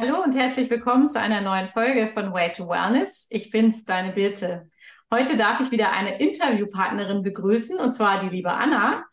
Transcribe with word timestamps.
Hallo 0.00 0.22
und 0.22 0.36
herzlich 0.36 0.70
willkommen 0.70 1.08
zu 1.08 1.18
einer 1.18 1.40
neuen 1.40 1.66
Folge 1.66 2.06
von 2.06 2.32
Way 2.32 2.52
to 2.52 2.68
Wellness. 2.68 3.26
Ich 3.30 3.50
bin's, 3.50 3.84
deine 3.84 4.12
Birte. 4.12 4.70
Heute 5.12 5.36
darf 5.36 5.58
ich 5.58 5.72
wieder 5.72 5.90
eine 5.90 6.20
Interviewpartnerin 6.20 7.24
begrüßen, 7.24 7.80
und 7.80 7.90
zwar 7.90 8.20
die 8.20 8.28
liebe 8.28 8.52
Anna. 8.52 9.04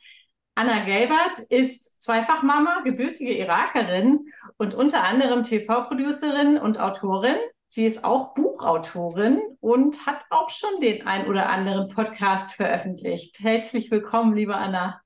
Anna 0.54 0.86
Gelbert 0.86 1.40
ist 1.50 2.04
Zweifachmama, 2.04 2.82
gebürtige 2.84 3.34
Irakerin 3.34 4.28
und 4.58 4.76
unter 4.76 5.04
anderem 5.04 5.42
TV-Producerin 5.42 6.60
und 6.60 6.80
Autorin. 6.80 7.38
Sie 7.66 7.86
ist 7.86 8.04
auch 8.04 8.36
Buchautorin 8.36 9.42
und 9.62 10.06
hat 10.06 10.24
auch 10.30 10.52
schon 10.52 10.82
den 10.82 11.08
ein 11.08 11.26
oder 11.26 11.50
anderen 11.50 11.88
Podcast 11.88 12.54
veröffentlicht. 12.54 13.40
Herzlich 13.40 13.90
willkommen, 13.90 14.36
liebe 14.36 14.56
Anna. 14.56 15.02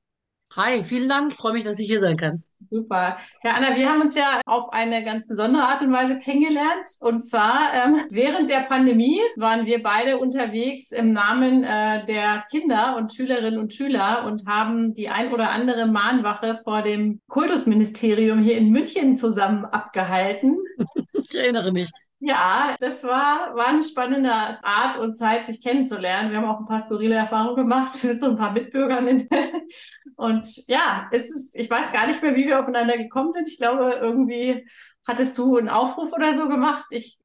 Hi, 0.57 0.83
vielen 0.83 1.07
Dank. 1.07 1.31
Ich 1.31 1.37
freue 1.37 1.53
mich, 1.53 1.63
dass 1.63 1.79
ich 1.79 1.87
hier 1.87 2.01
sein 2.01 2.17
kann. 2.17 2.43
Super. 2.69 3.17
Ja, 3.43 3.53
Anna, 3.53 3.75
wir 3.75 3.89
haben 3.89 4.01
uns 4.01 4.15
ja 4.15 4.41
auf 4.45 4.71
eine 4.71 5.03
ganz 5.03 5.27
besondere 5.27 5.63
Art 5.63 5.81
und 5.81 5.91
Weise 5.91 6.19
kennengelernt. 6.19 6.85
Und 6.99 7.21
zwar 7.21 7.73
ähm, 7.73 8.01
während 8.09 8.49
der 8.49 8.61
Pandemie 8.61 9.19
waren 9.35 9.65
wir 9.65 9.81
beide 9.81 10.19
unterwegs 10.19 10.91
im 10.91 11.11
Namen 11.11 11.63
äh, 11.63 12.05
der 12.05 12.43
Kinder 12.51 12.95
und 12.97 13.13
Schülerinnen 13.13 13.59
und 13.59 13.73
Schüler 13.73 14.25
und 14.25 14.45
haben 14.45 14.93
die 14.93 15.09
ein 15.09 15.33
oder 15.33 15.49
andere 15.49 15.87
Mahnwache 15.87 16.61
vor 16.63 16.83
dem 16.83 17.21
Kultusministerium 17.27 18.39
hier 18.39 18.57
in 18.57 18.69
München 18.69 19.15
zusammen 19.15 19.65
abgehalten. 19.65 20.57
Ich 21.13 21.35
erinnere 21.35 21.71
mich. 21.71 21.91
Ja, 22.21 22.75
das 22.79 23.03
war, 23.03 23.55
war 23.55 23.67
eine 23.67 23.83
spannende 23.83 24.31
Art 24.31 24.97
und 24.97 25.15
Zeit, 25.15 25.45
sich 25.45 25.61
kennenzulernen. 25.61 26.31
Wir 26.31 26.37
haben 26.39 26.49
auch 26.49 26.59
ein 26.59 26.65
paar 26.65 26.79
skurrile 26.81 27.15
Erfahrungen 27.15 27.55
gemacht 27.55 27.91
mit 28.03 28.19
so 28.19 28.27
ein 28.27 28.37
paar 28.37 28.51
Mitbürgern. 28.51 29.27
Und 30.17 30.67
ja, 30.67 31.07
es 31.11 31.31
ist, 31.31 31.55
ich 31.55 31.69
weiß 31.69 31.93
gar 31.93 32.07
nicht 32.07 32.21
mehr, 32.21 32.35
wie 32.35 32.45
wir 32.45 32.59
aufeinander 32.59 32.97
gekommen 32.97 33.31
sind. 33.31 33.47
Ich 33.47 33.57
glaube, 33.57 33.97
irgendwie 34.01 34.67
hattest 35.07 35.37
du 35.37 35.55
einen 35.57 35.69
Aufruf 35.69 36.11
oder 36.11 36.33
so 36.33 36.49
gemacht. 36.49 36.83
Ich, 36.91 37.17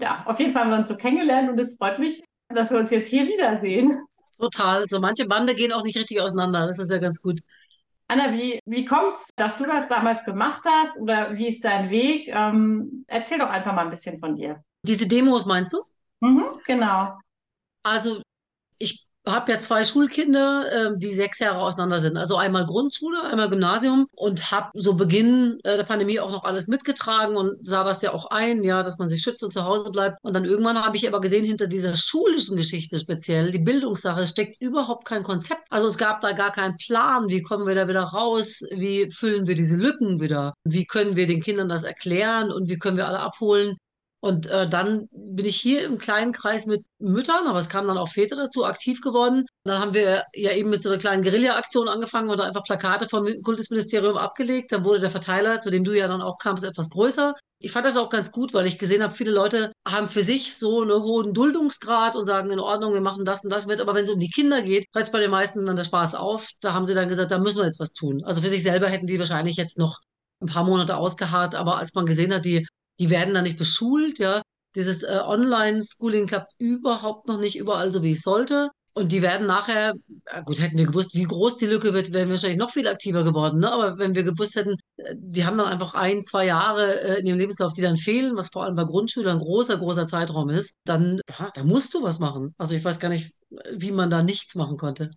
ja, 0.00 0.24
auf 0.26 0.40
jeden 0.40 0.50
Fall 0.50 0.62
haben 0.62 0.70
wir 0.70 0.78
uns 0.78 0.88
so 0.88 0.96
kennengelernt 0.96 1.48
und 1.48 1.60
es 1.60 1.76
freut 1.76 2.00
mich, 2.00 2.20
dass 2.48 2.72
wir 2.72 2.78
uns 2.78 2.90
jetzt 2.90 3.08
hier 3.08 3.28
wiedersehen. 3.28 4.02
Total. 4.40 4.88
So 4.88 4.98
manche 4.98 5.26
Bande 5.26 5.54
gehen 5.54 5.72
auch 5.72 5.84
nicht 5.84 5.96
richtig 5.96 6.20
auseinander. 6.20 6.66
Das 6.66 6.80
ist 6.80 6.90
ja 6.90 6.98
ganz 6.98 7.22
gut. 7.22 7.40
Anna, 8.10 8.32
wie, 8.32 8.58
wie 8.66 8.84
es, 9.14 9.28
dass 9.36 9.56
du 9.56 9.64
das 9.64 9.86
damals 9.88 10.24
gemacht 10.24 10.64
hast 10.66 10.96
oder 10.98 11.36
wie 11.38 11.46
ist 11.46 11.64
dein 11.64 11.90
Weg? 11.90 12.26
Ähm, 12.26 13.04
erzähl 13.06 13.38
doch 13.38 13.48
einfach 13.48 13.72
mal 13.72 13.84
ein 13.84 13.90
bisschen 13.90 14.18
von 14.18 14.34
dir. 14.34 14.64
Diese 14.82 15.06
Demos 15.06 15.46
meinst 15.46 15.72
du? 15.72 15.84
Mhm, 16.20 16.58
genau. 16.66 17.16
Also 17.84 18.20
ich 18.78 19.06
habe 19.26 19.52
ja 19.52 19.58
zwei 19.58 19.84
Schulkinder, 19.84 20.64
äh, 20.72 20.90
die 20.96 21.12
sechs 21.12 21.38
Jahre 21.38 21.60
auseinander 21.60 22.00
sind. 22.00 22.16
Also 22.16 22.36
einmal 22.36 22.66
Grundschule, 22.66 23.22
einmal 23.24 23.50
Gymnasium 23.50 24.06
und 24.12 24.50
habe 24.50 24.70
so 24.74 24.94
Beginn 24.94 25.58
äh, 25.64 25.76
der 25.76 25.84
Pandemie 25.84 26.20
auch 26.20 26.30
noch 26.30 26.44
alles 26.44 26.68
mitgetragen 26.68 27.36
und 27.36 27.56
sah 27.66 27.84
das 27.84 28.02
ja 28.02 28.12
auch 28.12 28.26
ein, 28.30 28.64
ja, 28.64 28.82
dass 28.82 28.98
man 28.98 29.08
sich 29.08 29.22
schützt 29.22 29.44
und 29.44 29.52
zu 29.52 29.64
Hause 29.64 29.90
bleibt. 29.90 30.18
Und 30.22 30.34
dann 30.34 30.44
irgendwann 30.44 30.82
habe 30.82 30.96
ich 30.96 31.06
aber 31.06 31.20
gesehen, 31.20 31.44
hinter 31.44 31.66
dieser 31.66 31.96
schulischen 31.96 32.56
Geschichte 32.56 32.98
speziell, 32.98 33.50
die 33.50 33.58
Bildungssache, 33.58 34.26
steckt 34.26 34.60
überhaupt 34.62 35.04
kein 35.06 35.22
Konzept. 35.22 35.62
Also 35.70 35.86
es 35.86 35.98
gab 35.98 36.20
da 36.20 36.32
gar 36.32 36.52
keinen 36.52 36.76
Plan, 36.76 37.28
wie 37.28 37.42
kommen 37.42 37.66
wir 37.66 37.74
da 37.74 37.88
wieder 37.88 38.02
raus, 38.02 38.62
wie 38.72 39.10
füllen 39.10 39.46
wir 39.46 39.54
diese 39.54 39.76
Lücken 39.76 40.20
wieder, 40.20 40.54
wie 40.64 40.86
können 40.86 41.16
wir 41.16 41.26
den 41.26 41.42
Kindern 41.42 41.68
das 41.68 41.84
erklären 41.84 42.50
und 42.52 42.68
wie 42.68 42.78
können 42.78 42.96
wir 42.96 43.06
alle 43.06 43.20
abholen. 43.20 43.76
Und 44.22 44.46
äh, 44.46 44.68
dann 44.68 45.08
bin 45.12 45.46
ich 45.46 45.58
hier 45.58 45.82
im 45.84 45.96
kleinen 45.96 46.32
Kreis 46.32 46.66
mit 46.66 46.84
Müttern, 46.98 47.46
aber 47.46 47.58
es 47.58 47.70
kamen 47.70 47.88
dann 47.88 47.96
auch 47.96 48.10
Väter 48.10 48.36
dazu, 48.36 48.66
aktiv 48.66 49.00
geworden. 49.00 49.46
Dann 49.64 49.78
haben 49.78 49.94
wir 49.94 50.24
ja 50.34 50.52
eben 50.52 50.68
mit 50.68 50.82
so 50.82 50.90
einer 50.90 50.98
kleinen 50.98 51.22
Guerilla-Aktion 51.22 51.88
angefangen 51.88 52.28
und 52.28 52.40
einfach 52.40 52.62
Plakate 52.64 53.08
vom 53.08 53.26
Kultusministerium 53.42 54.18
abgelegt. 54.18 54.72
Dann 54.72 54.84
wurde 54.84 55.00
der 55.00 55.10
Verteiler, 55.10 55.60
zu 55.60 55.70
dem 55.70 55.84
du 55.84 55.96
ja 55.96 56.06
dann 56.06 56.20
auch 56.20 56.36
kamst, 56.36 56.64
etwas 56.64 56.90
größer. 56.90 57.34
Ich 57.60 57.72
fand 57.72 57.86
das 57.86 57.96
auch 57.96 58.10
ganz 58.10 58.30
gut, 58.30 58.52
weil 58.52 58.66
ich 58.66 58.78
gesehen 58.78 59.02
habe, 59.02 59.14
viele 59.14 59.30
Leute 59.30 59.72
haben 59.88 60.08
für 60.08 60.22
sich 60.22 60.56
so 60.56 60.82
einen 60.82 61.02
hohen 61.02 61.32
Duldungsgrad 61.32 62.14
und 62.14 62.26
sagen, 62.26 62.50
in 62.50 62.60
Ordnung, 62.60 62.92
wir 62.92 63.00
machen 63.00 63.24
das 63.24 63.42
und 63.42 63.50
das 63.50 63.66
mit. 63.66 63.80
Aber 63.80 63.94
wenn 63.94 64.04
es 64.04 64.10
um 64.10 64.18
die 64.18 64.30
Kinder 64.30 64.60
geht, 64.60 64.86
hört 64.94 65.06
es 65.06 65.12
bei 65.12 65.20
den 65.20 65.30
meisten 65.30 65.64
dann 65.64 65.76
der 65.76 65.84
Spaß 65.84 66.14
auf. 66.14 66.50
Da 66.60 66.74
haben 66.74 66.84
sie 66.84 66.94
dann 66.94 67.08
gesagt, 67.08 67.30
da 67.30 67.38
müssen 67.38 67.58
wir 67.58 67.66
jetzt 67.66 67.80
was 67.80 67.92
tun. 67.94 68.22
Also 68.24 68.42
für 68.42 68.50
sich 68.50 68.62
selber 68.62 68.88
hätten 68.90 69.06
die 69.06 69.18
wahrscheinlich 69.18 69.56
jetzt 69.56 69.78
noch 69.78 69.98
ein 70.42 70.48
paar 70.48 70.64
Monate 70.64 70.96
ausgeharrt, 70.96 71.54
aber 71.54 71.76
als 71.76 71.94
man 71.94 72.06
gesehen 72.06 72.32
hat, 72.32 72.44
die 72.44 72.66
die 73.00 73.10
werden 73.10 73.34
da 73.34 73.42
nicht 73.42 73.58
beschult, 73.58 74.18
ja. 74.18 74.42
Dieses 74.76 75.02
äh, 75.02 75.20
Online-Schooling 75.24 76.26
klappt 76.28 76.52
überhaupt 76.58 77.26
noch 77.26 77.40
nicht 77.40 77.56
überall 77.56 77.90
so, 77.90 78.02
wie 78.02 78.12
es 78.12 78.22
sollte. 78.22 78.70
Und 78.92 79.12
die 79.12 79.22
werden 79.22 79.46
nachher, 79.46 79.94
gut, 80.44 80.60
hätten 80.60 80.76
wir 80.76 80.86
gewusst, 80.86 81.14
wie 81.14 81.22
groß 81.24 81.56
die 81.56 81.66
Lücke 81.66 81.94
wird, 81.94 82.12
wären 82.12 82.28
wir 82.28 82.34
wahrscheinlich 82.34 82.58
noch 82.58 82.72
viel 82.72 82.88
aktiver 82.88 83.24
geworden. 83.24 83.60
Ne? 83.60 83.72
Aber 83.72 83.98
wenn 83.98 84.14
wir 84.14 84.24
gewusst 84.24 84.56
hätten, 84.56 84.76
äh, 84.96 85.14
die 85.16 85.44
haben 85.44 85.58
dann 85.58 85.68
einfach 85.68 85.94
ein, 85.94 86.24
zwei 86.24 86.46
Jahre 86.46 87.00
äh, 87.00 87.20
in 87.20 87.26
ihrem 87.26 87.38
Lebenslauf, 87.38 87.72
die 87.72 87.82
dann 87.82 87.96
fehlen, 87.96 88.36
was 88.36 88.50
vor 88.50 88.64
allem 88.64 88.76
bei 88.76 88.84
Grundschülern 88.84 89.38
ein 89.38 89.42
großer, 89.42 89.78
großer 89.78 90.06
Zeitraum 90.06 90.50
ist, 90.50 90.76
dann, 90.84 91.20
ja, 91.28 91.50
da 91.54 91.64
musst 91.64 91.94
du 91.94 92.02
was 92.02 92.18
machen. 92.18 92.54
Also 92.58 92.74
ich 92.74 92.84
weiß 92.84 93.00
gar 93.00 93.08
nicht, 93.08 93.32
wie 93.72 93.92
man 93.92 94.10
da 94.10 94.22
nichts 94.22 94.54
machen 94.54 94.76
konnte. 94.76 95.10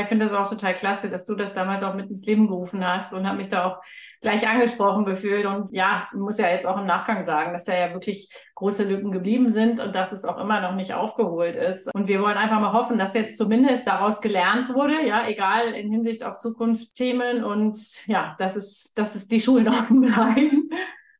Ich 0.00 0.08
finde 0.08 0.26
das 0.26 0.34
auch 0.34 0.48
total 0.48 0.74
klasse, 0.74 1.08
dass 1.08 1.24
du 1.24 1.34
das 1.34 1.54
damals 1.54 1.82
auch 1.82 1.94
mit 1.94 2.08
ins 2.08 2.24
Leben 2.26 2.46
gerufen 2.46 2.86
hast 2.86 3.12
und 3.12 3.26
habe 3.26 3.38
mich 3.38 3.48
da 3.48 3.66
auch 3.66 3.82
gleich 4.20 4.46
angesprochen 4.48 5.04
gefühlt. 5.04 5.46
Und 5.46 5.72
ja, 5.72 6.08
muss 6.12 6.38
ja 6.38 6.48
jetzt 6.48 6.66
auch 6.66 6.78
im 6.78 6.86
Nachgang 6.86 7.22
sagen, 7.24 7.52
dass 7.52 7.64
da 7.64 7.76
ja 7.76 7.92
wirklich 7.92 8.30
große 8.54 8.84
Lücken 8.84 9.10
geblieben 9.10 9.50
sind 9.50 9.80
und 9.80 9.94
dass 9.94 10.12
es 10.12 10.24
auch 10.24 10.38
immer 10.38 10.60
noch 10.60 10.74
nicht 10.74 10.94
aufgeholt 10.94 11.56
ist. 11.56 11.92
Und 11.94 12.08
wir 12.08 12.20
wollen 12.22 12.36
einfach 12.36 12.60
mal 12.60 12.72
hoffen, 12.72 12.98
dass 12.98 13.14
jetzt 13.14 13.36
zumindest 13.36 13.86
daraus 13.86 14.20
gelernt 14.20 14.72
wurde, 14.74 15.04
ja, 15.06 15.26
egal 15.26 15.74
in 15.74 15.90
Hinsicht 15.90 16.24
auf 16.24 16.36
Zukunftsthemen 16.36 17.42
und 17.44 18.06
ja, 18.06 18.36
dass 18.38 18.56
es, 18.56 18.92
dass 18.94 19.14
es 19.14 19.28
die 19.28 19.40
Schulen 19.40 19.68
offen 19.68 20.00
bleiben. 20.00 20.70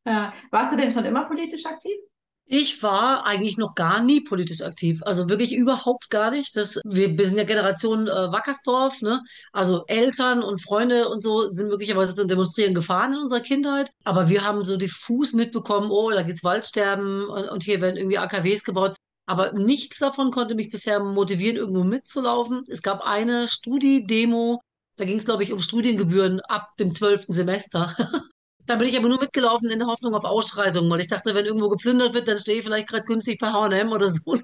Ja. 0.05 0.33
Warst 0.51 0.73
du 0.73 0.77
denn 0.77 0.91
schon 0.91 1.05
immer 1.05 1.25
politisch 1.25 1.65
aktiv? 1.65 1.95
Ich 2.45 2.83
war 2.83 3.25
eigentlich 3.25 3.57
noch 3.57 3.73
gar 3.73 4.03
nie 4.03 4.21
politisch 4.21 4.61
aktiv, 4.61 5.01
also 5.03 5.29
wirklich 5.29 5.53
überhaupt 5.53 6.09
gar 6.09 6.29
nicht. 6.29 6.55
Das, 6.55 6.79
wir, 6.83 7.17
wir 7.17 7.25
sind 7.25 7.37
ja 7.37 7.45
Generation 7.45 8.07
äh, 8.07 8.31
Wackersdorf, 8.31 9.01
ne? 9.01 9.21
Also 9.53 9.85
Eltern 9.87 10.43
und 10.43 10.61
Freunde 10.61 11.07
und 11.09 11.23
so 11.23 11.47
sind 11.47 11.69
möglicherweise 11.69 12.15
zum 12.15 12.27
Demonstrieren 12.27 12.75
gefahren 12.75 13.13
in 13.13 13.19
unserer 13.19 13.39
Kindheit. 13.39 13.91
Aber 14.03 14.29
wir 14.29 14.43
haben 14.43 14.65
so 14.65 14.77
diffus 14.77 15.33
mitbekommen, 15.33 15.89
oh, 15.89 16.11
da 16.11 16.21
geht's 16.23 16.43
Waldsterben 16.43 17.27
und, 17.27 17.49
und 17.49 17.63
hier 17.63 17.81
werden 17.81 17.97
irgendwie 17.97 18.17
AKWs 18.17 18.63
gebaut. 18.63 18.95
Aber 19.25 19.53
nichts 19.53 19.99
davon 19.99 20.31
konnte 20.31 20.53
mich 20.53 20.69
bisher 20.69 20.99
motivieren, 20.99 21.55
irgendwo 21.55 21.83
mitzulaufen. 21.85 22.63
Es 22.67 22.81
gab 22.81 23.01
eine 23.01 23.47
Studi-Demo, 23.47 24.59
da 24.97 25.05
ging 25.05 25.17
es, 25.17 25.25
glaube 25.25 25.43
ich, 25.43 25.53
um 25.53 25.61
Studiengebühren 25.61 26.41
ab 26.41 26.75
dem 26.77 26.93
zwölften 26.93 27.33
Semester. 27.33 27.95
Da 28.65 28.75
bin 28.75 28.87
ich 28.87 28.97
aber 28.97 29.09
nur 29.09 29.19
mitgelaufen 29.19 29.69
in 29.69 29.79
der 29.79 29.87
Hoffnung 29.87 30.15
auf 30.15 30.23
Ausschreitungen, 30.23 30.89
weil 30.89 31.01
ich 31.01 31.09
dachte, 31.09 31.35
wenn 31.35 31.45
irgendwo 31.45 31.69
geplündert 31.69 32.13
wird, 32.13 32.27
dann 32.27 32.39
stehe 32.39 32.59
ich 32.59 32.63
vielleicht 32.63 32.87
gerade 32.87 33.05
günstig 33.05 33.39
bei 33.39 33.51
H&M 33.51 33.91
oder 33.91 34.09
so. 34.09 34.37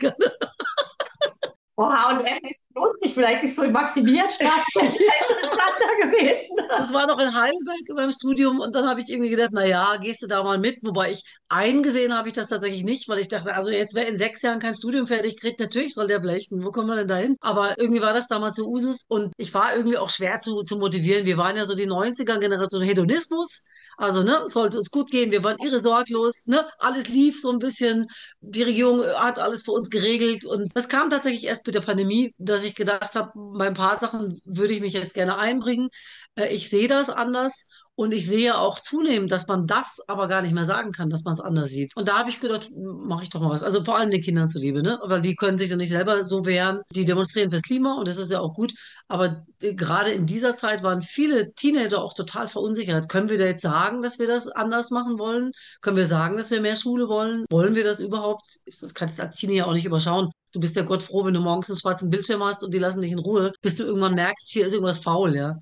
Oh, 1.82 1.90
H&M 1.90 2.42
lohnt 2.76 3.00
sich 3.00 3.14
vielleicht 3.14 3.42
nicht 3.42 3.56
so 3.56 3.64
in 3.64 3.72
Maximilianstraße 3.72 4.66
interessanter 4.76 5.96
gewesen. 6.02 6.58
Das 6.68 6.92
war 6.92 7.08
noch 7.08 7.20
in 7.20 7.34
Heidelberg 7.34 7.88
in 7.88 7.96
meinem 7.96 8.12
Studium 8.12 8.60
und 8.60 8.76
dann 8.76 8.86
habe 8.86 9.00
ich 9.00 9.08
irgendwie 9.08 9.30
gedacht, 9.30 9.52
na 9.54 9.66
ja, 9.66 9.96
gehst 9.96 10.22
du 10.22 10.28
da 10.28 10.44
mal 10.44 10.58
mit? 10.58 10.80
Wobei 10.82 11.12
ich 11.12 11.24
eingesehen 11.48 12.14
habe 12.14 12.28
ich 12.28 12.34
das 12.34 12.50
tatsächlich 12.50 12.84
nicht, 12.84 13.08
weil 13.08 13.20
ich 13.20 13.30
dachte, 13.30 13.56
also 13.56 13.72
jetzt 13.72 13.96
wäre 13.96 14.08
in 14.08 14.18
sechs 14.18 14.42
Jahren 14.42 14.60
kein 14.60 14.74
Studium 14.74 15.08
fertig, 15.08 15.40
kriegt 15.40 15.62
natürlich 15.62 15.94
soll 15.94 16.08
der 16.08 16.20
blechen. 16.20 16.66
Wo 16.66 16.72
kommen 16.72 16.90
wir 16.90 16.98
denn 16.98 17.08
da 17.08 17.16
hin? 17.16 17.38
Aber 17.40 17.78
irgendwie 17.78 18.02
war 18.02 18.14
das 18.14 18.28
damals 18.28 18.58
so 18.58 18.68
Usus 18.68 19.06
und 19.08 19.32
ich 19.38 19.54
war 19.54 19.74
irgendwie 19.74 19.98
auch 19.98 20.10
schwer 20.10 20.42
zu, 20.42 20.64
zu 20.64 20.78
motivieren. 20.80 21.26
Wir 21.26 21.38
waren 21.38 21.56
ja 21.56 21.64
so 21.64 21.76
die 21.76 21.88
90er-Generation 21.88 22.82
Hedonismus. 22.84 23.64
Also, 24.00 24.24
ne, 24.24 24.44
sollte 24.48 24.78
uns 24.78 24.92
gut 24.92 25.12
gehen. 25.12 25.30
Wir 25.32 25.44
waren 25.44 25.58
irre 25.60 25.80
sorglos, 25.82 26.44
ne, 26.46 26.66
alles 26.80 27.10
lief 27.10 27.42
so 27.42 27.52
ein 27.52 27.60
bisschen. 27.60 28.08
Die 28.40 28.64
Regierung 28.64 29.02
hat 29.06 29.40
alles 29.40 29.64
für 29.64 29.72
uns 29.74 29.90
geregelt. 29.90 30.46
Und 30.46 30.72
das 30.74 30.88
kam 30.88 31.10
tatsächlich 31.10 31.44
erst 31.44 31.66
mit 31.66 31.76
der 31.76 31.82
Pandemie, 31.82 32.34
dass 32.38 32.64
ich 32.64 32.76
gedacht 32.76 33.14
habe, 33.16 33.32
bei 33.36 33.68
ein 33.68 33.74
paar 33.74 34.00
Sachen 34.00 34.40
würde 34.46 34.74
ich 34.74 34.80
mich 34.82 34.94
jetzt 34.94 35.14
gerne 35.14 35.38
einbringen. 35.38 35.90
Äh, 36.36 36.48
ich 36.54 36.70
sehe 36.70 36.88
das 36.88 37.10
anders. 37.10 37.66
Und 38.00 38.14
ich 38.14 38.28
sehe 38.28 38.58
auch 38.58 38.80
zunehmend, 38.80 39.30
dass 39.30 39.48
man 39.48 39.68
das 39.68 40.00
aber 40.08 40.30
gar 40.30 40.42
nicht 40.42 40.54
mehr 40.54 40.64
sagen 40.64 40.94
kann, 40.94 41.10
dass 41.10 41.26
man 41.26 41.34
es 41.34 41.42
anders 41.42 41.68
sieht. 41.68 41.94
Und 41.98 42.08
da 42.08 42.20
habe 42.20 42.30
ich 42.30 42.40
gedacht, 42.40 42.70
mache 42.74 43.24
ich 43.24 43.30
doch 43.30 43.42
mal 43.42 43.50
was. 43.50 43.62
Also 43.62 43.84
vor 43.84 43.98
allem 43.98 44.10
den 44.10 44.22
Kindern 44.22 44.48
zuliebe, 44.48 44.82
ne? 44.82 45.02
Weil 45.04 45.22
die 45.22 45.36
können 45.36 45.58
sich 45.58 45.68
dann 45.68 45.80
nicht 45.80 45.90
selber 45.90 46.24
so 46.24 46.46
wehren. 46.46 46.82
Die 46.96 47.04
demonstrieren 47.04 47.52
fürs 47.52 47.62
Klima 47.62 47.96
und 47.96 48.08
das 48.08 48.18
ist 48.18 48.32
ja 48.32 48.40
auch 48.40 48.54
gut. 48.54 48.74
Aber 49.10 49.46
äh, 49.60 49.76
gerade 49.76 50.12
in 50.12 50.28
dieser 50.28 50.56
Zeit 50.56 50.82
waren 50.82 51.02
viele 51.02 51.52
Teenager 51.56 52.02
auch 52.02 52.14
total 52.14 52.48
verunsichert. 52.48 53.10
Können 53.10 53.28
wir 53.28 53.38
da 53.38 53.44
jetzt 53.44 53.64
sagen, 53.64 54.02
dass 54.02 54.18
wir 54.18 54.28
das 54.28 54.48
anders 54.48 54.92
machen 54.92 55.20
wollen? 55.20 55.52
Können 55.82 55.98
wir 55.98 56.06
sagen, 56.06 56.38
dass 56.38 56.52
wir 56.52 56.62
mehr 56.62 56.78
Schule 56.78 57.10
wollen? 57.10 57.44
Wollen 57.50 57.76
wir 57.76 57.84
das 57.84 58.00
überhaupt? 58.00 58.60
Das 58.80 58.94
kann 58.94 59.10
das 59.10 59.20
Aktiene 59.20 59.56
ja 59.56 59.66
auch 59.66 59.74
nicht 59.74 59.84
überschauen. 59.84 60.32
Du 60.52 60.60
bist 60.60 60.76
ja 60.76 60.84
Gott 60.84 61.04
froh, 61.04 61.26
wenn 61.26 61.34
du 61.36 61.42
morgens 61.42 61.70
einen 61.70 61.78
schwarzen 61.78 62.10
Bildschirm 62.10 62.44
hast 62.44 62.64
und 62.64 62.74
die 62.74 62.80
lassen 62.80 63.02
dich 63.02 63.12
in 63.12 63.20
Ruhe, 63.20 63.52
bis 63.62 63.76
du 63.76 63.84
irgendwann 63.84 64.16
merkst, 64.16 64.50
hier 64.50 64.66
ist 64.66 64.74
irgendwas 64.74 64.98
faul, 64.98 65.36
ja. 65.36 65.58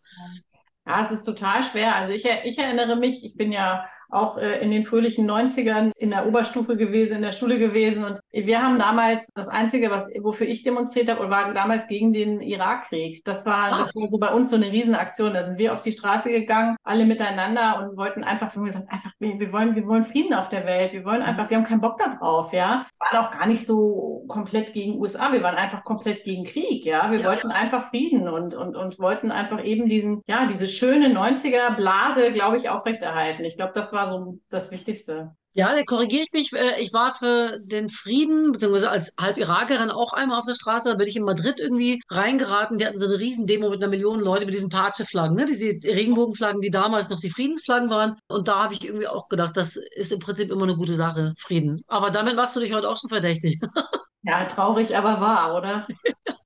Ja, 0.87 1.01
es 1.01 1.11
ist 1.11 1.23
total 1.23 1.63
schwer. 1.63 1.95
Also 1.95 2.11
ich, 2.13 2.25
ich 2.25 2.57
erinnere 2.57 2.95
mich, 2.95 3.23
ich 3.25 3.35
bin 3.35 3.51
ja 3.51 3.87
auch 4.09 4.37
äh, 4.37 4.59
in 4.61 4.71
den 4.71 4.85
fröhlichen 4.85 5.29
90ern 5.29 5.91
in 5.97 6.11
der 6.11 6.27
Oberstufe 6.27 6.77
gewesen, 6.77 7.17
in 7.17 7.21
der 7.21 7.31
Schule 7.31 7.59
gewesen. 7.59 8.03
Und 8.03 8.19
wir 8.31 8.61
haben 8.61 8.79
damals 8.79 9.29
das 9.33 9.47
Einzige, 9.49 9.89
was, 9.89 10.09
wofür 10.21 10.47
ich 10.47 10.63
demonstriert 10.63 11.09
habe, 11.09 11.29
war 11.29 11.53
damals 11.53 11.87
gegen 11.87 12.13
den 12.13 12.41
Irakkrieg. 12.41 13.23
Das 13.25 13.45
war, 13.45 13.69
Ach. 13.71 13.79
das 13.79 13.95
war 13.95 14.07
so 14.07 14.17
bei 14.17 14.33
uns 14.33 14.49
so 14.49 14.55
eine 14.55 14.71
Riesenaktion. 14.71 15.33
Da 15.33 15.43
sind 15.43 15.57
wir 15.57 15.73
auf 15.73 15.81
die 15.81 15.91
Straße 15.91 16.29
gegangen, 16.29 16.77
alle 16.83 17.05
miteinander 17.05 17.79
und 17.81 17.97
wollten 17.97 18.23
einfach, 18.23 18.53
wir 18.53 18.59
haben 18.59 18.65
gesagt, 18.65 18.91
einfach, 18.91 19.11
wir, 19.19 19.39
wir 19.39 19.51
wollen, 19.51 19.75
wir 19.75 19.85
wollen 19.87 20.03
Frieden 20.03 20.33
auf 20.33 20.49
der 20.49 20.65
Welt. 20.65 20.93
Wir 20.93 21.03
wollen 21.03 21.21
einfach, 21.21 21.49
wir 21.49 21.57
haben 21.57 21.65
keinen 21.65 21.81
Bock 21.81 21.97
darauf, 21.97 22.53
ja. 22.53 22.85
Wir 22.99 23.19
waren 23.19 23.25
auch 23.25 23.31
gar 23.31 23.47
nicht 23.47 23.65
so 23.65 24.23
komplett 24.27 24.73
gegen 24.73 24.99
USA. 24.99 25.31
Wir 25.31 25.43
waren 25.43 25.55
einfach 25.55 25.83
komplett 25.83 26.23
gegen 26.23 26.43
Krieg, 26.43 26.85
ja. 26.85 27.11
Wir 27.11 27.19
ja. 27.19 27.27
wollten 27.27 27.51
einfach 27.51 27.89
Frieden 27.89 28.29
und, 28.29 28.55
und, 28.55 28.75
und 28.75 28.99
wollten 28.99 29.31
einfach 29.31 29.63
eben 29.63 29.87
diesen, 29.87 30.21
ja, 30.27 30.45
diese 30.45 30.67
schöne 30.67 31.07
90er 31.07 31.75
Blase, 31.75 32.31
glaube 32.31 32.57
ich, 32.57 32.69
aufrechterhalten. 32.69 33.43
Ich 33.43 33.55
glaube, 33.55 33.73
das 33.73 33.91
war 33.93 33.96
so 34.05 34.39
das 34.49 34.71
Wichtigste. 34.71 35.35
Ja, 35.57 35.73
da 35.73 35.83
korrigiere 35.83 36.21
ich 36.21 36.31
mich. 36.31 36.53
Äh, 36.53 36.79
ich 36.79 36.93
war 36.93 37.15
für 37.15 37.59
den 37.59 37.89
Frieden, 37.89 38.51
beziehungsweise 38.51 38.91
als 38.91 39.11
Halb-Irakerin 39.19 39.89
auch 39.89 40.13
einmal 40.13 40.37
auf 40.37 40.45
der 40.45 40.53
Straße. 40.53 40.87
Da 40.87 40.93
bin 40.93 41.07
ich 41.07 41.15
in 41.15 41.23
Madrid 41.23 41.59
irgendwie 41.59 41.99
reingeraten. 42.11 42.77
Die 42.77 42.85
hatten 42.85 42.99
so 42.99 43.07
eine 43.07 43.17
Riesendemo 43.19 43.67
mit 43.71 43.81
einer 43.81 43.89
Million 43.89 44.19
Leute 44.19 44.45
mit 44.45 44.53
diesen 44.53 44.69
Pace-Flaggen, 44.69 45.35
ne? 45.35 45.45
diese 45.45 45.65
Regenbogenflaggen, 45.65 46.61
die 46.61 46.69
damals 46.69 47.09
noch 47.09 47.19
die 47.19 47.31
Friedensflaggen 47.31 47.89
waren. 47.89 48.17
Und 48.27 48.47
da 48.47 48.65
habe 48.65 48.75
ich 48.75 48.85
irgendwie 48.85 49.07
auch 49.07 49.29
gedacht, 49.29 49.57
das 49.57 49.77
ist 49.77 50.11
im 50.11 50.19
Prinzip 50.19 50.51
immer 50.51 50.61
eine 50.61 50.75
gute 50.75 50.93
Sache, 50.93 51.33
Frieden. 51.39 51.81
Aber 51.87 52.11
damit 52.11 52.35
machst 52.35 52.55
du 52.55 52.59
dich 52.59 52.73
heute 52.73 52.87
auch 52.87 52.97
schon 52.97 53.09
verdächtig. 53.09 53.59
Ja, 54.23 54.43
traurig, 54.43 54.97
aber 54.97 55.21
wahr, 55.21 55.55
oder? 55.55 55.87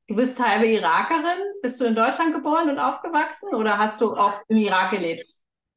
Du 0.08 0.16
bist 0.16 0.40
halbe 0.40 0.68
Irakerin. 0.68 1.40
Bist 1.64 1.82
du 1.82 1.86
in 1.86 1.96
Deutschland 1.96 2.32
geboren 2.36 2.70
und 2.70 2.78
aufgewachsen 2.78 3.56
oder 3.56 3.80
hast 3.80 4.02
du 4.02 4.16
auch 4.16 4.34
im 4.50 4.58
Irak 4.58 4.92
gelebt? 4.92 5.28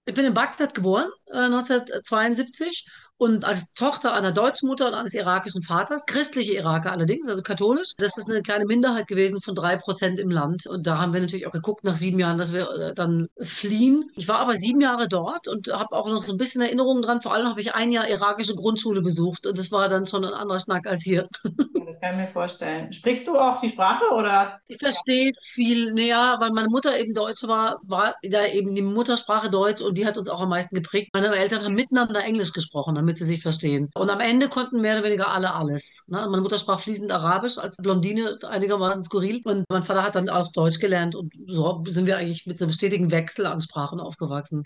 Ich 0.06 0.14
bin 0.14 0.26
in 0.26 0.34
Bagdad 0.34 0.74
geboren, 0.74 1.10
äh, 1.26 1.48
1972 1.48 2.86
und 3.24 3.46
als 3.46 3.72
Tochter 3.72 4.12
einer 4.12 4.32
deutschen 4.32 4.68
Mutter 4.68 4.86
und 4.86 4.92
eines 4.92 5.14
irakischen 5.14 5.62
Vaters, 5.62 6.04
christliche 6.04 6.52
Iraker 6.52 6.92
allerdings, 6.92 7.26
also 7.26 7.40
katholisch. 7.40 7.94
Das 7.96 8.18
ist 8.18 8.28
eine 8.28 8.42
kleine 8.42 8.66
Minderheit 8.66 9.06
gewesen 9.06 9.40
von 9.40 9.54
drei 9.54 9.78
Prozent 9.78 10.18
im 10.18 10.30
Land. 10.30 10.66
Und 10.66 10.86
da 10.86 10.98
haben 10.98 11.14
wir 11.14 11.22
natürlich 11.22 11.46
auch 11.46 11.52
geguckt 11.52 11.84
nach 11.84 11.96
sieben 11.96 12.18
Jahren, 12.18 12.36
dass 12.36 12.52
wir 12.52 12.70
äh, 12.70 12.94
dann 12.94 13.28
fliehen. 13.40 14.10
Ich 14.14 14.28
war 14.28 14.40
aber 14.40 14.56
sieben 14.56 14.82
Jahre 14.82 15.08
dort 15.08 15.48
und 15.48 15.68
habe 15.68 15.96
auch 15.96 16.06
noch 16.06 16.22
so 16.22 16.32
ein 16.32 16.38
bisschen 16.38 16.60
Erinnerungen 16.60 17.02
dran. 17.02 17.22
Vor 17.22 17.32
allem 17.32 17.48
habe 17.48 17.62
ich 17.62 17.74
ein 17.74 17.92
Jahr 17.92 18.06
irakische 18.06 18.56
Grundschule 18.56 19.00
besucht 19.00 19.46
und 19.46 19.58
das 19.58 19.72
war 19.72 19.88
dann 19.88 20.06
schon 20.06 20.22
ein 20.26 20.34
anderer 20.34 20.60
Schnack 20.60 20.86
als 20.86 21.02
hier. 21.02 21.26
das 21.42 22.00
kann 22.00 22.20
ich 22.20 22.26
mir 22.26 22.32
vorstellen. 22.32 22.92
Sprichst 22.92 23.26
du 23.26 23.38
auch 23.38 23.58
die 23.58 23.70
Sprache 23.70 24.04
oder? 24.12 24.58
Ich 24.68 24.78
verstehe 24.78 25.32
viel 25.52 25.94
näher, 25.94 26.36
weil 26.40 26.50
meine 26.50 26.68
Mutter 26.68 26.98
eben 26.98 27.14
Deutsche 27.14 27.48
war, 27.48 27.78
war 27.84 28.16
da 28.22 28.44
eben 28.44 28.74
die 28.74 28.82
Muttersprache 28.82 29.48
Deutsch 29.48 29.80
und 29.80 29.96
die 29.96 30.06
hat 30.06 30.18
uns 30.18 30.28
auch 30.28 30.42
am 30.42 30.50
meisten 30.50 30.74
geprägt. 30.74 31.08
Meine 31.14 31.34
Eltern 31.34 31.64
haben 31.64 31.74
miteinander 31.74 32.22
Englisch 32.22 32.52
gesprochen 32.52 32.94
damit 32.94 33.13
sie 33.16 33.24
sich 33.24 33.42
verstehen. 33.42 33.90
Und 33.94 34.10
am 34.10 34.20
Ende 34.20 34.48
konnten 34.48 34.80
mehr 34.80 34.94
oder 34.96 35.04
weniger 35.04 35.28
alle 35.28 35.54
alles. 35.54 36.04
Ne? 36.06 36.26
Meine 36.30 36.42
Mutter 36.42 36.58
sprach 36.58 36.80
fließend 36.80 37.10
Arabisch 37.10 37.58
als 37.58 37.76
Blondine, 37.76 38.38
einigermaßen 38.42 39.04
skurril. 39.04 39.40
Und 39.44 39.64
mein 39.68 39.82
Vater 39.82 40.02
hat 40.02 40.14
dann 40.14 40.28
auch 40.28 40.50
Deutsch 40.52 40.78
gelernt. 40.78 41.14
Und 41.14 41.32
so 41.46 41.82
sind 41.86 42.06
wir 42.06 42.16
eigentlich 42.16 42.46
mit 42.46 42.58
so 42.58 42.64
einem 42.64 42.72
stetigen 42.72 43.10
Wechsel 43.10 43.46
an 43.46 43.62
Sprachen 43.62 44.00
aufgewachsen. 44.00 44.64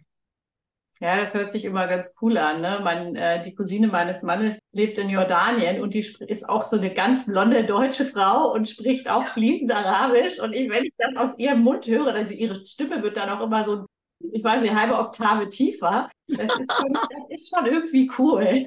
Ja, 1.00 1.16
das 1.16 1.32
hört 1.32 1.52
sich 1.52 1.64
immer 1.64 1.86
ganz 1.86 2.16
cool 2.20 2.36
an. 2.38 2.60
Ne? 2.60 2.80
Mein, 2.82 3.14
äh, 3.14 3.40
die 3.40 3.54
Cousine 3.54 3.86
meines 3.86 4.22
Mannes 4.22 4.58
lebt 4.72 4.98
in 4.98 5.10
Jordanien 5.10 5.80
und 5.80 5.94
die 5.94 6.00
ist 6.00 6.48
auch 6.48 6.64
so 6.64 6.76
eine 6.76 6.92
ganz 6.92 7.26
blonde 7.26 7.64
deutsche 7.64 8.04
Frau 8.04 8.52
und 8.52 8.68
spricht 8.68 9.08
auch 9.08 9.24
fließend 9.24 9.70
Arabisch. 9.72 10.40
Und 10.40 10.54
ich, 10.54 10.68
wenn 10.68 10.84
ich 10.84 10.92
das 10.98 11.16
aus 11.16 11.38
ihrem 11.38 11.62
Mund 11.62 11.86
höre, 11.86 12.14
also 12.14 12.34
ihre 12.34 12.56
Stimme 12.64 13.00
wird 13.02 13.16
dann 13.16 13.30
auch 13.30 13.44
immer 13.44 13.62
so 13.64 13.86
ich 14.20 14.42
weiß 14.42 14.62
nicht, 14.62 14.74
halbe 14.74 14.98
Oktave 14.98 15.48
tiefer. 15.48 16.08
Das 16.28 16.58
ist 16.58 16.72
schon, 16.72 16.92
das 16.92 17.30
ist 17.30 17.48
schon 17.48 17.66
irgendwie 17.66 18.10
cool. 18.18 18.66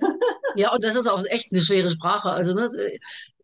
Ja, 0.56 0.74
und 0.74 0.84
das 0.84 0.96
ist 0.96 1.08
auch 1.08 1.24
echt 1.26 1.52
eine 1.52 1.62
schwere 1.62 1.90
Sprache. 1.90 2.30
Also 2.30 2.54
ne, 2.54 2.68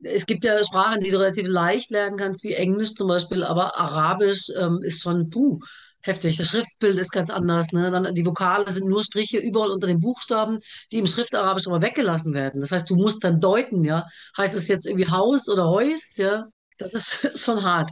es 0.02 0.26
gibt 0.26 0.44
ja 0.44 0.64
Sprachen, 0.64 1.02
die 1.02 1.12
du 1.12 1.20
relativ 1.20 1.48
leicht 1.48 1.92
lernen 1.92 2.18
kannst, 2.18 2.44
wie 2.44 2.54
Englisch 2.54 2.94
zum 2.96 3.08
Beispiel, 3.08 3.44
aber 3.44 3.78
Arabisch 3.78 4.50
ähm, 4.60 4.80
ist 4.82 5.02
schon 5.02 5.30
puh, 5.30 5.60
heftig. 6.02 6.38
Das 6.38 6.48
Schriftbild 6.48 6.98
ist 6.98 7.12
ganz 7.12 7.30
anders. 7.30 7.72
Ne? 7.72 7.92
Dann, 7.92 8.14
die 8.16 8.26
Vokale 8.26 8.72
sind 8.72 8.88
nur 8.88 9.04
Striche 9.04 9.38
überall 9.38 9.72
unter 9.72 9.88
den 9.88 10.00
Buchstaben, 10.00 10.60
die 10.92 10.98
im 10.98 11.08
Schriftarabisch 11.08 11.68
aber 11.68 11.82
weggelassen 11.82 12.34
werden. 12.34 12.62
Das 12.62 12.72
heißt, 12.72 12.90
du 12.90 12.96
musst 12.96 13.24
dann 13.24 13.40
deuten, 13.40 13.84
ja. 13.84 14.06
Heißt 14.38 14.56
es 14.56 14.68
jetzt 14.68 14.88
irgendwie 14.88 15.10
Haus 15.10 15.48
oder 15.48 15.70
Heus, 15.70 16.18
ja? 16.18 16.46
Das 16.78 16.94
ist 16.94 17.40
schon 17.44 17.64
hart. 17.64 17.92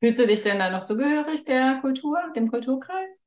Fühlst 0.00 0.20
du 0.20 0.26
dich 0.26 0.42
denn 0.42 0.58
da 0.58 0.70
noch 0.70 0.84
zugehörig 0.84 1.44
der 1.44 1.78
Kultur, 1.80 2.18
dem 2.34 2.50
Kulturkreis? 2.50 3.22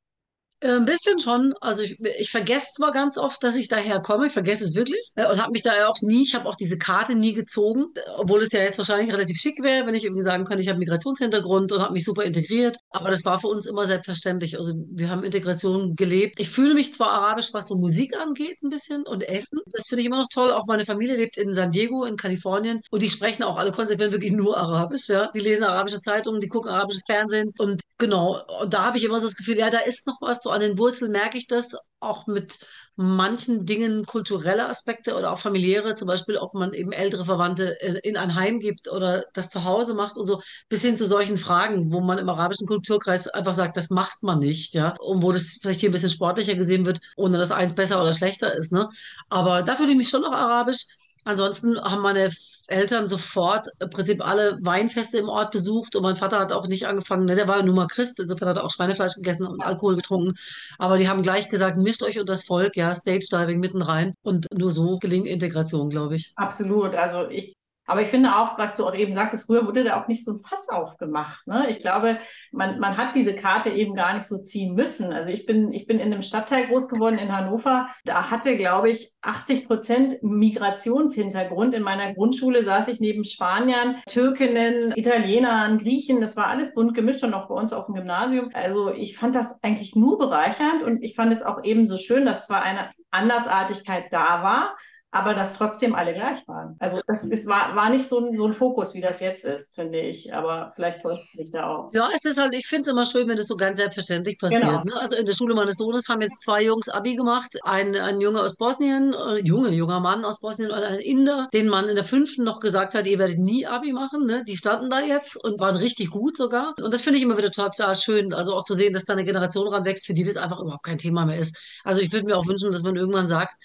Äh, 0.61 0.75
ein 0.75 0.85
bisschen 0.85 1.19
schon. 1.19 1.53
Also 1.61 1.83
ich, 1.83 1.97
ich 2.19 2.31
vergesse 2.31 2.67
zwar 2.75 2.91
ganz 2.91 3.17
oft, 3.17 3.41
dass 3.43 3.55
ich 3.55 3.69
daher 3.69 4.01
komme, 4.01 4.27
ich 4.27 4.33
vergesse 4.33 4.65
es 4.65 4.75
wirklich 4.75 5.11
äh, 5.15 5.25
und 5.25 5.41
habe 5.41 5.51
mich 5.51 5.61
da 5.61 5.87
auch 5.87 6.01
nie, 6.01 6.23
ich 6.23 6.35
habe 6.35 6.47
auch 6.49 6.55
diese 6.55 6.77
Karte 6.77 7.15
nie 7.15 7.33
gezogen, 7.33 7.85
obwohl 8.17 8.41
es 8.41 8.51
ja 8.51 8.61
jetzt 8.61 8.77
wahrscheinlich 8.77 9.11
relativ 9.11 9.37
schick 9.37 9.63
wäre, 9.63 9.87
wenn 9.87 9.95
ich 9.95 10.03
irgendwie 10.03 10.21
sagen 10.21 10.43
könnte, 10.43 10.61
ich 10.61 10.69
habe 10.69 10.79
Migrationshintergrund 10.79 11.71
und 11.71 11.81
habe 11.81 11.93
mich 11.93 12.03
super 12.03 12.23
integriert. 12.23 12.77
Aber 12.89 13.09
das 13.09 13.23
war 13.23 13.39
für 13.39 13.47
uns 13.47 13.65
immer 13.67 13.85
selbstverständlich. 13.85 14.57
Also 14.57 14.73
wir 14.91 15.09
haben 15.09 15.23
Integration 15.23 15.95
gelebt. 15.95 16.39
Ich 16.39 16.49
fühle 16.49 16.73
mich 16.73 16.93
zwar 16.93 17.11
arabisch, 17.11 17.53
was 17.53 17.67
so 17.67 17.75
Musik 17.77 18.17
angeht, 18.17 18.57
ein 18.61 18.69
bisschen 18.69 19.03
und 19.03 19.23
Essen. 19.23 19.59
Das 19.71 19.87
finde 19.87 20.01
ich 20.01 20.07
immer 20.07 20.17
noch 20.17 20.29
toll. 20.33 20.51
Auch 20.51 20.65
meine 20.67 20.85
Familie 20.85 21.15
lebt 21.15 21.37
in 21.37 21.53
San 21.53 21.71
Diego 21.71 22.03
in 22.03 22.17
Kalifornien 22.17 22.81
und 22.91 23.01
die 23.01 23.09
sprechen 23.09 23.43
auch 23.43 23.57
alle 23.57 23.71
konsequent 23.71 24.11
wirklich 24.11 24.33
nur 24.33 24.57
Arabisch. 24.57 25.07
Ja, 25.07 25.31
die 25.33 25.39
lesen 25.39 25.63
arabische 25.63 26.01
Zeitungen, 26.01 26.41
die 26.41 26.49
gucken 26.49 26.69
arabisches 26.69 27.03
Fernsehen 27.05 27.53
und 27.57 27.81
genau. 27.97 28.41
Und 28.61 28.73
da 28.73 28.83
habe 28.85 28.97
ich 28.97 29.05
immer 29.05 29.19
so 29.19 29.27
das 29.27 29.35
Gefühl, 29.35 29.57
ja, 29.57 29.69
da 29.69 29.79
ist 29.79 30.05
noch 30.05 30.17
was 30.19 30.41
so 30.43 30.48
an 30.49 30.61
den 30.61 30.77
Wurzeln 30.77 31.11
merke 31.11 31.37
ich 31.37 31.47
das 31.47 31.75
auch 32.01 32.27
mit 32.27 32.59
manchen 32.95 33.65
Dingen 33.65 34.05
kulturelle 34.05 34.67
Aspekte 34.69 35.15
oder 35.15 35.31
auch 35.31 35.39
familiäre, 35.39 35.95
zum 35.95 36.07
Beispiel, 36.07 36.37
ob 36.37 36.53
man 36.53 36.73
eben 36.73 36.91
ältere 36.91 37.25
Verwandte 37.25 37.77
in 38.03 38.17
ein 38.17 38.35
Heim 38.35 38.59
gibt 38.59 38.89
oder 38.89 39.25
das 39.33 39.49
zu 39.49 39.63
Hause 39.63 39.93
macht 39.93 40.17
und 40.17 40.25
so, 40.25 40.41
bis 40.69 40.81
hin 40.81 40.97
zu 40.97 41.05
solchen 41.05 41.37
Fragen, 41.37 41.91
wo 41.91 42.01
man 42.01 42.17
im 42.17 42.29
arabischen 42.29 42.67
Kulturkreis 42.67 43.27
einfach 43.27 43.53
sagt, 43.53 43.77
das 43.77 43.89
macht 43.89 44.21
man 44.23 44.39
nicht, 44.39 44.73
ja, 44.73 44.95
und 44.99 45.23
wo 45.23 45.31
das 45.31 45.59
vielleicht 45.61 45.79
hier 45.79 45.89
ein 45.89 45.93
bisschen 45.93 46.09
sportlicher 46.09 46.55
gesehen 46.55 46.85
wird, 46.85 46.99
ohne 47.15 47.37
dass 47.37 47.51
eins 47.51 47.73
besser 47.75 48.01
oder 48.01 48.13
schlechter 48.13 48.53
ist, 48.55 48.71
ne. 48.71 48.89
Aber 49.29 49.63
da 49.63 49.75
fühle 49.75 49.91
ich 49.91 49.97
mich 49.97 50.09
schon 50.09 50.21
noch 50.21 50.33
arabisch. 50.33 50.85
Ansonsten 51.29 51.79
haben 51.79 52.01
meine 52.01 52.31
Eltern 52.65 53.07
sofort 53.07 53.67
im 53.79 53.89
Prinzip 53.91 54.25
alle 54.25 54.57
Weinfeste 54.61 55.19
im 55.19 55.29
Ort 55.29 55.51
besucht 55.51 55.95
und 55.95 56.01
mein 56.01 56.15
Vater 56.15 56.39
hat 56.39 56.51
auch 56.51 56.67
nicht 56.67 56.87
angefangen, 56.87 57.25
ne, 57.25 57.35
der 57.35 57.47
war 57.47 57.57
ja 57.57 57.63
nun 57.63 57.75
mal 57.75 57.85
Christ, 57.85 58.19
insofern 58.19 58.49
hat 58.49 58.57
er 58.57 58.63
auch 58.63 58.71
Schweinefleisch 58.71 59.13
gegessen 59.13 59.45
und 59.45 59.61
Alkohol 59.61 59.95
getrunken. 59.95 60.33
Aber 60.79 60.97
die 60.97 61.07
haben 61.07 61.21
gleich 61.21 61.49
gesagt, 61.49 61.77
mischt 61.77 62.01
euch 62.01 62.19
unter 62.19 62.33
das 62.33 62.45
Volk, 62.45 62.75
ja, 62.77 62.95
Stage 62.95 63.27
Diving 63.31 63.59
mitten 63.59 63.83
rein 63.83 64.15
und 64.23 64.47
nur 64.51 64.71
so 64.71 64.97
gelingt 64.97 65.27
Integration, 65.27 65.89
glaube 65.89 66.15
ich. 66.15 66.33
Absolut. 66.35 66.95
Also 66.95 67.29
ich 67.29 67.53
aber 67.89 68.03
ich 68.03 68.07
finde 68.07 68.37
auch, 68.37 68.59
was 68.59 68.75
du 68.75 68.85
auch 68.85 68.93
eben 68.93 69.13
sagtest, 69.13 69.47
früher 69.47 69.65
wurde 69.65 69.83
da 69.83 69.99
auch 69.99 70.07
nicht 70.07 70.23
so 70.23 70.33
ein 70.33 70.39
Fass 70.39 70.69
aufgemacht. 70.69 71.45
Ne? 71.47 71.65
Ich 71.69 71.79
glaube, 71.79 72.19
man, 72.51 72.79
man 72.79 72.97
hat 72.97 73.15
diese 73.15 73.35
Karte 73.35 73.71
eben 73.71 73.95
gar 73.95 74.13
nicht 74.13 74.27
so 74.27 74.37
ziehen 74.37 74.75
müssen. 74.75 75.11
Also 75.11 75.31
ich 75.31 75.47
bin, 75.47 75.73
ich 75.73 75.87
bin 75.87 75.99
in 75.99 76.13
einem 76.13 76.21
Stadtteil 76.21 76.67
groß 76.67 76.87
geworden 76.87 77.17
in 77.17 77.35
Hannover. 77.35 77.87
Da 78.05 78.29
hatte, 78.29 78.57
glaube 78.57 78.91
ich, 78.91 79.11
80 79.23 79.67
Prozent 79.67 80.21
Migrationshintergrund. 80.21 81.73
In 81.73 81.81
meiner 81.81 82.13
Grundschule 82.13 82.63
saß 82.63 82.89
ich 82.89 82.99
neben 82.99 83.23
Spaniern, 83.23 83.95
Türkinnen, 84.07 84.93
Italienern, 84.95 85.79
Griechen. 85.79 86.21
Das 86.21 86.37
war 86.37 86.45
alles 86.45 86.75
bunt 86.75 86.93
gemischt 86.93 87.23
und 87.23 87.33
auch 87.33 87.47
bei 87.47 87.55
uns 87.55 87.73
auf 87.73 87.87
dem 87.87 87.95
Gymnasium. 87.95 88.51
Also 88.53 88.93
ich 88.93 89.17
fand 89.17 89.33
das 89.33 89.63
eigentlich 89.63 89.95
nur 89.95 90.19
bereichernd 90.19 90.83
und 90.83 91.03
ich 91.03 91.15
fand 91.15 91.31
es 91.31 91.41
auch 91.41 91.63
eben 91.63 91.87
so 91.87 91.97
schön, 91.97 92.25
dass 92.25 92.45
zwar 92.45 92.61
eine 92.61 92.91
Andersartigkeit 93.09 94.05
da 94.11 94.43
war, 94.43 94.77
aber 95.11 95.33
dass 95.33 95.53
trotzdem 95.53 95.95
alle 95.95 96.13
gleich 96.13 96.47
waren. 96.47 96.75
Also 96.79 97.01
das 97.07 97.47
war, 97.47 97.75
war 97.75 97.89
nicht 97.89 98.05
so 98.07 98.19
ein, 98.19 98.37
so 98.37 98.45
ein 98.45 98.53
Fokus, 98.53 98.93
wie 98.93 99.01
das 99.01 99.19
jetzt 99.19 99.43
ist, 99.43 99.73
finde 99.73 99.99
ich. 99.99 100.33
Aber 100.33 100.71
vielleicht 100.75 101.01
täuscht 101.01 101.33
mich 101.35 101.49
da 101.49 101.67
auch. 101.67 101.91
Ja, 101.93 102.09
es 102.13 102.25
ist 102.25 102.39
halt, 102.39 102.53
ich 102.53 102.67
finde 102.67 102.81
es 102.81 102.87
immer 102.89 103.05
schön, 103.07 103.27
wenn 103.27 103.37
es 103.37 103.47
so 103.47 103.57
ganz 103.57 103.77
selbstverständlich 103.77 104.37
passiert. 104.37 104.61
Genau. 104.61 104.83
Ne? 104.83 104.95
Also 104.99 105.15
in 105.15 105.25
der 105.25 105.33
Schule 105.33 105.55
meines 105.55 105.77
Sohnes 105.77 106.07
haben 106.09 106.21
jetzt 106.21 106.43
zwei 106.43 106.63
Jungs 106.63 106.89
Abi 106.89 107.15
gemacht. 107.15 107.57
Ein, 107.63 107.95
ein 107.95 108.21
Junge 108.21 108.41
aus 108.41 108.55
Bosnien, 108.55 109.13
äh, 109.13 109.39
Junge, 109.39 109.69
junger 109.69 109.99
Mann 109.99 110.23
aus 110.25 110.41
Bosnien 110.41 110.69
und 110.69 110.77
ein 110.77 110.99
Inder, 110.99 111.49
den 111.53 111.69
man 111.69 111.89
in 111.89 111.95
der 111.95 112.03
fünften 112.03 112.43
noch 112.43 112.59
gesagt 112.59 112.93
hat, 112.93 113.07
ihr 113.07 113.17
werdet 113.17 113.39
nie 113.39 113.65
Abi 113.65 113.91
machen. 113.93 114.27
Ne? 114.27 114.43
Die 114.47 114.57
standen 114.57 114.91
da 114.91 114.99
jetzt 114.99 115.35
und 115.43 115.59
waren 115.59 115.75
richtig 115.75 116.11
gut 116.11 116.37
sogar. 116.37 116.75
Und 116.79 116.93
das 116.93 117.01
finde 117.01 117.17
ich 117.17 117.23
immer 117.23 117.37
wieder 117.37 117.51
total 117.51 117.95
schön. 117.95 118.31
Also 118.31 118.53
auch 118.53 118.63
zu 118.63 118.75
sehen, 118.75 118.93
dass 118.93 119.05
da 119.05 119.13
eine 119.13 119.23
Generation 119.23 119.67
ranwächst, 119.67 120.05
für 120.05 120.13
die 120.13 120.23
das 120.23 120.37
einfach 120.37 120.59
überhaupt 120.59 120.83
kein 120.83 120.99
Thema 120.99 121.25
mehr 121.25 121.39
ist. 121.39 121.57
Also 121.83 122.01
ich 122.01 122.13
würde 122.13 122.27
mir 122.27 122.37
auch 122.37 122.45
wünschen, 122.45 122.71
dass 122.71 122.83
man 122.83 122.95
irgendwann 122.95 123.27
sagt, 123.27 123.55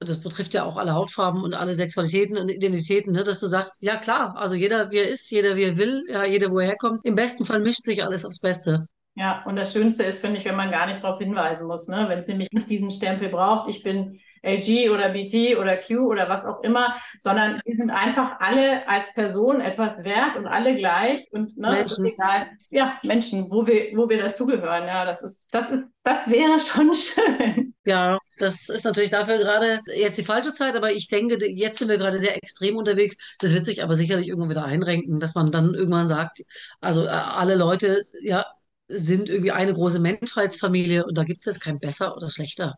das 0.00 0.20
betrifft 0.20 0.54
ja 0.54 0.64
auch 0.64 0.76
alle 0.76 0.94
Hautfarben 0.94 1.42
und 1.42 1.54
alle 1.54 1.74
Sexualitäten 1.74 2.36
und 2.36 2.48
Identitäten, 2.48 3.12
ne, 3.12 3.24
dass 3.24 3.40
du 3.40 3.46
sagst, 3.46 3.82
ja 3.82 3.96
klar, 3.96 4.36
also 4.36 4.54
jeder 4.54 4.90
wie 4.90 4.98
er 4.98 5.08
ist, 5.08 5.30
jeder 5.30 5.56
wie 5.56 5.64
er 5.64 5.76
will, 5.76 6.04
ja, 6.08 6.24
jeder 6.24 6.50
wo 6.50 6.60
er 6.60 6.68
herkommt. 6.68 7.00
Im 7.04 7.14
besten 7.14 7.44
Fall 7.44 7.60
mischt 7.60 7.84
sich 7.84 8.04
alles 8.04 8.24
aufs 8.24 8.40
Beste. 8.40 8.86
Ja, 9.14 9.42
und 9.46 9.56
das 9.56 9.72
Schönste 9.72 10.04
ist, 10.04 10.20
finde 10.20 10.38
ich, 10.38 10.44
wenn 10.44 10.54
man 10.54 10.70
gar 10.70 10.86
nicht 10.86 11.02
darauf 11.02 11.18
hinweisen 11.18 11.66
muss, 11.66 11.88
ne? 11.88 12.06
wenn 12.08 12.18
es 12.18 12.28
nämlich 12.28 12.48
nicht 12.52 12.70
diesen 12.70 12.90
Stempel 12.90 13.28
braucht, 13.28 13.68
ich 13.68 13.82
bin 13.82 14.20
LG 14.42 14.90
oder 14.90 15.08
BT 15.08 15.58
oder 15.58 15.76
Q 15.76 16.06
oder 16.08 16.28
was 16.28 16.44
auch 16.44 16.62
immer, 16.62 16.94
sondern 17.18 17.60
wir 17.64 17.74
sind 17.74 17.90
einfach 17.90 18.38
alle 18.38 18.88
als 18.88 19.12
Person 19.14 19.60
etwas 19.60 20.04
wert 20.04 20.36
und 20.36 20.46
alle 20.46 20.74
gleich 20.74 21.26
und 21.32 21.56
ne, 21.58 21.80
es 21.80 21.98
ist 21.98 22.04
egal. 22.04 22.46
Ja, 22.70 22.98
Menschen, 23.04 23.50
wo 23.50 23.66
wir, 23.66 23.96
wo 23.96 24.08
wir 24.08 24.22
dazugehören. 24.22 24.86
Ja, 24.86 25.04
das 25.04 25.24
ist, 25.24 25.48
das 25.52 25.68
ist, 25.70 25.90
das 26.04 26.18
wäre 26.28 26.60
schon 26.60 26.92
schön. 26.94 27.74
Ja, 27.84 28.18
das 28.38 28.68
ist 28.68 28.84
natürlich 28.84 29.10
dafür 29.10 29.38
gerade 29.38 29.80
jetzt 29.94 30.18
die 30.18 30.24
falsche 30.24 30.52
Zeit, 30.52 30.76
aber 30.76 30.92
ich 30.92 31.08
denke, 31.08 31.38
jetzt 31.50 31.78
sind 31.78 31.88
wir 31.88 31.98
gerade 31.98 32.18
sehr 32.18 32.36
extrem 32.36 32.76
unterwegs. 32.76 33.16
Das 33.38 33.52
wird 33.54 33.66
sich 33.66 33.82
aber 33.82 33.96
sicherlich 33.96 34.28
irgendwann 34.28 34.50
wieder 34.50 34.64
einrenken, 34.64 35.20
dass 35.20 35.34
man 35.34 35.50
dann 35.52 35.74
irgendwann 35.74 36.08
sagt, 36.08 36.42
also 36.80 37.04
äh, 37.04 37.08
alle 37.08 37.56
Leute, 37.56 38.04
ja, 38.22 38.46
sind 38.88 39.28
irgendwie 39.28 39.52
eine 39.52 39.74
große 39.74 39.98
Menschheitsfamilie 40.00 41.04
und 41.06 41.16
da 41.18 41.24
gibt 41.24 41.40
es 41.40 41.46
jetzt 41.46 41.60
kein 41.60 41.78
besser 41.78 42.16
oder 42.16 42.30
schlechter. 42.30 42.76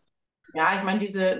Ja, 0.53 0.77
ich 0.77 0.83
meine, 0.83 0.99
diese, 0.99 1.39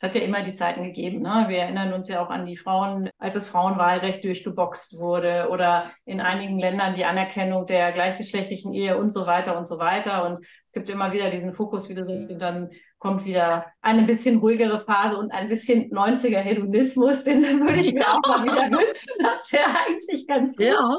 es 0.00 0.02
hat 0.04 0.14
ja 0.14 0.20
immer 0.20 0.44
die 0.44 0.54
Zeiten 0.54 0.84
gegeben. 0.84 1.22
Ne? 1.22 1.46
Wir 1.48 1.58
erinnern 1.58 1.92
uns 1.92 2.06
ja 2.06 2.24
auch 2.24 2.30
an 2.30 2.46
die 2.46 2.56
Frauen, 2.56 3.10
als 3.18 3.34
das 3.34 3.48
Frauenwahlrecht 3.48 4.22
durchgeboxt 4.22 5.00
wurde 5.00 5.48
oder 5.50 5.90
in 6.04 6.20
einigen 6.20 6.56
Ländern 6.60 6.94
die 6.94 7.04
Anerkennung 7.04 7.66
der 7.66 7.90
gleichgeschlechtlichen 7.90 8.72
Ehe 8.72 8.96
und 8.96 9.10
so 9.10 9.26
weiter 9.26 9.58
und 9.58 9.66
so 9.66 9.80
weiter. 9.80 10.24
Und 10.24 10.46
es 10.64 10.72
gibt 10.72 10.88
immer 10.88 11.10
wieder 11.10 11.30
diesen 11.30 11.52
Fokus, 11.52 11.88
wie 11.88 11.94
du 11.94 12.06
sagst, 12.06 12.40
dann 12.40 12.70
kommt 12.98 13.24
wieder 13.24 13.66
eine 13.80 14.04
bisschen 14.04 14.38
ruhigere 14.38 14.78
Phase 14.78 15.16
und 15.16 15.32
ein 15.32 15.48
bisschen 15.48 15.90
90er 15.90 16.38
Hedonismus, 16.38 17.24
den 17.24 17.42
würde 17.60 17.80
ich 17.80 17.92
mir 17.92 18.06
auch 18.06 18.20
mal 18.22 18.44
wieder 18.44 18.70
wünschen. 18.70 19.14
Das 19.20 19.52
wäre 19.52 19.66
eigentlich 19.84 20.28
ganz 20.28 20.54
gut. 20.54 20.66
Ja. 20.66 20.96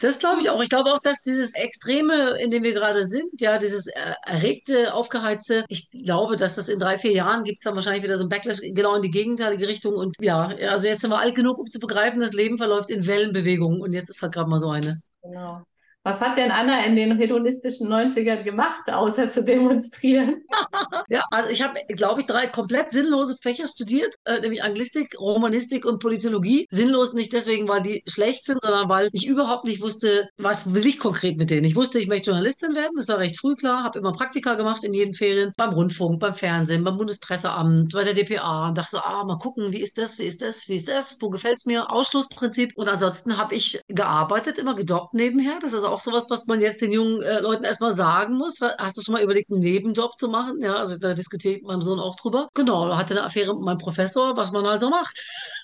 Das 0.00 0.18
glaube 0.18 0.40
ich 0.40 0.48
auch. 0.48 0.62
Ich 0.62 0.70
glaube 0.70 0.92
auch, 0.92 1.00
dass 1.00 1.20
dieses 1.20 1.54
Extreme, 1.54 2.40
in 2.40 2.50
dem 2.50 2.62
wir 2.62 2.72
gerade 2.72 3.04
sind, 3.04 3.38
ja, 3.38 3.58
dieses 3.58 3.86
erregte, 3.86 4.94
aufgeheizte, 4.94 5.64
ich 5.68 5.90
glaube, 5.90 6.36
dass 6.36 6.54
das 6.54 6.68
in 6.70 6.78
drei, 6.78 6.98
vier 6.98 7.12
Jahren 7.12 7.44
gibt 7.44 7.58
es 7.58 7.64
dann 7.64 7.74
wahrscheinlich 7.74 8.02
wieder 8.02 8.16
so 8.16 8.24
ein 8.24 8.30
Backlash 8.30 8.60
genau 8.60 8.94
in 8.94 9.02
die 9.02 9.10
gegenteilige 9.10 9.68
Richtung. 9.68 9.94
Und 9.94 10.16
ja, 10.20 10.48
also 10.70 10.88
jetzt 10.88 11.02
sind 11.02 11.10
wir 11.10 11.18
alt 11.18 11.34
genug, 11.34 11.58
um 11.58 11.66
zu 11.66 11.78
begreifen, 11.78 12.20
das 12.20 12.32
Leben 12.32 12.56
verläuft 12.56 12.90
in 12.90 13.06
Wellenbewegungen 13.06 13.82
und 13.82 13.92
jetzt 13.92 14.08
ist 14.08 14.22
halt 14.22 14.32
gerade 14.32 14.48
mal 14.48 14.58
so 14.58 14.70
eine. 14.70 15.02
Genau. 15.22 15.62
Was 16.10 16.20
hat 16.20 16.36
denn 16.36 16.50
Anna 16.50 16.84
in 16.86 16.96
den 16.96 17.16
hedonistischen 17.16 17.86
90ern 17.86 18.42
gemacht, 18.42 18.92
außer 18.92 19.28
zu 19.28 19.44
demonstrieren? 19.44 20.42
ja, 21.08 21.22
also 21.30 21.50
ich 21.50 21.62
habe, 21.62 21.78
glaube 21.94 22.22
ich, 22.22 22.26
drei 22.26 22.48
komplett 22.48 22.90
sinnlose 22.90 23.36
Fächer 23.40 23.68
studiert, 23.68 24.16
äh, 24.24 24.40
nämlich 24.40 24.64
Anglistik, 24.64 25.14
Romanistik 25.20 25.84
und 25.84 26.00
Politologie. 26.00 26.66
Sinnlos 26.68 27.12
nicht 27.12 27.32
deswegen, 27.32 27.68
weil 27.68 27.82
die 27.82 28.02
schlecht 28.08 28.46
sind, 28.46 28.58
sondern 28.60 28.88
weil 28.88 29.08
ich 29.12 29.24
überhaupt 29.24 29.66
nicht 29.66 29.82
wusste, 29.82 30.28
was 30.36 30.74
will 30.74 30.84
ich 30.84 30.98
konkret 30.98 31.38
mit 31.38 31.48
denen. 31.48 31.64
Ich 31.64 31.76
wusste, 31.76 32.00
ich 32.00 32.08
möchte 32.08 32.30
Journalistin 32.30 32.74
werden, 32.74 32.94
das 32.96 33.06
war 33.06 33.18
recht 33.18 33.38
früh 33.38 33.54
klar, 33.54 33.84
habe 33.84 34.00
immer 34.00 34.10
Praktika 34.10 34.54
gemacht 34.56 34.82
in 34.82 34.92
jeden 34.92 35.14
Ferien, 35.14 35.52
beim 35.56 35.70
Rundfunk, 35.70 36.18
beim 36.18 36.34
Fernsehen, 36.34 36.82
beim 36.82 36.96
Bundespresseamt, 36.96 37.92
bei 37.92 38.02
der 38.02 38.14
DPA 38.14 38.70
und 38.70 38.78
dachte, 38.78 39.00
ah, 39.04 39.22
mal 39.22 39.38
gucken, 39.38 39.72
wie 39.72 39.80
ist 39.80 39.96
das, 39.96 40.18
wie 40.18 40.24
ist 40.24 40.42
das, 40.42 40.68
wie 40.68 40.74
ist 40.74 40.88
das, 40.88 41.18
wo 41.20 41.30
gefällt 41.30 41.58
es 41.58 41.66
mir, 41.66 41.88
Ausschlussprinzip. 41.92 42.72
Und 42.74 42.88
ansonsten 42.88 43.38
habe 43.38 43.54
ich 43.54 43.80
gearbeitet, 43.86 44.58
immer 44.58 44.74
gedoppt 44.74 45.14
nebenher. 45.14 45.60
Das 45.60 45.72
ist 45.72 45.84
auch 45.84 45.99
sowas, 46.00 46.28
was 46.30 46.46
man 46.46 46.60
jetzt 46.60 46.80
den 46.80 46.92
jungen 46.92 47.22
äh, 47.22 47.40
Leuten 47.40 47.64
erstmal 47.64 47.92
sagen 47.92 48.34
muss. 48.34 48.60
Hast 48.60 48.96
du 48.96 49.02
schon 49.02 49.14
mal 49.14 49.22
überlegt, 49.22 49.50
einen 49.50 49.60
Nebenjob 49.60 50.18
zu 50.18 50.28
machen? 50.28 50.60
Ja, 50.60 50.76
also 50.76 50.98
da 50.98 51.14
diskutiere 51.14 51.54
ich 51.54 51.62
mit 51.62 51.68
meinem 51.68 51.82
Sohn 51.82 52.00
auch 52.00 52.16
drüber. 52.16 52.48
Genau, 52.54 52.96
hatte 52.96 53.14
eine 53.14 53.24
Affäre 53.24 53.54
mit 53.54 53.64
meinem 53.64 53.78
Professor, 53.78 54.36
was 54.36 54.52
man 54.52 54.66
halt 54.66 54.80
so 54.80 54.90
macht. 54.90 55.16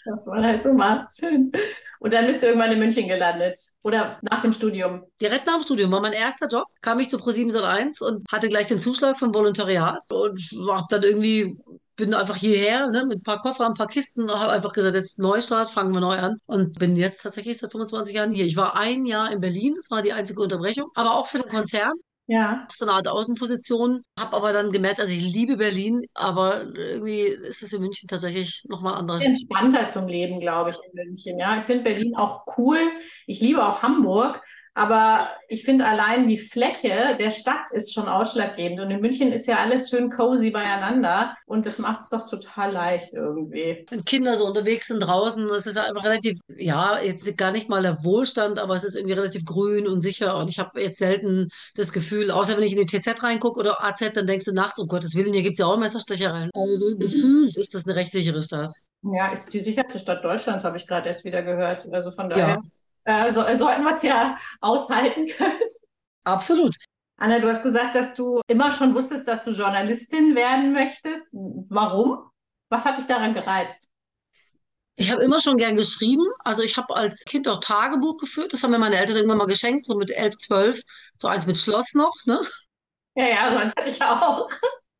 Was 0.04 0.26
man 0.26 0.44
halt 0.44 0.62
so 0.62 0.72
macht. 0.72 1.16
Schön. 1.16 1.52
Und 1.98 2.12
dann 2.12 2.26
bist 2.26 2.42
du 2.42 2.46
irgendwann 2.46 2.72
in 2.72 2.78
München 2.78 3.08
gelandet. 3.08 3.58
Oder 3.82 4.18
nach 4.22 4.42
dem 4.42 4.52
Studium? 4.52 5.04
Direkt 5.20 5.46
nach 5.46 5.54
dem 5.54 5.62
Studium 5.62 5.90
war 5.90 6.00
mein 6.00 6.12
erster 6.12 6.46
Job. 6.46 6.66
Kam 6.80 7.00
ich 7.00 7.08
zu 7.08 7.16
Pro701 7.16 8.02
und 8.02 8.22
hatte 8.30 8.48
gleich 8.48 8.66
den 8.66 8.80
Zuschlag 8.80 9.18
vom 9.18 9.34
Volontariat 9.34 10.02
und 10.10 10.40
habe 10.68 10.86
dann 10.90 11.02
irgendwie 11.02 11.56
bin 11.96 12.14
einfach 12.14 12.36
hierher 12.36 12.88
ne, 12.88 13.04
mit 13.06 13.20
ein 13.20 13.22
paar 13.22 13.40
Koffern, 13.40 13.72
ein 13.72 13.74
paar 13.74 13.86
Kisten 13.86 14.22
und 14.22 14.38
habe 14.38 14.52
einfach 14.52 14.72
gesagt, 14.72 14.94
jetzt 14.94 15.18
Neustart, 15.18 15.70
fangen 15.70 15.92
wir 15.92 16.00
neu 16.00 16.16
an. 16.16 16.38
Und 16.46 16.78
bin 16.78 16.96
jetzt 16.96 17.22
tatsächlich 17.22 17.58
seit 17.58 17.72
25 17.72 18.14
Jahren 18.14 18.32
hier. 18.32 18.44
Ich 18.44 18.56
war 18.56 18.76
ein 18.76 19.04
Jahr 19.04 19.32
in 19.32 19.40
Berlin, 19.40 19.74
das 19.76 19.90
war 19.90 20.02
die 20.02 20.12
einzige 20.12 20.42
Unterbrechung, 20.42 20.90
aber 20.94 21.16
auch 21.16 21.26
für 21.26 21.38
den 21.38 21.48
Konzern. 21.48 21.92
Ja. 22.28 22.66
So 22.72 22.84
eine 22.84 22.94
Art 22.94 23.08
Außenposition. 23.08 24.02
Habe 24.18 24.36
aber 24.36 24.52
dann 24.52 24.72
gemerkt, 24.72 24.98
also 24.98 25.12
ich 25.12 25.22
liebe 25.22 25.56
Berlin, 25.56 26.02
aber 26.12 26.64
irgendwie 26.74 27.20
ist 27.20 27.62
es 27.62 27.72
in 27.72 27.80
München 27.80 28.08
tatsächlich 28.08 28.64
nochmal 28.68 28.94
anders. 28.94 29.24
Entspannter 29.24 29.86
zum 29.88 30.08
Leben, 30.08 30.40
glaube 30.40 30.70
ich, 30.70 30.76
in 30.76 31.06
München. 31.06 31.38
Ja, 31.38 31.58
ich 31.58 31.64
finde 31.64 31.84
Berlin 31.84 32.16
auch 32.16 32.44
cool. 32.58 32.80
Ich 33.26 33.40
liebe 33.40 33.64
auch 33.64 33.82
Hamburg. 33.82 34.42
Aber 34.76 35.30
ich 35.48 35.64
finde 35.64 35.86
allein 35.86 36.28
die 36.28 36.36
Fläche 36.36 37.16
der 37.18 37.30
Stadt 37.30 37.72
ist 37.72 37.94
schon 37.94 38.08
ausschlaggebend. 38.08 38.78
Und 38.78 38.90
in 38.90 39.00
München 39.00 39.32
ist 39.32 39.46
ja 39.46 39.56
alles 39.56 39.88
schön 39.88 40.10
cozy 40.10 40.50
beieinander. 40.50 41.34
Und 41.46 41.64
das 41.64 41.78
macht 41.78 42.00
es 42.00 42.10
doch 42.10 42.28
total 42.28 42.72
leicht 42.72 43.14
irgendwie. 43.14 43.86
Wenn 43.88 44.04
Kinder 44.04 44.36
so 44.36 44.44
unterwegs 44.44 44.88
sind 44.88 45.00
draußen, 45.00 45.48
das 45.48 45.64
ist 45.64 45.78
einfach 45.78 46.04
relativ, 46.04 46.38
ja, 46.58 47.00
jetzt 47.00 47.38
gar 47.38 47.52
nicht 47.52 47.70
mal 47.70 47.80
der 47.80 48.04
Wohlstand, 48.04 48.58
aber 48.58 48.74
es 48.74 48.84
ist 48.84 48.96
irgendwie 48.96 49.14
relativ 49.14 49.46
grün 49.46 49.88
und 49.88 50.02
sicher. 50.02 50.36
Und 50.36 50.50
ich 50.50 50.58
habe 50.58 50.78
jetzt 50.82 50.98
selten 50.98 51.48
das 51.74 51.90
Gefühl, 51.90 52.30
außer 52.30 52.54
wenn 52.58 52.64
ich 52.64 52.76
in 52.76 52.86
die 52.86 53.00
TZ 53.00 53.22
reingucke 53.22 53.58
oder 53.58 53.82
AZ, 53.82 54.12
dann 54.12 54.26
denkst 54.26 54.44
du 54.44 54.52
nachts, 54.52 54.78
um 54.78 54.88
Gottes 54.88 55.14
Willen, 55.14 55.32
hier 55.32 55.42
gibt 55.42 55.54
es 55.54 55.60
ja 55.60 55.66
auch 55.66 55.78
Messerstechereien. 55.78 56.50
Also 56.52 56.98
gefühlt 56.98 57.56
ist 57.56 57.74
das 57.74 57.86
eine 57.86 57.96
recht 57.96 58.12
sichere 58.12 58.42
Stadt. 58.42 58.74
Ja, 59.04 59.28
ist 59.28 59.54
die 59.54 59.60
sicherste 59.60 59.98
Stadt 59.98 60.22
Deutschlands, 60.22 60.66
habe 60.66 60.76
ich 60.76 60.86
gerade 60.86 61.08
erst 61.08 61.24
wieder 61.24 61.42
gehört. 61.42 61.90
Also 61.90 62.10
von 62.10 62.28
daher. 62.28 62.48
Ja 62.48 62.62
äh, 63.06 63.30
so, 63.32 63.42
äh, 63.42 63.56
sollten 63.56 63.84
wir 63.84 63.94
es 63.94 64.02
ja 64.02 64.36
aushalten 64.60 65.26
können. 65.26 65.58
Absolut. 66.24 66.74
Anna, 67.18 67.38
du 67.38 67.48
hast 67.48 67.62
gesagt, 67.62 67.94
dass 67.94 68.14
du 68.14 68.40
immer 68.46 68.72
schon 68.72 68.94
wusstest, 68.94 69.26
dass 69.26 69.44
du 69.44 69.50
Journalistin 69.50 70.34
werden 70.34 70.72
möchtest. 70.72 71.32
Warum? 71.32 72.30
Was 72.68 72.84
hat 72.84 72.98
dich 72.98 73.06
daran 73.06 73.32
gereizt? 73.32 73.88
Ich 74.96 75.10
habe 75.10 75.22
immer 75.22 75.40
schon 75.40 75.56
gern 75.56 75.76
geschrieben. 75.76 76.24
Also 76.40 76.62
ich 76.62 76.76
habe 76.76 76.94
als 76.96 77.22
Kind 77.24 77.48
auch 77.48 77.60
Tagebuch 77.60 78.18
geführt. 78.18 78.52
Das 78.52 78.62
haben 78.62 78.70
mir 78.70 78.78
meine 78.78 78.96
Eltern 78.98 79.16
irgendwann 79.16 79.38
mal 79.38 79.46
geschenkt, 79.46 79.86
so 79.86 79.94
mit 79.94 80.10
elf, 80.10 80.36
zwölf. 80.38 80.80
So 81.16 81.28
eins 81.28 81.46
mit 81.46 81.56
Schloss 81.58 81.94
noch, 81.94 82.14
ne? 82.26 82.40
Ja, 83.14 83.28
ja, 83.28 83.50
so 83.50 83.56
eins 83.58 83.72
hatte 83.76 83.90
ich 83.90 84.02
auch. 84.02 84.48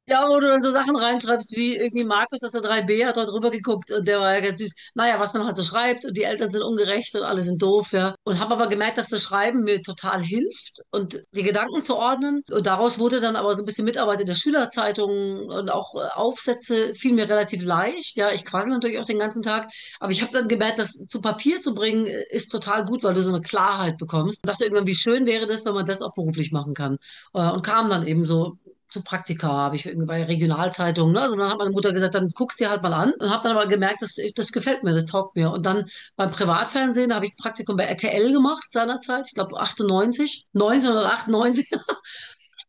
Ja, 0.08 0.28
wo 0.28 0.38
du 0.38 0.46
dann 0.46 0.62
so 0.62 0.70
Sachen 0.70 0.94
reinschreibst, 0.94 1.56
wie 1.56 1.75
irgendwie 1.76 2.04
Markus 2.04 2.40
aus 2.44 2.52
der 2.52 2.62
3b 2.62 3.04
hat 3.04 3.16
dort 3.16 3.32
rüber 3.32 3.50
geguckt 3.50 3.90
und 3.90 4.06
der 4.06 4.20
war 4.20 4.34
ja 4.34 4.40
ganz 4.40 4.60
süß. 4.60 4.72
Naja, 4.94 5.18
was 5.18 5.34
man 5.34 5.44
halt 5.44 5.56
so 5.56 5.64
schreibt 5.64 6.04
und 6.04 6.16
die 6.16 6.22
Eltern 6.22 6.52
sind 6.52 6.62
ungerecht 6.62 7.16
und 7.16 7.25
alle 7.25 7.42
sind 7.42 7.60
doof, 7.60 7.90
ja. 7.90 8.14
Und 8.22 8.38
habe 8.38 8.54
aber 8.54 8.68
gemerkt, 8.68 8.98
dass 8.98 9.08
das 9.08 9.25
Schreiben 9.25 9.64
mir 9.64 9.82
total 9.82 10.22
hilft 10.22 10.82
und 10.92 11.25
die 11.32 11.42
Gedanken 11.42 11.82
zu 11.82 11.96
ordnen. 11.96 12.42
Und 12.52 12.66
daraus 12.66 13.00
wurde 13.00 13.20
dann 13.20 13.34
aber 13.34 13.52
so 13.54 13.62
ein 13.62 13.66
bisschen 13.66 13.84
Mitarbeit 13.84 14.20
in 14.20 14.26
der 14.26 14.36
Schülerzeitung 14.36 15.46
und 15.48 15.70
auch 15.70 15.96
äh, 15.96 16.06
Aufsätze 16.14 16.94
fiel 16.94 17.12
mir 17.14 17.28
relativ 17.28 17.64
leicht. 17.64 18.16
Ja, 18.16 18.30
ich 18.30 18.44
quassel 18.44 18.70
natürlich 18.70 19.00
auch 19.00 19.06
den 19.06 19.18
ganzen 19.18 19.42
Tag. 19.42 19.68
Aber 19.98 20.12
ich 20.12 20.22
habe 20.22 20.30
dann 20.30 20.46
gemerkt, 20.46 20.78
das 20.78 20.92
zu 21.08 21.20
Papier 21.20 21.60
zu 21.60 21.75
bringen, 21.75 22.06
äh, 22.06 22.22
ist 22.30 22.50
total 22.52 22.84
gut, 22.84 23.02
weil 23.02 23.14
du 23.14 23.25
so 23.25 23.30
eine 23.30 23.40
Klarheit 23.40 23.98
bekommst. 23.98 24.38
Ich 24.44 24.48
dachte 24.48 24.62
irgendwann, 24.64 24.86
wie 24.86 24.94
schön 24.94 25.26
wäre 25.26 25.46
das, 25.46 25.64
wenn 25.64 25.75
man 25.75 25.84
das 25.84 26.00
auch 26.00 26.14
beruflich 26.14 26.52
machen 26.52 26.75
kann. 26.75 26.98
Äh, 27.34 27.50
und 27.50 27.62
kam 27.66 27.88
dann 27.88 28.06
eben 28.06 28.25
so 28.25 28.56
zu 28.96 29.02
Praktika, 29.02 29.48
habe 29.48 29.76
ich 29.76 29.86
irgendwie 29.86 30.06
bei 30.06 30.24
Regionalzeitungen. 30.24 31.12
Ne? 31.14 31.20
Also 31.20 31.36
dann 31.36 31.50
hat 31.50 31.58
meine 31.58 31.70
Mutter 31.70 31.92
gesagt, 31.92 32.14
dann 32.14 32.28
guckst 32.30 32.58
dir 32.60 32.70
halt 32.70 32.82
mal 32.82 32.94
an. 32.94 33.12
Und 33.18 33.30
habe 33.30 33.42
dann 33.42 33.56
aber 33.56 33.66
gemerkt, 33.66 34.02
das, 34.02 34.16
das 34.34 34.52
gefällt 34.52 34.82
mir, 34.84 34.94
das 34.94 35.06
taugt 35.06 35.36
mir. 35.36 35.50
Und 35.50 35.66
dann 35.66 35.86
beim 36.16 36.30
Privatfernsehen, 36.30 37.14
habe 37.14 37.26
ich 37.26 37.32
ein 37.32 37.42
Praktikum 37.42 37.76
bei 37.76 37.84
RTL 37.84 38.32
gemacht 38.32 38.72
seinerzeit, 38.72 39.26
ich 39.26 39.34
glaube 39.34 39.58
98, 39.58 40.48
1998 40.54 41.68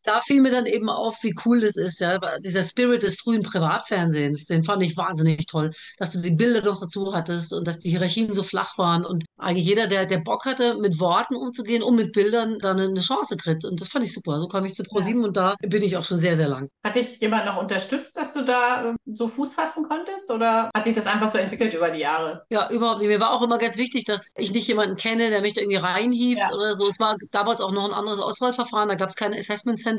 da 0.08 0.22
fiel 0.22 0.42
mir 0.42 0.52
dann 0.52 0.66
eben 0.66 0.90
auf, 0.90 1.18
wie 1.22 1.36
cool 1.46 1.60
das 1.60 1.76
ist, 1.76 2.00
ja. 2.00 2.18
Dieser 2.40 2.64
Spirit 2.64 3.04
des 3.04 3.20
frühen 3.20 3.44
Privatfernsehens, 3.44 4.46
den 4.46 4.64
fand 4.64 4.82
ich 4.82 4.96
wahnsinnig 4.96 5.46
toll, 5.48 5.72
dass 5.98 6.12
du 6.12 6.20
die 6.20 6.32
Bilder 6.32 6.62
noch 6.62 6.80
dazu 6.80 7.14
hattest 7.14 7.54
und 7.54 7.68
dass 7.68 7.80
die 7.80 7.90
Hierarchien 7.90 8.32
so 8.32 8.44
flach 8.44 8.78
waren 8.78 9.06
und 9.06 9.26
eigentlich 9.38 9.66
jeder, 9.66 9.88
der, 9.88 10.06
der 10.06 10.20
Bock 10.20 10.46
hatte, 10.46 10.78
mit 10.78 11.00
Worten 11.00 11.36
umzugehen 11.36 11.84
und 11.84 11.96
mit 11.96 12.14
Bildern, 12.14 12.58
dann 12.60 12.80
eine 12.80 13.00
Chance 13.02 13.36
kriegt. 13.36 13.66
Und 13.66 13.82
das 13.82 13.90
fand 13.90 14.06
ich 14.06 14.14
super. 14.14 14.40
So 14.40 14.48
kam 14.48 14.66
ich 14.66 14.76
zu 14.76 14.84
ProSieben 14.84 15.22
ja. 15.22 15.28
und 15.28 15.38
da 15.38 15.56
bin 15.62 15.84
ich 15.84 15.98
auch 15.98 16.06
schon 16.06 16.20
sehr, 16.20 16.36
sehr 16.36 16.48
lang. 16.48 16.70
Hat 16.86 16.96
dich 16.96 17.20
jemand 17.20 17.46
noch 17.46 17.58
unterstützt, 17.58 18.18
dass 18.18 18.34
du 18.34 18.46
da 18.46 18.90
ähm, 18.90 18.96
so 19.06 19.28
Fuß 19.28 19.56
fassen 19.56 19.88
konntest 19.88 20.32
oder 20.32 20.70
hat 20.74 20.86
sich 20.86 20.94
das 20.94 21.06
einfach 21.06 21.32
so 21.32 21.38
entwickelt 21.38 21.74
über 21.74 21.90
die 21.90 22.00
Jahre? 22.00 22.46
Ja, 22.50 22.70
überhaupt 22.70 23.02
nicht. 23.02 23.10
Mir 23.10 23.20
war 23.20 23.34
auch 23.34 23.42
immer 23.42 23.58
ganz 23.58 23.76
wichtig, 23.78 24.06
dass 24.06 24.32
ich 24.38 24.54
nicht 24.54 24.68
jemanden 24.68 24.96
kenne, 24.96 25.30
der 25.30 25.42
mich 25.42 25.54
da 25.54 25.62
irgendwie 25.62 25.78
reinhieft 25.78 26.42
ja. 26.42 26.54
oder 26.54 26.74
so. 26.74 26.88
Es 26.88 27.00
war 27.00 27.18
damals 27.32 27.60
auch 27.60 27.72
noch 27.72 27.86
ein 27.86 27.94
anderes 27.94 28.20
Auswahlverfahren, 28.20 28.88
da 28.88 28.96
gab 28.96 29.10
es 29.10 29.16
keine 29.16 29.38
Assessment 29.38 29.80
Center 29.80 29.97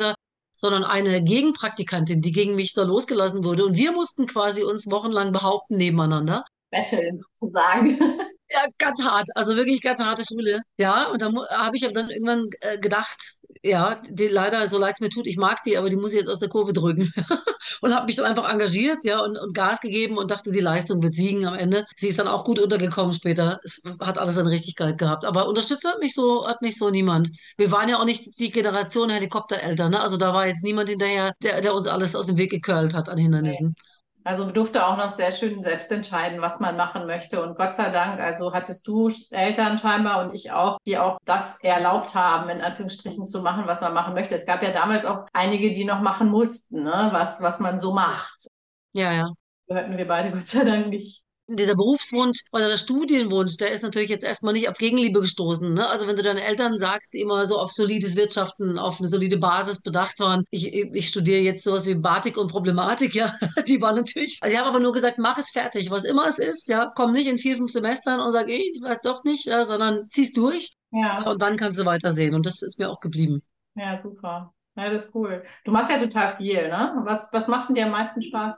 sondern 0.57 0.85
eine 0.85 1.23
Gegenpraktikantin, 1.23 2.21
die 2.21 2.33
gegen 2.33 2.57
mich 2.57 2.75
da 2.75 2.83
losgelassen 2.83 3.45
wurde. 3.45 3.65
Und 3.65 3.77
wir 3.77 3.93
mussten 3.93 4.27
quasi 4.27 4.65
uns 4.65 4.91
wochenlang 4.91 5.33
behaupten 5.33 5.77
nebeneinander. 5.77 6.45
Betteln 6.71 7.17
sozusagen. 7.17 7.99
Ja, 8.51 8.61
ganz 8.79 9.03
hart. 9.05 9.29
Also 9.35 9.57
wirklich 9.57 9.83
ganz 9.83 10.01
harte 10.01 10.25
Schule. 10.25 10.63
Ja, 10.79 11.11
und 11.11 11.21
da 11.21 11.31
habe 11.51 11.77
ich 11.77 11.83
dann 11.93 12.09
irgendwann 12.11 12.49
äh, 12.61 12.79
gedacht, 12.79 13.35
ja, 13.63 14.01
die 14.09 14.29
leider, 14.29 14.67
so 14.69 14.79
leid 14.79 14.95
es 14.95 15.01
mir 15.01 15.11
tut, 15.11 15.27
ich 15.27 15.37
mag 15.37 15.63
die, 15.65 15.77
aber 15.77 15.91
die 15.91 15.97
muss 15.97 16.13
ich 16.13 16.19
jetzt 16.21 16.29
aus 16.29 16.39
der 16.39 16.49
Kurve 16.49 16.73
drücken. 16.73 17.13
und 17.83 17.95
habe 17.95 18.07
mich 18.07 18.17
dann 18.17 18.25
einfach 18.25 18.49
engagiert, 18.49 19.05
ja, 19.05 19.21
und, 19.21 19.37
und 19.39 19.55
Gas 19.55 19.81
gegeben 19.81 20.17
und 20.17 20.31
dachte, 20.31 20.51
die 20.53 20.61
Leistung 20.61 21.03
wird 21.03 21.15
siegen 21.15 21.45
am 21.47 21.55
Ende. 21.55 21.85
Sie 21.97 22.09
ist 22.09 22.19
dann 22.19 22.29
auch 22.29 22.45
gut 22.45 22.59
untergekommen 22.59 23.13
später. 23.13 23.61
Es 23.65 23.83
hat 24.01 24.19
alles 24.19 24.37
seine 24.37 24.51
Richtigkeit 24.51 24.97
gehabt. 24.99 25.25
Aber 25.25 25.47
unterstützt 25.49 25.85
hat 25.87 25.99
mich 26.01 26.15
so, 26.15 26.47
hat 26.47 26.63
mich 26.63 26.77
so 26.77 26.91
niemand. 26.91 27.31
Wir 27.57 27.71
waren 27.73 27.89
ja 27.89 27.99
auch 27.99 28.05
nicht 28.05 28.39
die 28.39 28.51
Generation 28.51 29.11
Helikoptereltern, 29.11 29.91
ne? 29.91 30.01
Also 30.01 30.17
da 30.17 30.33
war 30.33 30.47
jetzt 30.47 30.63
niemand 30.63 30.89
hinterher, 30.89 31.35
der, 31.43 31.61
der 31.61 31.75
uns 31.75 31.87
alles 31.87 32.15
aus 32.17 32.27
dem 32.27 32.39
Weg 32.39 32.51
gekörlt 32.51 32.95
hat 32.95 33.09
an 33.09 33.19
Hindernissen. 33.19 33.75
Nee. 33.77 33.88
Also 34.29 34.45
durfte 34.51 34.87
auch 34.87 34.99
noch 34.99 35.09
sehr 35.09 35.33
schön 35.33 35.63
selbst 35.63 35.91
entscheiden, 35.91 36.43
was 36.43 36.61
man 36.61 36.77
machen 36.77 37.07
möchte. 37.07 37.43
Und 37.43 37.57
Gott 37.57 37.75
sei 37.75 37.89
Dank, 37.89 38.21
also 38.21 38.53
hattest 38.53 38.87
du 38.87 39.11
Eltern 39.31 39.79
scheinbar 39.79 40.23
und 40.23 40.35
ich 40.35 40.53
auch, 40.53 40.77
die 40.87 40.99
auch 40.99 41.17
das 41.25 41.59
erlaubt 41.63 42.15
haben, 42.15 42.51
in 42.51 42.61
Anführungsstrichen 42.61 43.25
zu 43.25 43.41
machen, 43.41 43.67
was 43.67 43.81
man 43.81 43.95
machen 43.95 44.13
möchte. 44.13 44.35
Es 44.35 44.45
gab 44.45 44.63
ja 44.63 44.71
damals 44.71 45.07
auch 45.07 45.25
einige, 45.33 45.73
die 45.73 45.87
noch 45.87 46.03
machen 46.03 46.29
mussten, 46.29 46.83
ne? 46.83 47.09
was, 47.11 47.41
was 47.41 47.59
man 47.59 47.79
so 47.79 47.95
macht. 47.95 48.49
Ja, 48.93 49.15
ja. 49.15 49.33
Gehörten 49.67 49.97
wir 49.97 50.07
beide 50.07 50.31
Gott 50.31 50.47
sei 50.47 50.63
Dank 50.63 50.89
nicht 50.89 51.23
dieser 51.49 51.75
Berufswunsch 51.75 52.41
oder 52.53 52.69
der 52.69 52.77
Studienwunsch, 52.77 53.57
der 53.57 53.71
ist 53.71 53.83
natürlich 53.83 54.11
jetzt 54.11 54.25
erstmal 54.25 54.53
nicht 54.53 54.69
auf 54.69 54.77
Gegenliebe 54.77 55.21
gestoßen. 55.21 55.75
Ne? 55.75 55.89
Also 55.89 56.07
wenn 56.07 56.17
du 56.17 56.23
deinen 56.23 56.39
Eltern 56.39 56.79
sagst, 56.79 57.15
die 57.15 57.21
immer 57.21 57.47
so 57.47 57.59
auf 57.59 57.73
solides 57.73 58.17
Wirtschaften, 58.17 58.79
auf 58.79 59.01
eine 59.01 59.09
solide 59.09 59.39
Basis 59.39 59.81
bedacht 59.81 60.21
waren, 60.21 60.45
ich, 60.51 60.73
ich 60.73 61.09
studiere 61.09 61.41
jetzt 61.41 61.65
sowas 61.65 61.87
wie 61.87 61.95
Batik 61.95 62.37
und 62.37 62.51
Problematik, 62.51 63.15
ja, 63.15 63.35
die 63.67 63.81
waren 63.81 63.97
natürlich, 63.97 64.39
also 64.41 64.53
ich 64.53 64.59
habe 64.59 64.69
aber 64.69 64.81
nur 64.81 64.93
gesagt, 64.93 65.19
mach 65.19 65.39
es 65.39 65.51
fertig, 65.51 65.91
was 65.91 66.05
immer 66.05 66.27
es 66.27 66.39
ist, 66.39 66.69
ja, 66.69 66.93
komm 66.95 67.13
nicht 67.13 67.27
in 67.27 67.39
vier, 67.39 67.57
fünf 67.57 67.73
Semestern 67.73 68.21
und 68.21 68.33
sag, 68.33 68.49
ich 68.49 68.81
weiß 68.83 69.01
doch 69.03 69.25
nicht, 69.25 69.47
ja, 69.47 69.65
sondern 69.65 70.09
zieh's 70.09 70.33
durch 70.33 70.77
ja. 70.91 71.23
und 71.29 71.41
dann 71.41 71.57
kannst 71.57 71.79
du 71.81 71.87
weitersehen 71.87 72.35
und 72.35 72.45
das 72.45 72.63
ist 72.63 72.79
mir 72.79 72.91
auch 72.91 73.01
geblieben. 73.01 73.43
Ja, 73.75 73.97
super. 73.97 74.53
Ja, 74.77 74.91
das 74.91 75.07
ist 75.07 75.15
cool. 75.15 75.43
Du 75.65 75.73
machst 75.73 75.91
ja 75.91 75.99
total 75.99 76.37
viel, 76.37 76.69
ne? 76.69 76.93
Was, 77.05 77.29
was 77.33 77.49
macht 77.49 77.69
denn 77.69 77.75
dir 77.75 77.87
am 77.87 77.91
meisten 77.91 78.23
Spaß? 78.23 78.57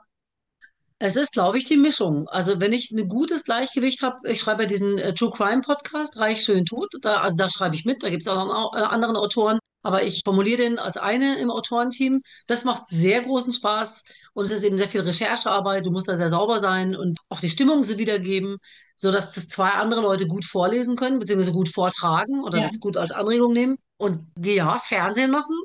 Es 1.02 1.16
ist, 1.16 1.32
glaube 1.32 1.56
ich, 1.56 1.64
die 1.64 1.78
Mischung. 1.78 2.28
Also 2.28 2.60
wenn 2.60 2.74
ich 2.74 2.90
ein 2.90 3.08
gutes 3.08 3.44
Gleichgewicht 3.44 4.02
habe, 4.02 4.30
ich 4.30 4.38
schreibe 4.38 4.64
ja 4.64 4.68
diesen 4.68 4.98
äh, 4.98 5.14
True 5.14 5.32
Crime 5.34 5.62
Podcast, 5.62 6.20
Reich 6.20 6.44
schön 6.44 6.66
tut, 6.66 6.88
da, 7.00 7.22
also 7.22 7.38
da 7.38 7.48
schreibe 7.48 7.74
ich 7.74 7.86
mit, 7.86 8.02
da 8.02 8.10
gibt 8.10 8.20
es 8.20 8.28
auch 8.28 8.36
noch 8.36 8.74
äh, 8.76 8.82
anderen 8.82 9.16
Autoren, 9.16 9.58
aber 9.82 10.02
ich 10.02 10.20
formuliere 10.26 10.58
den 10.58 10.78
als 10.78 10.98
eine 10.98 11.38
im 11.38 11.50
Autorenteam. 11.50 12.20
Das 12.46 12.64
macht 12.64 12.88
sehr 12.88 13.22
großen 13.22 13.54
Spaß 13.54 14.04
und 14.34 14.44
es 14.44 14.50
ist 14.50 14.62
eben 14.62 14.76
sehr 14.76 14.90
viel 14.90 15.00
Recherchearbeit, 15.00 15.86
du 15.86 15.90
musst 15.90 16.06
da 16.06 16.16
sehr 16.16 16.28
sauber 16.28 16.60
sein 16.60 16.94
und 16.94 17.18
auch 17.30 17.40
die 17.40 17.48
Stimmung 17.48 17.82
so 17.82 17.96
wiedergeben, 17.96 18.58
sodass 18.94 19.32
das 19.32 19.48
zwei 19.48 19.70
andere 19.70 20.02
Leute 20.02 20.26
gut 20.26 20.44
vorlesen 20.44 20.96
können, 20.96 21.18
beziehungsweise 21.18 21.52
gut 21.52 21.70
vortragen 21.70 22.44
oder 22.44 22.58
ja. 22.58 22.66
das 22.66 22.78
gut 22.78 22.98
als 22.98 23.12
Anregung 23.12 23.54
nehmen. 23.54 23.78
Und 23.96 24.26
ja, 24.38 24.78
Fernsehen 24.80 25.30
machen, 25.30 25.56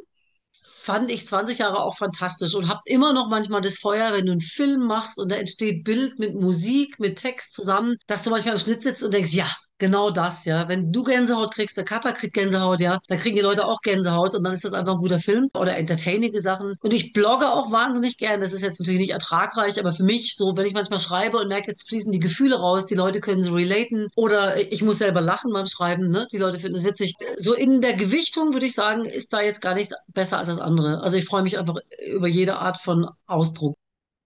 fand 0.85 1.09
ich 1.09 1.25
20 1.25 1.57
Jahre 1.59 1.79
auch 1.81 1.97
fantastisch 1.97 2.53
und 2.53 2.67
habe 2.67 2.81
immer 2.85 3.11
noch 3.11 3.27
manchmal 3.27 3.61
das 3.61 3.79
Feuer, 3.79 4.13
wenn 4.13 4.27
du 4.27 4.33
einen 4.33 4.41
Film 4.41 4.85
machst 4.85 5.17
und 5.17 5.31
da 5.31 5.35
entsteht 5.35 5.83
Bild 5.83 6.19
mit 6.19 6.35
Musik, 6.35 6.99
mit 6.99 7.17
Text 7.17 7.53
zusammen, 7.53 7.97
dass 8.05 8.23
du 8.23 8.29
manchmal 8.29 8.53
im 8.53 8.59
Schnitt 8.59 8.83
sitzt 8.83 9.03
und 9.03 9.11
denkst, 9.11 9.33
ja, 9.33 9.49
Genau 9.77 10.09
das, 10.09 10.45
ja. 10.45 10.69
Wenn 10.69 10.93
du 10.93 11.03
Gänsehaut 11.03 11.53
kriegst, 11.53 11.75
der 11.75 11.83
Cutter 11.83 12.13
kriegt 12.13 12.33
Gänsehaut, 12.33 12.79
ja, 12.79 12.99
dann 13.07 13.17
kriegen 13.17 13.35
die 13.35 13.41
Leute 13.41 13.65
auch 13.65 13.81
Gänsehaut 13.81 14.33
und 14.33 14.41
dann 14.45 14.53
ist 14.53 14.63
das 14.63 14.71
einfach 14.71 14.93
ein 14.93 14.99
guter 14.99 15.19
Film 15.19 15.49
oder 15.53 15.75
entertainige 15.75 16.39
Sachen. 16.39 16.75
Und 16.81 16.93
ich 16.93 17.11
blogge 17.11 17.51
auch 17.51 17.73
wahnsinnig 17.73 18.17
gern. 18.17 18.39
Das 18.39 18.53
ist 18.53 18.61
jetzt 18.61 18.79
natürlich 18.79 19.01
nicht 19.01 19.09
ertragreich, 19.09 19.77
aber 19.77 19.91
für 19.91 20.05
mich, 20.05 20.35
so, 20.37 20.55
wenn 20.55 20.65
ich 20.65 20.73
manchmal 20.73 21.01
schreibe 21.01 21.37
und 21.39 21.49
merke, 21.49 21.67
jetzt 21.67 21.89
fließen 21.89 22.13
die 22.13 22.21
Gefühle 22.21 22.57
raus, 22.57 22.85
die 22.85 22.95
Leute 22.95 23.19
können 23.19 23.43
so 23.43 23.53
relaten 23.53 24.07
oder 24.15 24.55
ich 24.71 24.81
muss 24.81 24.99
selber 24.99 25.19
lachen 25.19 25.51
beim 25.51 25.67
Schreiben, 25.67 26.07
ne? 26.07 26.25
Die 26.31 26.37
Leute 26.37 26.59
finden 26.59 26.77
es 26.77 26.85
witzig. 26.85 27.13
So 27.37 27.53
in 27.53 27.81
der 27.81 27.95
Gewichtung 27.95 28.53
würde 28.53 28.67
ich 28.67 28.75
sagen, 28.75 29.03
ist 29.03 29.33
da 29.33 29.41
jetzt 29.41 29.59
gar 29.59 29.73
nichts 29.73 29.93
besser 30.07 30.37
als 30.37 30.47
das 30.47 30.59
andere. 30.59 31.01
Also 31.01 31.17
ich 31.17 31.25
freue 31.25 31.43
mich 31.43 31.57
einfach 31.57 31.75
über 32.13 32.27
jede 32.27 32.55
Art 32.55 32.77
von 32.77 33.09
Ausdruck. 33.25 33.75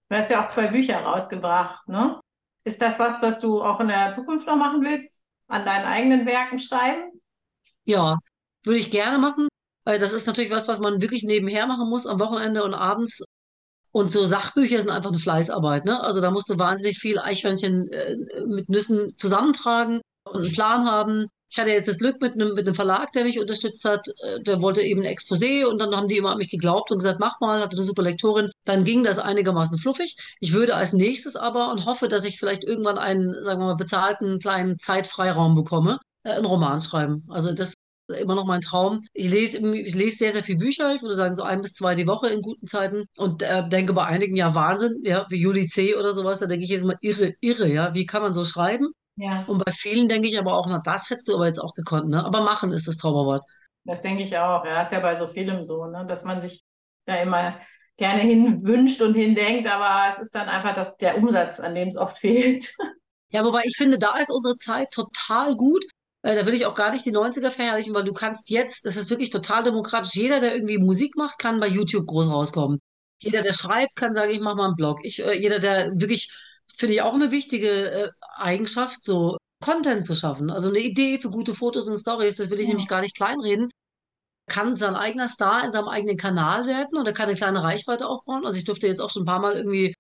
Du 0.10 0.16
hast 0.16 0.30
ja 0.30 0.44
auch 0.44 0.48
zwei 0.48 0.68
Bücher 0.68 1.00
rausgebracht, 1.00 1.88
ne? 1.88 2.20
Ist 2.66 2.80
das 2.82 3.00
was, 3.00 3.20
was 3.24 3.40
du 3.40 3.64
auch 3.64 3.80
in 3.80 3.88
der 3.88 4.12
Zukunft 4.12 4.46
noch 4.46 4.56
machen 4.56 4.84
willst? 4.84 5.19
An 5.50 5.66
deinen 5.66 5.86
eigenen 5.86 6.26
Werken 6.26 6.60
schreiben? 6.60 7.12
Ja, 7.84 8.18
würde 8.64 8.80
ich 8.80 8.92
gerne 8.92 9.18
machen, 9.18 9.48
das 9.98 10.14
ist 10.14 10.28
natürlich 10.28 10.52
was, 10.52 10.68
was 10.68 10.80
man 10.80 11.02
wirklich 11.02 11.24
nebenher 11.24 11.66
machen 11.66 11.90
muss 11.90 12.06
am 12.06 12.20
Wochenende 12.20 12.64
und 12.64 12.74
abends. 12.74 13.24
Und 13.92 14.12
so 14.12 14.26
Sachbücher 14.26 14.82
sind 14.82 14.92
einfach 14.92 15.10
eine 15.10 15.20
Fleißarbeit. 15.20 15.86
Ne? 15.86 16.00
Also 16.02 16.22
da 16.22 16.30
musst 16.30 16.50
du 16.50 16.60
wahnsinnig 16.60 17.00
viel 17.00 17.18
Eichhörnchen 17.18 17.92
äh, 17.92 18.16
mit 18.46 18.70
Nüssen 18.70 19.16
zusammentragen 19.16 20.02
und 20.26 20.44
einen 20.44 20.54
Plan 20.54 20.86
haben. 20.86 21.26
Ich 21.50 21.58
hatte 21.58 21.72
jetzt 21.72 21.88
das 21.88 21.98
Glück 21.98 22.22
mit 22.22 22.34
einem, 22.34 22.54
mit 22.54 22.66
einem 22.66 22.76
Verlag, 22.76 23.12
der 23.14 23.24
mich 23.24 23.40
unterstützt 23.40 23.84
hat. 23.86 24.08
Äh, 24.22 24.42
der 24.42 24.62
wollte 24.62 24.82
eben 24.82 25.02
ein 25.02 25.08
Exposé 25.08 25.66
und 25.66 25.80
dann 25.80 25.96
haben 25.96 26.08
die 26.08 26.18
immer 26.18 26.32
an 26.32 26.38
mich 26.38 26.52
geglaubt 26.52 26.92
und 26.92 27.00
gesagt, 27.00 27.20
mach 27.20 27.40
mal, 27.40 27.62
hatte 27.62 27.76
eine 27.76 27.86
super 27.86 28.04
Lektorin. 28.04 28.52
Dann 28.66 28.84
ging 28.84 29.04
das 29.04 29.20
einigermaßen 29.20 29.78
fluffig. 29.78 30.16
Ich 30.40 30.54
würde 30.54 30.76
als 30.76 30.94
nächstes 30.94 31.36
aber 31.36 31.72
und 31.72 31.86
hoffe, 31.86 32.08
dass 32.08 32.26
ich 32.26 32.40
vielleicht 32.40 32.64
irgendwann 32.64 32.98
einen, 32.98 33.44
sagen 33.44 33.62
wir 33.62 33.68
mal, 33.68 33.76
bezahlten 33.76 34.40
kleinen 34.40 34.78
Zeitfreiraum 34.80 35.56
bekomme, 35.56 36.00
äh, 36.24 36.32
einen 36.32 36.46
Roman 36.46 36.82
schreiben. 36.82 37.26
Also 37.30 37.52
das 37.54 37.70
ist 37.70 38.20
immer 38.20 38.36
noch 38.36 38.46
mein 38.46 38.62
Traum. 38.62 39.02
Ich 39.14 39.30
lese, 39.30 39.58
ich 39.58 39.96
lese 39.96 40.18
sehr, 40.18 40.34
sehr 40.34 40.44
viele 40.44 40.60
Bücher. 40.60 40.94
Ich 40.96 41.02
würde 41.02 41.16
sagen, 41.16 41.36
so 41.36 41.44
ein 41.44 41.62
bis 41.62 41.74
zwei 41.74 41.96
die 41.96 42.08
Woche 42.08 42.30
in 42.30 42.42
guten 42.42 42.68
Zeiten 42.68 43.06
und 43.18 43.42
äh, 43.44 43.68
denke 43.70 43.94
bei 43.94 44.06
einigen 44.06 44.36
ja 44.36 44.56
Wahnsinn, 44.56 45.02
ja, 45.04 45.26
wie 45.30 45.42
Juli 45.42 45.68
C. 45.68 45.96
oder 45.96 46.14
sowas. 46.14 46.40
Da 46.40 46.46
denke 46.48 46.66
ich 46.66 46.72
jetzt 46.72 46.86
mal 46.86 46.98
irre, 47.02 47.34
irre, 47.42 47.68
ja. 47.68 47.94
Wie 47.94 48.06
kann 48.06 48.22
man 48.22 48.34
so 48.34 48.46
schreiben? 48.46 48.92
Ja. 49.20 49.44
Und 49.48 49.64
bei 49.64 49.72
vielen 49.74 50.08
denke 50.08 50.30
ich 50.30 50.40
aber 50.40 50.58
auch, 50.58 50.66
na, 50.68 50.80
das 50.84 51.10
hättest 51.10 51.28
du 51.28 51.36
aber 51.36 51.48
jetzt 51.48 51.60
auch 51.60 51.74
gekonnt, 51.74 52.08
ne? 52.08 52.24
Aber 52.24 52.42
machen 52.42 52.72
ist 52.72 52.88
das 52.88 52.96
Zauberwort. 52.98 53.44
Das 53.84 54.02
denke 54.02 54.24
ich 54.24 54.38
auch. 54.38 54.64
Ja, 54.64 54.82
ist 54.82 54.94
ja 54.94 55.02
bei 55.02 55.18
so 55.18 55.28
vielem 55.28 55.66
so, 55.66 55.88
ne? 55.88 56.06
Dass 56.08 56.24
man 56.24 56.40
sich 56.40 56.64
da 57.06 57.16
immer 57.16 57.60
gerne 57.98 58.22
hin 58.22 58.64
wünscht 58.64 59.02
und 59.02 59.16
hindenkt, 59.16 59.68
aber 59.68 60.08
es 60.08 60.20
ist 60.20 60.34
dann 60.34 60.48
einfach 60.48 60.74
das, 60.74 60.96
der 60.98 61.18
Umsatz, 61.18 61.60
an 61.60 61.76
dem 61.76 61.90
es 61.90 61.98
oft 61.98 62.18
fehlt. 62.20 62.74
Ja, 63.32 63.44
wobei 63.44 63.64
ich 63.66 63.76
finde, 63.76 64.00
da 64.00 64.18
ist 64.18 64.32
unsere 64.32 64.56
Zeit 64.56 64.92
total 64.92 65.58
gut. 65.58 65.84
Äh, 66.22 66.36
da 66.36 66.46
will 66.46 66.54
ich 66.54 66.66
auch 66.66 66.76
gar 66.76 66.92
nicht 66.92 67.06
die 67.06 67.12
90er 67.12 67.52
verherrlichen, 67.52 67.94
weil 67.94 68.06
du 68.06 68.14
kannst 68.14 68.50
jetzt, 68.50 68.86
das 68.86 68.96
ist 68.96 69.10
wirklich 69.10 69.32
total 69.32 69.64
demokratisch. 69.64 70.16
Jeder, 70.16 70.40
der 70.40 70.56
irgendwie 70.56 70.78
Musik 70.78 71.18
macht, 71.18 71.40
kann 71.40 71.60
bei 71.60 71.68
YouTube 71.68 72.08
groß 72.08 72.32
rauskommen. 72.32 72.80
Jeder, 73.20 73.42
der 73.42 73.54
schreibt, 73.54 73.98
kann 73.98 74.14
sagen, 74.14 74.32
ich 74.32 74.40
mache 74.40 74.56
mal 74.56 74.68
einen 74.68 74.76
Blog. 74.78 75.00
Ich, 75.04 75.20
äh, 75.20 75.38
jeder, 75.38 75.60
der 75.60 75.92
wirklich 75.96 76.32
finde 76.78 76.96
ich 76.96 77.02
auch 77.02 77.14
eine 77.14 77.32
wichtige 77.32 77.92
äh, 77.92 78.12
Eigenschaft, 78.38 79.04
so 79.04 79.38
Content 79.64 80.06
zu 80.06 80.16
schaffen. 80.16 80.50
Also 80.50 80.70
eine 80.70 80.80
Idee 80.80 81.20
für 81.20 81.30
gute 81.30 81.54
Fotos 81.54 81.88
und 81.88 81.98
Stories, 81.98 82.38
das 82.38 82.50
will 82.50 82.60
ich 82.60 82.68
ja. 82.68 82.70
nämlich 82.70 82.88
gar 82.88 83.02
nicht 83.02 83.16
kleinreden. 83.16 83.70
Kann 84.48 84.78
sein 84.78 84.96
eigener 84.96 85.30
Star 85.30 85.64
in 85.64 85.72
seinem 85.72 85.90
eigenen 85.90 86.18
Kanal 86.18 86.66
werden 86.66 86.98
oder 87.00 87.14
kann 87.14 87.28
eine 87.28 87.36
kleine 87.36 87.64
Reichweite 87.64 88.08
aufbauen. 88.08 88.46
Also 88.46 88.58
ich 88.58 88.66
durfte 88.66 88.88
jetzt 88.88 89.02
auch 89.02 89.10
schon 89.10 89.24
ein 89.24 89.28
paar 89.28 89.42
Mal 89.42 89.56
irgendwie 89.56 89.94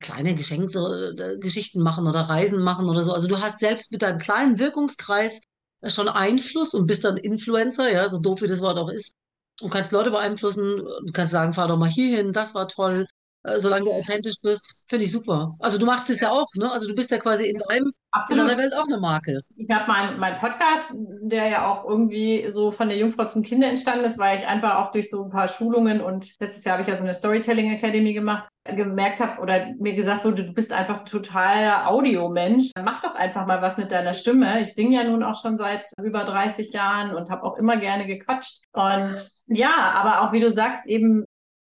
kleine 0.00 0.34
Geschenkgeschichten 0.34 1.80
so, 1.80 1.84
machen 1.84 2.06
oder 2.08 2.22
Reisen 2.22 2.62
machen 2.62 2.88
oder 2.88 3.02
so. 3.02 3.12
Also 3.12 3.28
du 3.28 3.40
hast 3.40 3.60
selbst 3.60 3.92
mit 3.92 4.02
deinem 4.02 4.18
kleinen 4.18 4.58
Wirkungskreis 4.58 5.40
schon 5.86 6.08
Einfluss 6.08 6.74
und 6.74 6.86
bist 6.86 7.04
dann 7.04 7.16
Influencer, 7.16 7.90
ja, 7.92 8.08
so 8.08 8.18
doof 8.18 8.42
wie 8.42 8.48
das 8.48 8.60
Wort 8.60 8.78
auch 8.78 8.88
ist. 8.88 9.14
Und 9.60 9.70
kannst 9.70 9.92
Leute 9.92 10.10
beeinflussen 10.10 10.80
und 10.80 11.14
kannst 11.14 11.32
sagen, 11.32 11.54
fahr 11.54 11.68
doch 11.68 11.78
mal 11.78 11.88
hierhin, 11.88 12.32
das 12.32 12.54
war 12.54 12.68
toll, 12.68 13.06
äh, 13.44 13.58
solange 13.58 13.84
du 13.84 13.92
authentisch 13.92 14.36
bist, 14.42 14.82
finde 14.88 15.04
ich 15.04 15.12
super. 15.12 15.54
Also 15.60 15.78
du 15.78 15.84
machst 15.84 16.08
es 16.08 16.20
ja 16.20 16.30
auch, 16.30 16.48
ne? 16.54 16.70
Also 16.70 16.88
du 16.88 16.94
bist 16.94 17.10
ja 17.10 17.18
quasi 17.18 17.46
in 17.46 17.58
deinem 17.68 17.92
Absolut. 18.10 18.42
in 18.42 18.48
deiner 18.48 18.62
Welt 18.62 18.74
auch 18.74 18.86
eine 18.86 18.98
Marke. 18.98 19.40
Ich 19.56 19.68
habe 19.70 19.86
meinen 19.86 20.18
mein 20.18 20.38
Podcast, 20.38 20.90
der 21.20 21.48
ja 21.48 21.70
auch 21.70 21.84
irgendwie 21.84 22.46
so 22.48 22.70
von 22.70 22.88
der 22.88 22.96
Jungfrau 22.96 23.26
zum 23.26 23.42
Kinder 23.42 23.68
entstanden 23.68 24.06
ist, 24.06 24.18
weil 24.18 24.38
ich 24.38 24.46
einfach 24.46 24.76
auch 24.76 24.92
durch 24.92 25.10
so 25.10 25.24
ein 25.24 25.30
paar 25.30 25.48
Schulungen 25.48 26.00
und 26.00 26.32
letztes 26.40 26.64
Jahr 26.64 26.74
habe 26.74 26.82
ich 26.82 26.88
ja 26.88 26.96
so 26.96 27.02
eine 27.02 27.12
Storytelling 27.12 27.70
Academy 27.72 28.14
gemacht, 28.14 28.48
gemerkt 28.64 29.20
habe 29.20 29.42
oder 29.42 29.74
mir 29.78 29.94
gesagt 29.94 30.24
wurde, 30.24 30.44
du 30.44 30.54
bist 30.54 30.72
einfach 30.72 31.04
total 31.04 31.86
Audiomensch. 31.86 32.70
Mach 32.82 33.02
doch 33.02 33.14
einfach 33.14 33.46
mal 33.46 33.60
was 33.60 33.76
mit 33.76 33.92
deiner 33.92 34.14
Stimme. 34.14 34.62
Ich 34.62 34.74
singe 34.74 34.96
ja 34.96 35.04
nun 35.04 35.22
auch 35.22 35.38
schon 35.38 35.58
seit 35.58 35.88
über 36.02 36.24
30 36.24 36.72
Jahren 36.72 37.14
und 37.14 37.28
habe 37.28 37.42
auch 37.42 37.58
immer 37.58 37.76
gerne 37.76 38.06
gequatscht. 38.06 38.62
Und 38.72 39.18
ja, 39.48 39.74
aber 39.76 40.22
auch 40.22 40.32
wie 40.32 40.40
du 40.40 40.50
sagst, 40.50 40.86
eben 40.86 41.24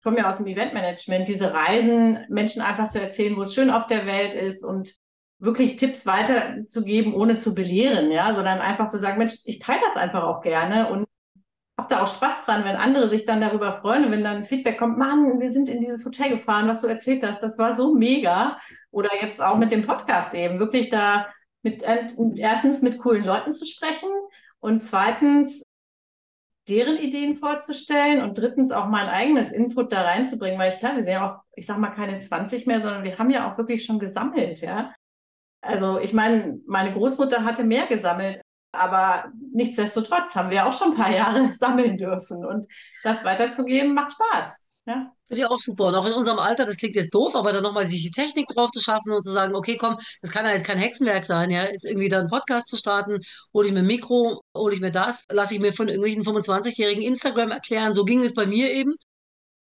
komme 0.06 0.20
ja 0.20 0.30
aus 0.30 0.38
dem 0.38 0.46
Eventmanagement, 0.46 1.28
diese 1.28 1.52
Reisen, 1.52 2.20
Menschen 2.30 2.62
einfach 2.62 2.90
zu 2.90 3.02
erzählen, 3.02 3.36
wo 3.36 3.42
es 3.42 3.56
schön 3.56 3.72
auf 3.72 3.88
der 3.88 4.06
Welt 4.06 4.36
ist 4.36 4.64
und 4.64 4.94
wirklich 5.40 5.78
Tipps 5.78 6.06
weiterzugeben, 6.06 7.16
ohne 7.16 7.40
zu 7.40 7.56
belehren, 7.56 8.12
ja, 8.12 8.32
sondern 8.36 8.60
einfach 8.60 8.88
zu 8.88 9.00
sagen, 9.00 9.18
Mensch, 9.18 9.34
ich 9.46 9.58
teile 9.58 9.82
das 9.84 9.98
einfach 9.98 10.24
auch 10.24 10.42
gerne 10.42 10.92
und 10.92 11.08
habe 11.76 11.90
da 11.90 12.04
auch 12.04 12.08
Spaß 12.08 12.46
dran, 12.46 12.64
wenn 12.66 12.76
andere 12.76 13.10
sich 13.10 13.26
dann 13.26 13.42
darüber 13.42 13.74
freuen 13.74 14.06
und 14.06 14.12
wenn 14.12 14.24
dann 14.24 14.44
Feedback 14.44 14.78
kommt, 14.78 15.00
Mann, 15.00 15.40
wir 15.40 15.50
sind 15.50 15.70
in 15.70 15.82
dieses 15.82 16.06
Hotel 16.06 16.30
gefahren, 16.30 16.68
was 16.68 16.82
du 16.82 16.88
erzählt 16.88 17.24
hast, 17.24 17.42
das 17.42 17.58
war 17.58 17.74
so 17.74 17.96
mega. 17.96 18.60
Oder 18.92 19.10
jetzt 19.20 19.42
auch 19.42 19.58
mit 19.58 19.72
dem 19.72 19.82
Podcast 19.82 20.36
eben, 20.36 20.60
wirklich 20.60 20.90
da 20.90 21.28
mit 21.64 21.82
äh, 21.82 22.08
erstens 22.36 22.84
mit 22.84 23.00
coolen 23.00 23.26
Leuten 23.26 23.54
zu 23.54 23.66
sprechen 23.66 24.10
und 24.60 24.84
zweitens 24.84 25.64
deren 26.68 26.98
Ideen 26.98 27.36
vorzustellen 27.36 28.24
und 28.24 28.38
drittens 28.38 28.72
auch 28.72 28.88
mein 28.88 29.08
eigenes 29.08 29.52
Input 29.52 29.92
da 29.92 30.02
reinzubringen, 30.02 30.60
weil 30.60 30.74
ich 30.74 30.78
klar, 30.78 30.96
wir 30.96 31.02
sind 31.02 31.14
ja 31.14 31.30
auch, 31.32 31.44
ich 31.56 31.66
sag 31.66 31.78
mal, 31.78 31.92
keine 31.92 32.20
20 32.20 32.66
mehr, 32.66 32.82
sondern 32.82 33.04
wir 33.04 33.18
haben 33.18 33.30
ja 33.30 33.52
auch 33.52 33.58
wirklich 33.58 33.86
schon 33.86 34.00
gesammelt, 34.00 34.62
ja. 34.62 34.94
Also 35.62 36.00
ich 36.00 36.14
meine, 36.14 36.60
meine 36.68 36.92
Großmutter 36.92 37.44
hatte 37.44 37.64
mehr 37.64 37.88
gesammelt, 37.88 38.42
aber 38.72 39.32
nichtsdestotrotz 39.54 40.36
haben 40.36 40.50
wir 40.50 40.66
auch 40.66 40.72
schon 40.72 40.92
ein 40.92 40.98
paar 40.98 41.12
Jahre 41.12 41.54
sammeln 41.60 41.98
dürfen 41.98 42.46
und 42.46 42.66
das 43.04 43.24
weiterzugeben 43.24 43.94
macht 43.94 44.14
Spaß. 44.14 44.65
Ja. 44.88 45.12
Finde 45.28 45.42
ich 45.42 45.48
auch 45.48 45.60
super. 45.60 45.86
Und 45.86 45.96
auch 45.96 46.06
in 46.06 46.14
unserem 46.14 46.38
Alter, 46.38 46.66
das 46.66 46.78
klingt 46.78 46.96
jetzt 46.96 47.14
doof, 47.14 47.36
aber 47.36 47.52
dann 47.52 47.64
nochmal 47.64 47.88
sich 47.88 48.04
die 48.04 48.12
Technik 48.12 48.48
drauf 48.50 48.70
zu 48.72 48.82
schaffen 48.82 49.12
und 49.12 49.24
zu 49.24 49.32
sagen, 49.32 49.56
okay, 49.56 49.78
komm, 49.78 49.98
das 50.22 50.32
kann 50.32 50.46
ja 50.46 50.52
jetzt 50.52 50.66
kein 50.66 50.78
Hexenwerk 50.78 51.26
sein, 51.26 51.50
ja, 51.50 51.64
jetzt 51.66 51.86
irgendwie 51.86 52.10
da 52.10 52.20
einen 52.20 52.30
Podcast 52.30 52.68
zu 52.68 52.78
starten, 52.78 53.20
hole 53.52 53.68
ich 53.68 53.74
mir 53.74 53.80
ein 53.80 53.88
Mikro, 53.88 54.42
hole 54.56 54.76
ich 54.76 54.82
mir 54.82 54.92
das, 54.92 55.26
lasse 55.32 55.56
ich 55.56 55.60
mir 55.60 55.74
von 55.74 55.88
irgendwelchen 55.88 56.24
25-jährigen 56.24 57.04
Instagram 57.04 57.50
erklären, 57.52 57.96
so 57.96 58.06
ging 58.06 58.22
es 58.24 58.36
bei 58.36 58.46
mir 58.46 58.72
eben. 58.72 58.94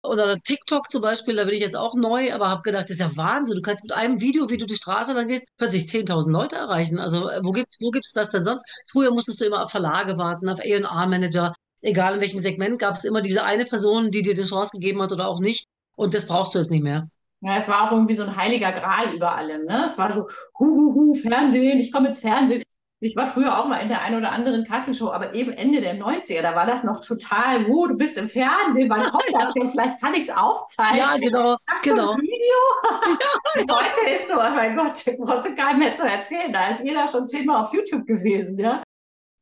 Oder 0.01 0.39
TikTok 0.39 0.89
zum 0.89 1.01
Beispiel, 1.01 1.35
da 1.35 1.43
bin 1.43 1.55
ich 1.55 1.59
jetzt 1.59 1.75
auch 1.75 1.93
neu, 1.95 2.33
aber 2.33 2.47
habe 2.47 2.61
gedacht, 2.61 2.85
das 2.85 2.91
ist 2.91 2.99
ja 3.01 3.15
Wahnsinn. 3.17 3.57
Du 3.57 3.61
kannst 3.61 3.83
mit 3.83 3.91
einem 3.91 4.21
Video, 4.21 4.49
wie 4.49 4.57
du 4.57 4.65
die 4.65 4.75
Straße 4.75 5.11
lang 5.11 5.27
gehst, 5.27 5.49
plötzlich 5.57 5.89
10.000 5.89 6.31
Leute 6.31 6.55
erreichen. 6.55 6.99
Also 6.99 7.29
äh, 7.29 7.41
wo 7.43 7.51
gibt's, 7.51 7.77
wo 7.81 7.91
gibt's 7.91 8.13
das 8.13 8.29
denn 8.29 8.45
sonst? 8.45 8.65
Früher 8.89 9.11
musstest 9.11 9.41
du 9.41 9.45
immer 9.45 9.63
auf 9.63 9.71
Verlage 9.71 10.17
warten, 10.17 10.47
auf 10.47 10.59
A&R-Manager. 10.59 11.53
Egal 11.81 12.15
in 12.15 12.21
welchem 12.21 12.39
Segment, 12.39 12.79
gab 12.79 12.95
es 12.95 13.05
immer 13.05 13.21
diese 13.21 13.43
eine 13.43 13.65
Person, 13.65 14.11
die 14.11 14.21
dir 14.21 14.35
die 14.35 14.43
Chance 14.43 14.71
gegeben 14.73 15.01
hat 15.01 15.11
oder 15.11 15.27
auch 15.27 15.39
nicht. 15.39 15.67
Und 15.95 16.13
das 16.13 16.27
brauchst 16.27 16.55
du 16.55 16.59
jetzt 16.59 16.71
nicht 16.71 16.83
mehr. 16.83 17.09
Ja, 17.41 17.55
es 17.55 17.67
war 17.69 17.87
auch 17.87 17.91
irgendwie 17.93 18.15
so 18.15 18.23
ein 18.23 18.35
heiliger 18.35 18.71
Gral 18.71 19.13
über 19.13 19.35
allem. 19.35 19.65
Ne? 19.65 19.85
Es 19.85 19.97
war 19.97 20.11
so, 20.11 20.27
hu, 20.57 20.65
hu, 20.65 20.93
hu, 20.93 21.13
Fernsehen, 21.13 21.79
ich 21.79 21.91
komme 21.91 22.09
ins 22.09 22.19
Fernsehen. 22.19 22.63
Ich 23.01 23.15
war 23.15 23.27
früher 23.27 23.57
auch 23.57 23.65
mal 23.65 23.77
in 23.77 23.87
der 23.87 24.01
einen 24.01 24.17
oder 24.17 24.33
anderen 24.33 24.65
Kassenshow, 24.65 25.09
aber 25.11 25.33
eben 25.33 25.53
Ende 25.53 25.79
der 25.79 25.95
90er, 25.95 26.41
da 26.41 26.53
war 26.53 26.65
das 26.65 26.83
noch 26.83 26.99
total, 26.99 27.65
oh, 27.69 27.87
du 27.87 27.95
bist 27.95 28.17
im 28.17 28.27
Fernsehen, 28.27 28.89
wann 28.89 28.99
kommt 29.11 29.23
das 29.31 29.53
denn? 29.53 29.69
Vielleicht 29.69 30.01
kann 30.01 30.13
ich 30.15 30.23
es 30.23 30.29
aufzeichnen. 30.29 30.97
Ja, 30.99 31.15
genau. 31.17 31.55
Hast 31.65 31.83
genau. 31.83 32.11
ein 32.11 32.21
Video? 32.21 33.17
Ja. 33.55 33.75
Heute 33.75 34.09
ist 34.11 34.27
so, 34.27 34.35
oh 34.35 34.49
mein 34.55 34.75
Gott, 34.75 35.03
brauchst 35.19 35.47
du 35.47 35.55
keinem 35.55 35.79
mehr 35.79 35.93
zu 35.93 36.03
erzählen. 36.03 36.53
Da 36.53 36.69
ist 36.69 36.83
jeder 36.83 37.07
schon 37.07 37.27
zehnmal 37.27 37.63
auf 37.63 37.73
YouTube 37.73 38.05
gewesen, 38.05 38.57
ja. 38.59 38.83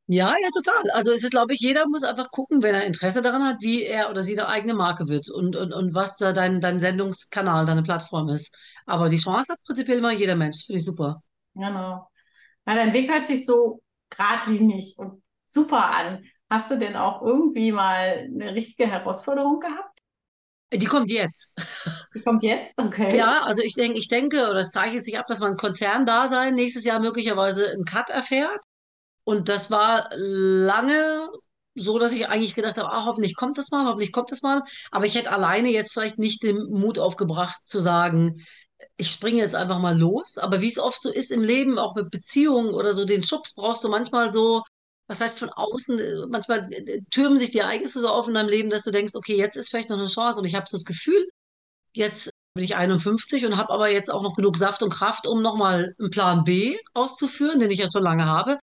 Ja, 0.10 0.36
ja, 0.42 0.48
total. 0.56 0.90
Also 0.92 1.12
es 1.12 1.22
ist, 1.22 1.32
glaube 1.32 1.54
ich, 1.54 1.60
jeder 1.60 1.86
muss 1.88 2.04
einfach 2.04 2.32
gucken, 2.32 2.64
wenn 2.64 2.74
er 2.74 2.86
Interesse 2.86 3.22
daran 3.22 3.44
hat, 3.44 3.58
wie 3.62 3.84
er 3.84 4.10
oder 4.10 4.24
sie 4.24 4.40
eine 4.40 4.48
eigene 4.48 4.74
Marke 4.74 5.10
wird 5.10 5.30
und, 5.30 5.56
und, 5.58 5.74
und 5.74 5.94
was 5.96 6.16
da 6.16 6.32
dein, 6.32 6.62
dein 6.62 6.80
Sendungskanal, 6.80 7.66
deine 7.66 7.84
Plattform 7.84 8.30
ist. 8.30 8.56
Aber 8.86 9.10
die 9.10 9.18
Chance 9.18 9.52
hat 9.54 9.64
prinzipiell 9.64 9.98
immer 9.98 10.14
jeder 10.14 10.36
Mensch. 10.36 10.66
Finde 10.66 10.80
ich 10.80 10.86
super. 10.86 11.22
Genau. 11.56 12.08
Na, 12.66 12.76
dein 12.76 12.94
Weg 12.94 13.10
hört 13.10 13.28
sich 13.28 13.46
so 13.46 13.82
geradlinig 14.10 14.96
und 14.98 15.22
super 15.48 15.90
an. 15.90 16.24
Hast 16.50 16.72
du 16.72 16.78
denn 16.78 16.96
auch 16.96 17.22
irgendwie 17.22 17.74
mal 17.74 18.30
eine 18.34 18.56
richtige 18.56 18.90
Herausforderung 18.90 19.60
gehabt? 19.60 20.00
Die 20.74 20.86
kommt 20.86 21.10
jetzt. 21.12 21.54
Die 22.14 22.22
kommt 22.22 22.44
jetzt? 22.44 22.74
Okay. 22.78 23.18
Ja, 23.18 23.42
also 23.44 23.62
ich 23.62 23.74
denke, 23.74 24.00
ich 24.00 24.08
denke, 24.10 24.50
oder 24.50 24.60
es 24.60 24.72
zeichnet 24.72 25.06
sich 25.06 25.18
ab, 25.18 25.28
dass 25.28 25.40
man 25.40 25.56
Konzerndasein 25.56 26.56
nächstes 26.56 26.86
Jahr 26.86 27.00
möglicherweise 27.00 27.70
einen 27.72 27.86
Cut 27.86 28.10
erfährt. 28.10 28.62
Und 29.28 29.50
das 29.50 29.70
war 29.70 30.10
lange 30.16 31.28
so, 31.76 32.00
dass 32.00 32.14
ich 32.14 32.30
eigentlich 32.30 32.56
gedacht 32.56 32.78
habe, 32.78 32.90
ah, 32.90 33.04
hoffentlich 33.04 33.36
kommt 33.36 33.58
das 33.58 33.72
mal, 33.72 33.86
hoffentlich 33.86 34.14
kommt 34.14 34.32
das 34.32 34.42
mal. 34.42 34.64
Aber 34.90 35.06
ich 35.06 35.16
hätte 35.16 35.34
alleine 35.34 35.70
jetzt 35.70 35.92
vielleicht 35.92 36.18
nicht 36.18 36.44
den 36.44 36.56
Mut 36.70 36.98
aufgebracht 36.98 37.58
zu 37.66 37.82
sagen, 37.82 38.46
ich 38.96 39.12
springe 39.12 39.40
jetzt 39.40 39.54
einfach 39.54 39.80
mal 39.80 40.00
los. 40.00 40.38
Aber 40.38 40.62
wie 40.62 40.70
es 40.70 40.80
oft 40.80 41.02
so 41.02 41.12
ist 41.12 41.32
im 41.34 41.44
Leben, 41.44 41.78
auch 41.78 41.94
mit 41.94 42.10
Beziehungen 42.10 42.74
oder 42.74 42.94
so, 42.94 43.04
den 43.04 43.22
Schubs 43.22 43.54
brauchst 43.54 43.84
du 43.84 43.90
manchmal 43.90 44.32
so, 44.32 44.64
was 45.08 45.20
heißt 45.20 45.40
von 45.40 45.50
außen, 45.50 46.30
manchmal 46.30 46.70
türmen 47.12 47.38
sich 47.38 47.52
die 47.52 47.60
Ereignisse 47.60 48.00
so 48.00 48.08
auf 48.08 48.30
in 48.30 48.34
deinem 48.34 48.48
Leben, 48.48 48.70
dass 48.70 48.84
du 48.84 48.92
denkst, 48.92 49.14
okay, 49.14 49.36
jetzt 49.38 49.58
ist 49.58 49.70
vielleicht 49.70 49.90
noch 49.90 49.98
eine 49.98 50.08
Chance. 50.08 50.40
Und 50.40 50.46
ich 50.46 50.56
habe 50.56 50.68
so 50.70 50.78
das 50.78 50.86
Gefühl, 50.86 51.28
jetzt 51.94 52.30
bin 52.54 52.64
ich 52.64 52.78
51 52.78 53.46
und 53.46 53.58
habe 53.58 53.74
aber 53.74 53.92
jetzt 53.92 54.10
auch 54.10 54.24
noch 54.24 54.36
genug 54.36 54.56
Saft 54.56 54.84
und 54.84 54.94
Kraft, 54.94 55.28
um 55.28 55.42
nochmal 55.42 55.94
einen 56.00 56.12
Plan 56.12 56.46
B 56.46 56.78
auszuführen, 56.94 57.60
den 57.60 57.72
ich 57.72 57.80
ja 57.80 57.88
schon 57.92 58.04
lange 58.04 58.26
habe 58.26 58.58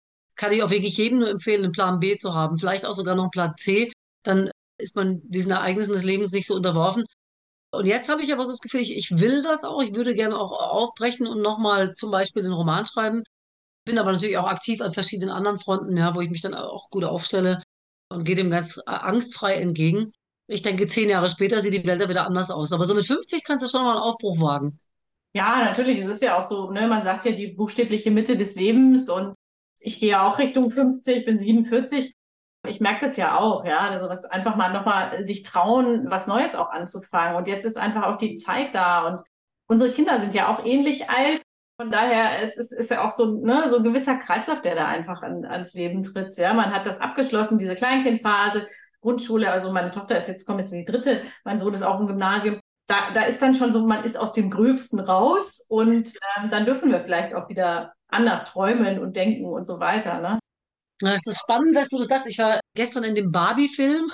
kann 0.41 0.53
ich 0.53 0.63
auch 0.63 0.71
wirklich 0.71 0.97
jedem 0.97 1.19
nur 1.19 1.29
empfehlen, 1.29 1.65
einen 1.65 1.73
Plan 1.73 2.01
B 2.01 2.17
zu 2.17 2.33
haben, 2.33 2.57
vielleicht 2.57 2.87
auch 2.87 2.95
sogar 2.95 3.15
noch 3.15 3.25
einen 3.25 3.31
Plan 3.31 3.53
C, 3.59 3.93
dann 4.23 4.51
ist 4.79 4.97
man 4.97 5.21
diesen 5.25 5.53
Ereignissen 5.53 5.93
des 5.93 6.03
Lebens 6.03 6.33
nicht 6.33 6.47
so 6.47 6.55
unterworfen. 6.55 7.05
Und 7.73 7.85
jetzt 7.85 8.09
habe 8.09 8.23
ich 8.23 8.33
aber 8.33 8.47
so 8.47 8.53
das 8.53 8.61
Gefühl, 8.61 8.81
ich, 8.81 9.11
will 9.19 9.43
das 9.43 9.65
auch, 9.65 9.83
ich 9.83 9.95
würde 9.95 10.15
gerne 10.15 10.39
auch 10.41 10.53
aufbrechen 10.53 11.27
und 11.27 11.43
nochmal 11.43 11.93
zum 11.93 12.11
Beispiel 12.11 12.43
den 12.43 12.55
Roman 12.55 12.87
schreiben. 12.87 13.23
Bin 13.85 13.99
aber 13.99 14.13
natürlich 14.13 14.39
auch 14.39 14.47
aktiv 14.47 14.81
an 14.81 14.95
verschiedenen 14.95 15.29
anderen 15.29 15.59
Fronten, 15.59 15.95
ja, 15.95 16.15
wo 16.15 16.23
ich 16.23 16.31
mich 16.31 16.41
dann 16.41 16.55
auch 16.55 16.89
gut 16.89 17.05
aufstelle 17.05 17.63
und 18.09 18.25
gehe 18.25 18.35
dem 18.35 18.51
ganz 18.51 18.81
angstfrei 18.87 19.57
entgegen. 19.57 20.11
Ich 20.47 20.63
denke, 20.63 20.87
zehn 20.87 21.11
Jahre 21.11 21.29
später 21.29 21.61
sieht 21.61 21.75
die 21.75 21.87
Welt 21.87 22.01
ja 22.01 22.09
wieder 22.09 22.25
anders 22.25 22.51
aus. 22.51 22.73
Aber 22.73 22.87
so 22.87 22.95
mit 22.95 23.07
50 23.07 23.45
kannst 23.45 23.63
du 23.63 23.69
schon 23.69 23.85
mal 23.85 23.93
einen 23.93 24.01
Aufbruch 24.01 24.41
wagen. 24.41 24.81
Ja, 25.35 25.63
natürlich. 25.67 26.01
Es 26.01 26.09
ist 26.09 26.23
ja 26.23 26.39
auch 26.39 26.45
so, 26.45 26.71
ne, 26.71 26.89
man 26.89 27.03
sagt 27.03 27.27
ja 27.27 27.33
die 27.33 27.49
buchstäbliche 27.49 28.11
Mitte 28.11 28.39
des 28.39 28.55
Lebens 28.55 29.11
und 29.11 29.35
ich 29.81 29.99
gehe 29.99 30.21
auch 30.23 30.39
Richtung 30.39 30.71
50, 30.71 31.25
bin 31.25 31.39
47. 31.39 32.15
Ich 32.67 32.81
merke 32.81 33.07
das 33.07 33.17
ja 33.17 33.39
auch, 33.39 33.65
ja, 33.65 33.79
also 33.79 34.09
was 34.09 34.27
einfach 34.27 34.55
mal 34.55 34.73
nochmal 34.73 35.25
sich 35.25 35.43
trauen, 35.43 36.11
was 36.11 36.27
Neues 36.27 36.55
auch 36.55 36.71
anzufangen. 36.71 37.37
Und 37.37 37.49
jetzt 37.49 37.65
ist 37.65 37.79
einfach 37.79 38.05
auch 38.05 38.19
die 38.19 38.35
Zeit 38.35 38.75
da 38.75 39.07
und 39.07 39.23
unsere 39.67 39.91
Kinder 39.91 40.19
sind 40.21 40.35
ja 40.35 40.49
auch 40.49 40.65
ähnlich 40.67 41.09
alt. 41.09 41.43
Von 41.81 41.91
daher 41.91 42.43
es 42.43 42.59
ist, 42.59 42.73
ist 42.73 42.91
ja 42.91 43.07
auch 43.07 43.11
so, 43.11 43.41
ne, 43.41 43.67
so 43.69 43.79
ein 43.79 43.85
gewisser 43.85 44.17
Kreislauf, 44.17 44.61
der 44.61 44.75
da 44.75 44.87
einfach 44.87 45.23
an, 45.23 45.47
ans 45.47 45.73
Leben 45.73 46.03
tritt. 46.03 46.37
Ja, 46.37 46.53
man 46.53 46.75
hat 46.75 46.85
das 46.85 47.01
abgeschlossen, 47.01 47.59
diese 47.59 47.75
Kleinkindphase, 47.75 48.69
Grundschule. 49.01 49.51
Also 49.51 49.73
meine 49.73 49.91
Tochter 49.91 50.19
ist 50.19 50.29
jetzt, 50.29 50.47
kommt 50.47 50.61
jetzt 50.61 50.73
in 50.73 50.81
die 50.81 50.93
dritte, 50.93 51.23
mein 51.45 51.59
Sohn 51.59 51.73
ist 51.73 51.83
auch 51.83 51.99
im 51.99 52.07
Gymnasium. 52.07 52.61
Da, 52.87 53.13
da 53.15 53.23
ist 53.23 53.41
dann 53.41 53.55
schon 53.55 53.73
so, 53.73 53.87
man 53.87 54.05
ist 54.05 54.19
aus 54.19 54.33
dem 54.33 54.51
Gröbsten 54.51 55.01
raus 55.01 55.65
und 55.69 56.13
ähm, 56.37 56.51
dann 56.51 56.67
dürfen 56.67 56.91
wir 56.91 57.01
vielleicht 57.01 57.35
auch 57.35 57.49
wieder 57.49 57.95
anders 58.13 58.45
träumen 58.45 58.99
und 58.99 59.17
denken 59.17 59.47
und 59.47 59.67
so 59.67 59.81
weiter. 59.81 60.21
Ne? 60.21 60.39
Es 61.03 61.27
ist 61.27 61.41
spannend, 61.41 61.75
dass 61.75 61.89
du 61.89 61.99
das 61.99 62.09
sagst. 62.09 62.27
Ich 62.27 62.39
war 62.39 62.61
gestern 62.75 63.05
in 63.05 63.15
dem 63.15 63.31
Barbie-Film. 63.33 64.11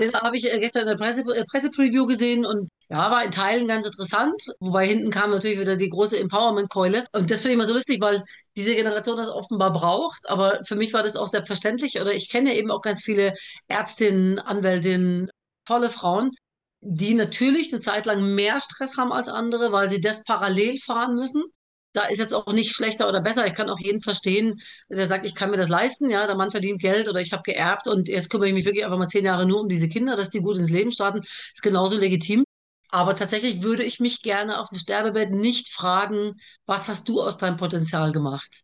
Den 0.00 0.12
habe 0.14 0.36
ich 0.36 0.50
äh, 0.50 0.58
gestern 0.58 0.82
in 0.82 0.88
der 0.88 0.96
Presse, 0.96 1.22
äh, 1.34 1.44
Pressepreview 1.44 2.06
gesehen 2.06 2.44
und 2.44 2.68
ja, 2.88 3.10
war 3.10 3.24
in 3.24 3.30
Teilen 3.30 3.68
ganz 3.68 3.86
interessant. 3.86 4.34
Wobei 4.58 4.88
hinten 4.88 5.10
kam 5.10 5.30
natürlich 5.30 5.60
wieder 5.60 5.76
die 5.76 5.88
große 5.88 6.18
Empowerment-Keule. 6.18 7.06
Und 7.12 7.30
das 7.30 7.42
finde 7.42 7.52
ich 7.52 7.54
immer 7.54 7.66
so 7.66 7.74
lustig, 7.74 8.02
weil 8.02 8.24
diese 8.56 8.74
Generation 8.74 9.16
das 9.16 9.28
offenbar 9.28 9.72
braucht. 9.72 10.28
Aber 10.28 10.60
für 10.64 10.74
mich 10.74 10.92
war 10.92 11.04
das 11.04 11.16
auch 11.16 11.28
selbstverständlich. 11.28 12.00
Oder 12.00 12.12
ich 12.12 12.28
kenne 12.28 12.54
eben 12.56 12.70
auch 12.72 12.82
ganz 12.82 13.04
viele 13.04 13.34
Ärztinnen, 13.68 14.40
Anwältinnen, 14.40 15.30
tolle 15.64 15.90
Frauen, 15.90 16.32
die 16.80 17.14
natürlich 17.14 17.72
eine 17.72 17.80
Zeit 17.80 18.06
lang 18.06 18.34
mehr 18.34 18.60
Stress 18.60 18.96
haben 18.96 19.12
als 19.12 19.28
andere, 19.28 19.70
weil 19.70 19.88
sie 19.88 20.00
das 20.00 20.24
parallel 20.24 20.78
fahren 20.80 21.14
müssen 21.14 21.44
da 21.92 22.02
ist 22.02 22.18
jetzt 22.18 22.34
auch 22.34 22.52
nicht 22.52 22.74
schlechter 22.74 23.08
oder 23.08 23.20
besser. 23.20 23.46
Ich 23.46 23.54
kann 23.54 23.70
auch 23.70 23.78
jeden 23.78 24.00
verstehen, 24.00 24.60
der 24.88 25.06
sagt, 25.06 25.26
ich 25.26 25.34
kann 25.34 25.50
mir 25.50 25.56
das 25.56 25.68
leisten, 25.68 26.10
ja, 26.10 26.26
der 26.26 26.36
Mann 26.36 26.50
verdient 26.50 26.80
Geld 26.80 27.08
oder 27.08 27.20
ich 27.20 27.32
habe 27.32 27.42
geerbt 27.42 27.88
und 27.88 28.08
jetzt 28.08 28.30
kümmere 28.30 28.48
ich 28.48 28.54
mich 28.54 28.64
wirklich 28.64 28.84
einfach 28.84 28.98
mal 28.98 29.08
zehn 29.08 29.24
Jahre 29.24 29.46
nur 29.46 29.60
um 29.60 29.68
diese 29.68 29.88
Kinder, 29.88 30.16
dass 30.16 30.30
die 30.30 30.40
gut 30.40 30.56
ins 30.56 30.70
Leben 30.70 30.92
starten, 30.92 31.20
ist 31.22 31.62
genauso 31.62 31.98
legitim. 31.98 32.44
Aber 32.90 33.14
tatsächlich 33.14 33.62
würde 33.62 33.84
ich 33.84 34.00
mich 34.00 34.22
gerne 34.22 34.58
auf 34.60 34.70
dem 34.70 34.78
Sterbebett 34.78 35.30
nicht 35.30 35.68
fragen, 35.68 36.34
was 36.66 36.88
hast 36.88 37.08
du 37.08 37.22
aus 37.22 37.38
deinem 37.38 37.56
Potenzial 37.56 38.12
gemacht? 38.12 38.62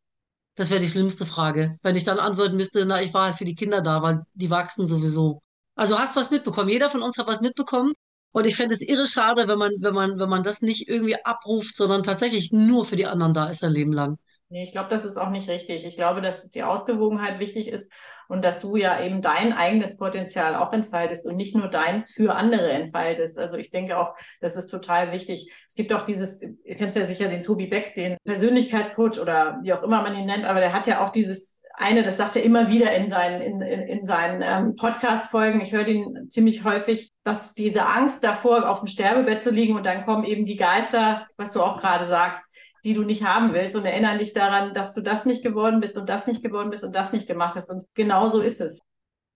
Das 0.57 0.71
wäre 0.71 0.81
die 0.81 0.89
schlimmste 0.89 1.27
Frage. 1.27 1.79
Wenn 1.83 1.97
ich 1.97 2.05
dann 2.05 2.19
antworten 2.19 2.57
müsste, 2.57 2.85
na, 2.87 3.03
ich 3.03 3.15
war 3.15 3.27
halt 3.27 3.37
für 3.37 3.45
die 3.45 3.55
Kinder 3.55 3.83
da, 3.83 4.03
weil 4.03 4.23
die 4.35 4.51
wachsen 4.51 4.87
sowieso. 4.87 5.43
Also 5.77 5.99
hast 5.99 6.17
was 6.17 6.31
mitbekommen. 6.31 6.71
Jeder 6.71 6.91
von 6.91 7.03
uns 7.03 7.19
hat 7.19 7.29
was 7.29 7.41
mitbekommen. 7.41 7.93
Und 8.37 8.47
ich 8.47 8.55
fände 8.55 8.75
es 8.75 8.83
irre 8.83 9.07
schade, 9.07 9.49
wenn 9.49 9.59
man, 9.59 9.73
wenn 9.81 9.95
man, 9.95 10.19
wenn 10.19 10.29
man 10.29 10.43
das 10.43 10.61
nicht 10.61 10.91
irgendwie 10.91 11.17
abruft, 11.25 11.75
sondern 11.75 12.03
tatsächlich 12.03 12.53
nur 12.53 12.85
für 12.85 12.95
die 12.95 13.07
anderen 13.07 13.33
da 13.33 13.49
ist 13.49 13.65
ein 13.65 13.73
Leben 13.73 13.95
lang. 13.95 14.19
Nee, 14.51 14.63
ich 14.63 14.73
glaube, 14.73 14.91
das 14.91 15.07
ist 15.07 15.17
auch 15.17 15.31
nicht 15.31 15.49
richtig. 15.49 15.87
Ich 15.87 15.97
glaube, 15.97 16.21
dass 16.21 16.51
die 16.51 16.63
Ausgewogenheit 16.63 17.41
wichtig 17.41 17.67
ist 17.69 17.91
und 18.29 18.45
dass 18.45 18.61
du 18.61 18.77
ja 18.77 19.03
eben 19.03 19.23
dein 19.23 19.55
eigenes 19.55 19.97
Potenzial 19.97 20.55
auch 20.55 20.75
entfaltest 20.75 21.27
und 21.27 21.37
nicht 21.37 21.57
nur 21.57 21.69
deins 21.69 22.13
für 22.13 22.35
andere 22.35 22.69
entfaltest. 22.73 23.39
Also 23.39 23.57
ich 23.57 23.71
denke 23.71 23.97
auch, 23.97 24.15
das 24.43 24.57
ist 24.57 24.67
total 24.67 25.13
wichtig. 25.13 25.51
Es 25.67 25.75
gibt 25.75 25.95
auch 25.95 26.05
dieses, 26.05 26.43
ihr 26.43 26.77
kennt 26.77 26.95
ja 26.95 27.07
sicher 27.07 27.29
den 27.29 27.43
Tobi 27.43 27.69
Beck, 27.69 27.95
den 27.95 28.19
Persönlichkeitscoach 28.23 29.19
oder 29.19 29.61
wie 29.63 29.73
auch 29.73 29.83
immer 29.83 30.03
man 30.03 30.15
ihn 30.15 30.27
nennt, 30.27 30.45
aber 30.45 30.61
der 30.61 30.75
hat 30.75 30.87
ja 30.87 31.03
auch 31.03 31.11
dieses 31.11 31.56
eine, 31.77 32.03
das 32.03 32.17
sagt 32.17 32.37
er 32.37 32.43
immer 32.43 32.69
wieder 32.69 32.95
in 32.95 33.09
seinen, 33.09 33.41
in, 33.43 33.61
in, 33.61 33.81
in 33.83 34.05
seinen 34.05 34.43
ähm, 34.43 34.77
Podcast-Folgen, 34.77 35.61
ich 35.61 35.73
höre 35.73 35.87
ihn 35.87 36.29
ziemlich 36.31 36.65
häufig, 36.65 37.13
dass 37.23 37.55
diese 37.55 37.87
Angst 37.87 38.25
davor, 38.25 38.69
auf 38.69 38.81
dem 38.81 38.87
Sterbebett 38.87 39.43
zu 39.43 39.51
liegen 39.51 39.77
und 39.77 39.85
dann 39.85 40.05
kommen 40.05 40.25
eben 40.25 40.47
die 40.47 40.57
Geister, 40.57 41.27
was 41.37 41.53
du 41.53 41.63
auch 41.63 41.81
gerade 41.81 42.07
sagst, 42.07 42.45
die 42.85 42.95
du 42.95 43.03
nicht 43.03 43.25
haben 43.25 43.53
willst 43.53 43.77
und 43.77 43.85
erinnern 43.85 44.19
dich 44.19 44.33
daran, 44.33 44.73
dass 44.75 44.95
du 44.95 45.03
das 45.03 45.27
nicht 45.27 45.43
geworden 45.43 45.81
bist 45.81 45.97
und 45.97 46.09
das 46.09 46.27
nicht 46.27 46.43
geworden 46.43 46.71
bist 46.71 46.85
und 46.85 46.95
das 46.95 47.13
nicht 47.13 47.27
gemacht 47.27 47.57
hast. 47.57 47.71
Und 47.71 47.87
genau 47.95 48.29
so 48.29 48.41
ist 48.41 48.61
es. 48.61 48.81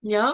Ja, 0.00 0.32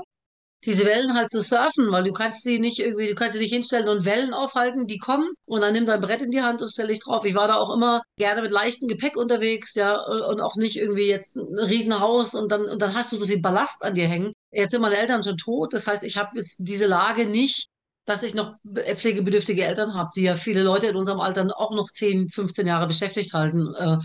diese 0.66 0.84
Wellen 0.84 1.14
halt 1.14 1.30
zu 1.30 1.40
surfen, 1.40 1.92
weil 1.92 2.02
du 2.02 2.12
kannst 2.12 2.42
sie 2.42 2.58
nicht 2.58 2.80
irgendwie, 2.80 3.08
du 3.08 3.14
kannst 3.14 3.34
sie 3.34 3.40
nicht 3.40 3.52
hinstellen 3.52 3.88
und 3.88 4.04
Wellen 4.04 4.34
aufhalten, 4.34 4.86
die 4.86 4.98
kommen 4.98 5.28
und 5.46 5.60
dann 5.60 5.72
nimm 5.72 5.86
dein 5.86 6.00
Brett 6.00 6.22
in 6.22 6.32
die 6.32 6.42
Hand 6.42 6.60
und 6.60 6.70
stell 6.70 6.88
dich 6.88 7.00
drauf. 7.00 7.24
Ich 7.24 7.34
war 7.34 7.46
da 7.46 7.56
auch 7.56 7.72
immer 7.72 8.02
gerne 8.18 8.42
mit 8.42 8.50
leichtem 8.50 8.88
Gepäck 8.88 9.16
unterwegs, 9.16 9.74
ja, 9.74 9.94
und 9.94 10.40
auch 10.40 10.56
nicht 10.56 10.76
irgendwie 10.76 11.06
jetzt 11.06 11.36
ein 11.36 11.58
Riesenhaus 11.58 12.34
und 12.34 12.50
dann, 12.50 12.66
und 12.66 12.82
dann 12.82 12.94
hast 12.94 13.12
du 13.12 13.16
so 13.16 13.26
viel 13.26 13.40
Ballast 13.40 13.82
an 13.84 13.94
dir 13.94 14.08
hängen. 14.08 14.32
Jetzt 14.50 14.72
sind 14.72 14.82
meine 14.82 14.96
Eltern 14.96 15.22
schon 15.22 15.36
tot, 15.36 15.72
das 15.72 15.86
heißt, 15.86 16.02
ich 16.04 16.16
habe 16.16 16.30
jetzt 16.34 16.56
diese 16.58 16.86
Lage 16.86 17.26
nicht, 17.26 17.68
dass 18.04 18.22
ich 18.22 18.34
noch 18.34 18.54
pflegebedürftige 18.64 19.64
Eltern 19.64 19.94
habe, 19.94 20.10
die 20.16 20.22
ja 20.22 20.36
viele 20.36 20.62
Leute 20.62 20.88
in 20.88 20.96
unserem 20.96 21.20
Alter 21.20 21.46
auch 21.56 21.74
noch 21.74 21.90
10, 21.90 22.28
15 22.28 22.66
Jahre 22.66 22.86
beschäftigt 22.86 23.32
halten. 23.32 23.74
Äh, 23.74 23.98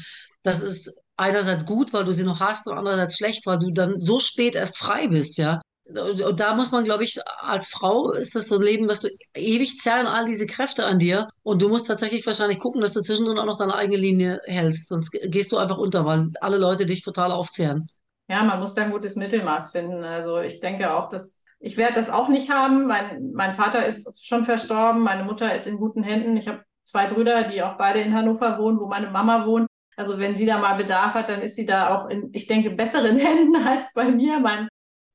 das 0.44 0.62
ist 0.62 0.94
einerseits 1.18 1.66
gut, 1.66 1.94
weil 1.94 2.06
du 2.06 2.14
sie 2.14 2.24
noch 2.24 2.40
hast 2.40 2.68
und 2.68 2.78
andererseits 2.78 3.18
schlecht, 3.18 3.46
weil 3.46 3.60
du 3.60 3.72
dann 3.72 4.00
so 4.00 4.20
spät 4.20 4.56
erst 4.56 4.78
frei 4.78 5.08
bist, 5.08 5.38
ja. 5.38 5.62
Und 5.98 6.40
da 6.40 6.56
muss 6.56 6.72
man, 6.72 6.84
glaube 6.84 7.04
ich, 7.04 7.20
als 7.40 7.70
Frau 7.70 8.12
ist 8.12 8.36
das 8.36 8.48
so 8.48 8.56
ein 8.56 8.62
Leben, 8.62 8.88
was 8.88 9.02
du 9.02 9.10
ewig 9.34 9.80
zerren 9.80 10.08
all 10.08 10.26
diese 10.26 10.46
Kräfte 10.46 10.86
an 10.86 11.00
dir. 11.00 11.28
Und 11.44 11.62
du 11.62 11.70
musst 11.70 11.88
tatsächlich 11.88 12.26
wahrscheinlich 12.26 12.60
gucken, 12.60 12.82
dass 12.82 12.94
du 12.94 13.02
zwischendrin 13.02 13.38
auch 13.38 13.46
noch 13.46 13.58
deine 13.58 13.76
eigene 13.76 13.98
Linie 13.98 14.42
hältst. 14.46 14.90
Sonst 14.90 15.12
gehst 15.12 15.52
du 15.52 15.58
einfach 15.58 15.78
unter, 15.78 16.06
weil 16.06 16.30
alle 16.42 16.58
Leute 16.58 16.86
dich 16.86 17.04
total 17.04 17.32
aufzehren. 17.32 17.88
Ja, 18.28 18.44
man 18.44 18.60
muss 18.60 18.74
da 18.74 18.84
ein 18.84 18.92
gutes 18.92 19.16
Mittelmaß 19.16 19.72
finden. 19.72 20.04
Also 20.04 20.40
ich 20.40 20.60
denke 20.60 20.94
auch, 20.94 21.10
dass 21.10 21.44
ich 21.60 21.78
werde 21.78 21.94
das 21.94 22.10
auch 22.10 22.28
nicht 22.28 22.50
haben. 22.50 22.88
Mein, 22.88 23.32
mein 23.34 23.54
Vater 23.54 23.86
ist 23.86 24.26
schon 24.26 24.46
verstorben, 24.46 25.04
meine 25.04 25.24
Mutter 25.24 25.54
ist 25.54 25.68
in 25.68 25.78
guten 25.78 26.04
Händen. 26.04 26.36
Ich 26.38 26.48
habe 26.48 26.64
zwei 26.84 27.08
Brüder, 27.08 27.44
die 27.44 27.62
auch 27.62 27.78
beide 27.78 28.00
in 28.00 28.14
Hannover 28.14 28.58
wohnen, 28.58 28.80
wo 28.80 28.88
meine 28.88 29.12
Mama 29.12 29.46
wohnt. 29.46 29.68
Also 29.96 30.18
wenn 30.18 30.34
sie 30.34 30.46
da 30.46 30.58
mal 30.58 30.76
Bedarf 30.76 31.14
hat, 31.14 31.30
dann 31.30 31.42
ist 31.42 31.56
sie 31.56 31.66
da 31.66 31.96
auch 31.96 32.10
in, 32.10 32.30
ich 32.34 32.48
denke, 32.48 32.72
besseren 32.72 33.18
Händen 33.20 33.56
als 33.56 33.94
bei 33.94 34.10
mir. 34.10 34.40
Mein 34.40 34.68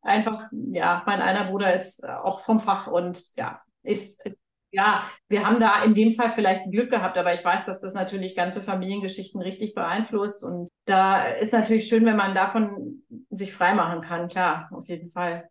einfach, 0.06 0.48
ja, 0.52 1.02
mein 1.06 1.20
einer 1.20 1.50
Bruder 1.50 1.74
ist 1.74 2.04
auch 2.04 2.40
vom 2.40 2.60
Fach 2.60 2.86
und 2.86 3.22
ja, 3.36 3.60
ist, 3.82 4.24
ist 4.24 4.38
ja, 4.76 5.08
wir 5.28 5.46
haben 5.46 5.58
da 5.58 5.82
in 5.84 5.94
dem 5.94 6.12
Fall 6.12 6.28
vielleicht 6.28 6.70
Glück 6.70 6.90
gehabt, 6.90 7.16
aber 7.16 7.32
ich 7.32 7.44
weiß, 7.44 7.64
dass 7.64 7.80
das 7.80 7.94
natürlich 7.94 8.36
ganze 8.36 8.60
Familiengeschichten 8.60 9.40
richtig 9.40 9.74
beeinflusst. 9.74 10.44
Und 10.44 10.68
da 10.84 11.26
ist 11.28 11.52
natürlich 11.52 11.86
schön, 11.88 12.04
wenn 12.04 12.16
man 12.16 12.34
davon 12.34 13.02
sich 13.30 13.54
freimachen 13.54 14.02
kann, 14.02 14.28
klar, 14.28 14.68
auf 14.72 14.86
jeden 14.88 15.10
Fall. 15.10 15.48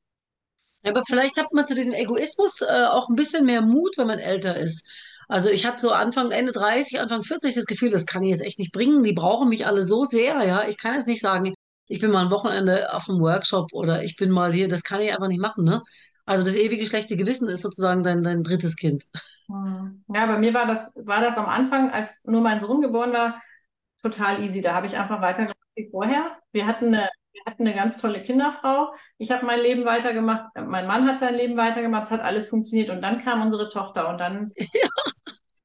Aber 0.83 1.01
vielleicht 1.07 1.37
hat 1.37 1.51
man 1.53 1.65
zu 1.65 1.73
diesem 1.73 1.93
Egoismus 1.93 2.61
äh, 2.61 2.85
auch 2.85 3.09
ein 3.09 3.15
bisschen 3.15 3.45
mehr 3.45 3.61
Mut, 3.61 3.97
wenn 3.97 4.05
man 4.05 4.19
älter 4.19 4.55
ist. 4.55 4.87
Also 5.27 5.49
ich 5.49 5.65
hatte 5.65 5.81
so 5.81 5.89
Anfang, 5.89 6.29
Ende 6.29 6.51
30, 6.51 6.99
Anfang 6.99 7.23
40 7.23 7.55
das 7.55 7.65
Gefühl, 7.65 7.89
das 7.89 8.05
kann 8.05 8.21
ich 8.21 8.29
jetzt 8.29 8.43
echt 8.43 8.59
nicht 8.59 8.71
bringen. 8.71 9.01
Die 9.01 9.13
brauchen 9.13 9.49
mich 9.49 9.65
alle 9.65 9.81
so 9.81 10.03
sehr, 10.03 10.43
ja. 10.43 10.67
Ich 10.67 10.77
kann 10.77 10.93
jetzt 10.93 11.07
nicht 11.07 11.21
sagen, 11.21 11.55
ich 11.87 11.99
bin 11.99 12.11
mal 12.11 12.25
ein 12.25 12.31
Wochenende 12.31 12.93
auf 12.93 13.09
einem 13.09 13.19
Workshop 13.19 13.73
oder 13.73 14.03
ich 14.03 14.15
bin 14.15 14.31
mal 14.31 14.51
hier, 14.51 14.67
das 14.67 14.83
kann 14.83 15.01
ich 15.01 15.13
einfach 15.13 15.27
nicht 15.27 15.41
machen, 15.41 15.63
ne? 15.63 15.81
Also 16.25 16.43
das 16.43 16.55
ewige 16.55 16.85
schlechte 16.85 17.17
Gewissen 17.17 17.47
ist 17.49 17.61
sozusagen 17.61 18.01
dein, 18.01 18.23
dein 18.23 18.43
drittes 18.43 18.75
Kind. 18.75 19.05
Hm. 19.47 20.03
Ja, 20.13 20.25
bei 20.25 20.39
mir 20.39 20.53
war 20.53 20.65
das, 20.65 20.91
war 20.95 21.21
das 21.21 21.37
am 21.37 21.45
Anfang, 21.45 21.91
als 21.91 22.23
nur 22.25 22.41
mein 22.41 22.59
Sohn 22.59 22.81
geboren 22.81 23.13
war, 23.13 23.39
total 24.01 24.43
easy. 24.43 24.61
Da 24.61 24.73
habe 24.73 24.87
ich 24.87 24.97
einfach 24.97 25.21
weitergemacht 25.21 25.57
wie 25.75 25.89
vorher. 25.89 26.37
Wir 26.51 26.65
hatten 26.65 26.87
eine, 26.87 27.09
wir 27.31 27.41
hatten 27.45 27.63
eine 27.63 27.75
ganz 27.75 27.97
tolle 27.97 28.23
Kinderfrau. 28.23 28.93
Ich 29.17 29.31
habe 29.31 29.45
mein 29.45 29.59
Leben 29.59 29.85
weitergemacht. 29.85 30.45
Mein 30.55 30.87
Mann 30.87 31.07
hat 31.07 31.19
sein 31.19 31.35
Leben 31.35 31.57
weitergemacht. 31.57 32.05
Es 32.05 32.11
hat 32.11 32.21
alles 32.21 32.47
funktioniert. 32.47 32.89
Und 32.89 33.01
dann 33.01 33.23
kam 33.23 33.41
unsere 33.41 33.69
Tochter 33.69 34.09
und 34.09 34.19
dann 34.19 34.51
ja. 34.57 34.87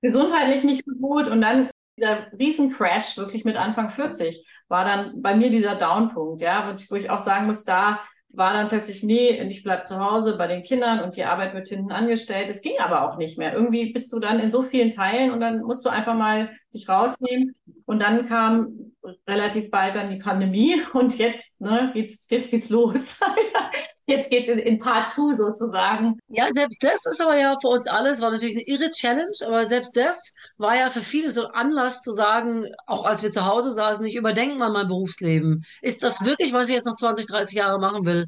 gesundheitlich 0.03 0.63
nicht 0.65 0.85
so 0.85 0.93
gut. 1.01 1.29
Und 1.29 1.41
dann 1.41 1.71
dieser 2.01 2.33
Riesencrash, 2.39 3.17
wirklich 3.19 3.45
mit 3.45 3.57
Anfang 3.57 3.91
40, 3.91 4.47
war 4.69 4.85
dann 4.85 5.21
bei 5.23 5.37
mir 5.37 5.51
dieser 5.51 5.75
Downpunkt, 5.77 6.41
ja, 6.41 6.73
wo 6.89 6.97
ich 6.97 7.11
auch 7.11 7.19
sagen 7.19 7.47
muss, 7.47 7.65
da 7.65 8.01
war 8.33 8.53
dann 8.53 8.69
plötzlich, 8.69 9.03
nee, 9.03 9.31
ich 9.43 9.65
bleib 9.65 9.87
zu 9.87 9.99
Hause 9.99 10.37
bei 10.37 10.47
den 10.47 10.63
Kindern 10.63 11.01
und 11.01 11.17
die 11.17 11.25
Arbeit 11.25 11.53
wird 11.53 11.69
hinten 11.69 11.91
angestellt. 11.91 12.49
Es 12.49 12.63
ging 12.63 12.79
aber 12.79 13.09
auch 13.09 13.17
nicht 13.19 13.39
mehr. 13.39 13.53
Irgendwie 13.53 13.93
bist 13.93 14.13
du 14.13 14.21
dann 14.21 14.39
in 14.39 14.51
so 14.51 14.63
vielen 14.63 14.91
Teilen 14.91 15.33
und 15.33 15.41
dann 15.41 15.63
musst 15.63 15.85
du 15.85 15.91
einfach 15.91 16.15
mal 16.15 16.51
dich 16.73 16.89
rausnehmen. 16.89 17.55
Und 17.87 18.01
dann 18.01 18.27
kam 18.27 18.89
relativ 19.27 19.71
bald 19.71 19.97
dann 19.97 20.11
die 20.11 20.19
Pandemie 20.19 20.83
und 20.93 21.17
jetzt, 21.19 21.61
ne, 21.61 21.93
jetzt, 21.95 22.31
jetzt 22.31 22.51
geht's 22.51 22.71
los. 22.71 23.17
jetzt 24.07 24.31
geht's 24.31 24.49
in, 24.49 24.59
in 24.59 24.79
Part 24.79 25.11
2 25.11 25.35
sozusagen. 25.35 26.19
Ja, 26.29 26.51
selbst 26.51 26.83
das 26.83 27.05
ist 27.07 27.21
aber 27.21 27.39
ja 27.39 27.55
für 27.61 27.69
uns 27.69 27.87
alles, 27.87 28.21
war 28.21 28.31
natürlich 28.31 28.57
eine 28.57 28.67
irre 28.67 28.91
Challenge, 28.91 29.33
aber 29.47 29.65
selbst 29.65 29.97
das 29.97 30.35
war 30.59 30.77
ja 30.77 30.91
für 30.91 31.03
viele 31.03 31.31
so 31.31 31.47
ein 31.47 31.55
Anlass 31.55 32.03
zu 32.03 32.13
sagen, 32.13 32.67
auch 32.87 33.05
als 33.05 33.23
wir 33.23 33.33
zu 33.33 33.45
Hause 33.47 33.71
saßen, 33.71 34.05
ich 34.05 34.17
überdenke 34.17 34.57
mal 34.57 34.71
mein 34.71 34.89
Berufsleben. 34.89 35.65
Ist 35.81 36.03
das 36.03 36.25
wirklich, 36.25 36.53
was 36.53 36.69
ich 36.69 36.75
jetzt 36.75 36.87
noch 36.87 36.97
20, 36.97 37.27
30 37.27 37.57
Jahre 37.57 37.79
machen 37.79 38.05
will? 38.05 38.27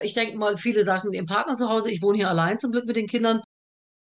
Ich 0.00 0.14
denke 0.14 0.36
mal, 0.36 0.56
viele 0.56 0.82
saßen 0.82 1.10
mit 1.10 1.16
ihrem 1.16 1.26
Partner 1.26 1.54
zu 1.54 1.68
Hause. 1.68 1.90
Ich 1.90 2.02
wohne 2.02 2.18
hier 2.18 2.28
allein 2.28 2.58
zum 2.58 2.72
Glück 2.72 2.86
mit 2.86 2.96
den 2.96 3.06
Kindern 3.06 3.40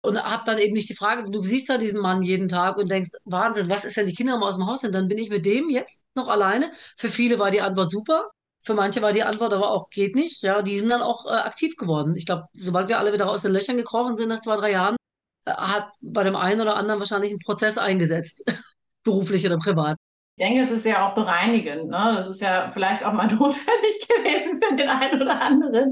und 0.01 0.21
habe 0.21 0.43
dann 0.45 0.57
eben 0.57 0.73
nicht 0.73 0.89
die 0.89 0.95
Frage, 0.95 1.29
du 1.29 1.43
siehst 1.43 1.69
da 1.69 1.77
diesen 1.77 2.01
Mann 2.01 2.21
jeden 2.21 2.47
Tag 2.47 2.77
und 2.77 2.89
denkst, 2.89 3.11
Wahnsinn, 3.25 3.69
was 3.69 3.85
ist, 3.85 3.97
wenn 3.97 4.07
die 4.07 4.13
Kinder 4.13 4.37
mal 4.37 4.49
aus 4.49 4.55
dem 4.55 4.67
Haus 4.67 4.81
sind? 4.81 4.93
Dann 4.95 5.07
bin 5.07 5.17
ich 5.17 5.29
mit 5.29 5.45
dem 5.45 5.69
jetzt 5.69 6.01
noch 6.15 6.27
alleine. 6.27 6.71
Für 6.97 7.09
viele 7.09 7.39
war 7.39 7.51
die 7.51 7.61
Antwort 7.61 7.91
super. 7.91 8.29
Für 8.63 8.73
manche 8.73 9.01
war 9.01 9.13
die 9.13 9.23
Antwort 9.23 9.53
aber 9.53 9.71
auch, 9.71 9.89
geht 9.89 10.15
nicht. 10.15 10.41
Ja, 10.43 10.61
die 10.61 10.79
sind 10.79 10.89
dann 10.89 11.01
auch 11.01 11.25
äh, 11.25 11.29
aktiv 11.29 11.75
geworden. 11.77 12.15
Ich 12.15 12.25
glaube, 12.25 12.45
sobald 12.53 12.89
wir 12.89 12.99
alle 12.99 13.13
wieder 13.13 13.29
aus 13.29 13.41
den 13.41 13.53
Löchern 13.53 13.77
gekrochen 13.77 14.15
sind 14.17 14.29
nach 14.29 14.41
zwei, 14.41 14.57
drei 14.57 14.71
Jahren, 14.71 14.97
äh, 15.45 15.51
hat 15.51 15.89
bei 16.01 16.23
dem 16.23 16.35
einen 16.35 16.61
oder 16.61 16.75
anderen 16.75 16.99
wahrscheinlich 16.99 17.31
ein 17.31 17.39
Prozess 17.39 17.77
eingesetzt, 17.77 18.43
beruflich 19.03 19.45
oder 19.45 19.57
privat. 19.57 19.97
Ich 20.35 20.45
denke, 20.45 20.61
es 20.61 20.71
ist 20.71 20.85
ja 20.85 21.07
auch 21.07 21.15
bereinigend. 21.15 21.87
Ne? 21.87 22.13
Das 22.15 22.27
ist 22.27 22.41
ja 22.41 22.69
vielleicht 22.69 23.03
auch 23.03 23.13
mal 23.13 23.27
notwendig 23.33 24.07
gewesen 24.07 24.61
für 24.61 24.75
den 24.75 24.89
einen 24.89 25.21
oder 25.21 25.41
anderen. 25.41 25.91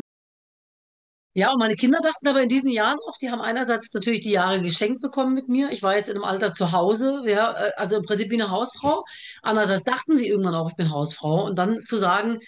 Ja, 1.38 1.52
und 1.52 1.60
meine 1.60 1.76
Kinder 1.76 2.00
dachten 2.02 2.28
aber 2.30 2.42
in 2.42 2.48
diesen 2.48 2.70
Jahren 2.70 2.98
auch, 3.10 3.18
die 3.18 3.30
haben 3.30 3.42
einerseits 3.42 3.94
natürlich 3.94 4.22
die 4.22 4.32
Jahre 4.32 4.62
geschenkt 4.62 5.02
bekommen 5.02 5.34
mit 5.34 5.50
mir. 5.50 5.70
Ich 5.70 5.84
war 5.84 5.96
jetzt 5.98 6.08
in 6.08 6.16
einem 6.16 6.24
Alter 6.24 6.54
zu 6.54 6.72
Hause, 6.72 7.24
ja, 7.26 7.52
äh, 7.52 7.72
also 7.76 7.98
im 7.98 8.04
Prinzip 8.04 8.32
wie 8.32 8.36
eine 8.42 8.52
Hausfrau. 8.52 9.04
Andererseits 9.42 9.84
dachten 9.84 10.18
sie 10.18 10.30
irgendwann 10.30 10.56
auch, 10.56 10.70
ich 10.70 10.78
bin 10.78 10.92
Hausfrau. 10.92 11.44
Und 11.46 11.60
dann 11.60 11.82
zu 11.82 11.98
sagen, 11.98 12.40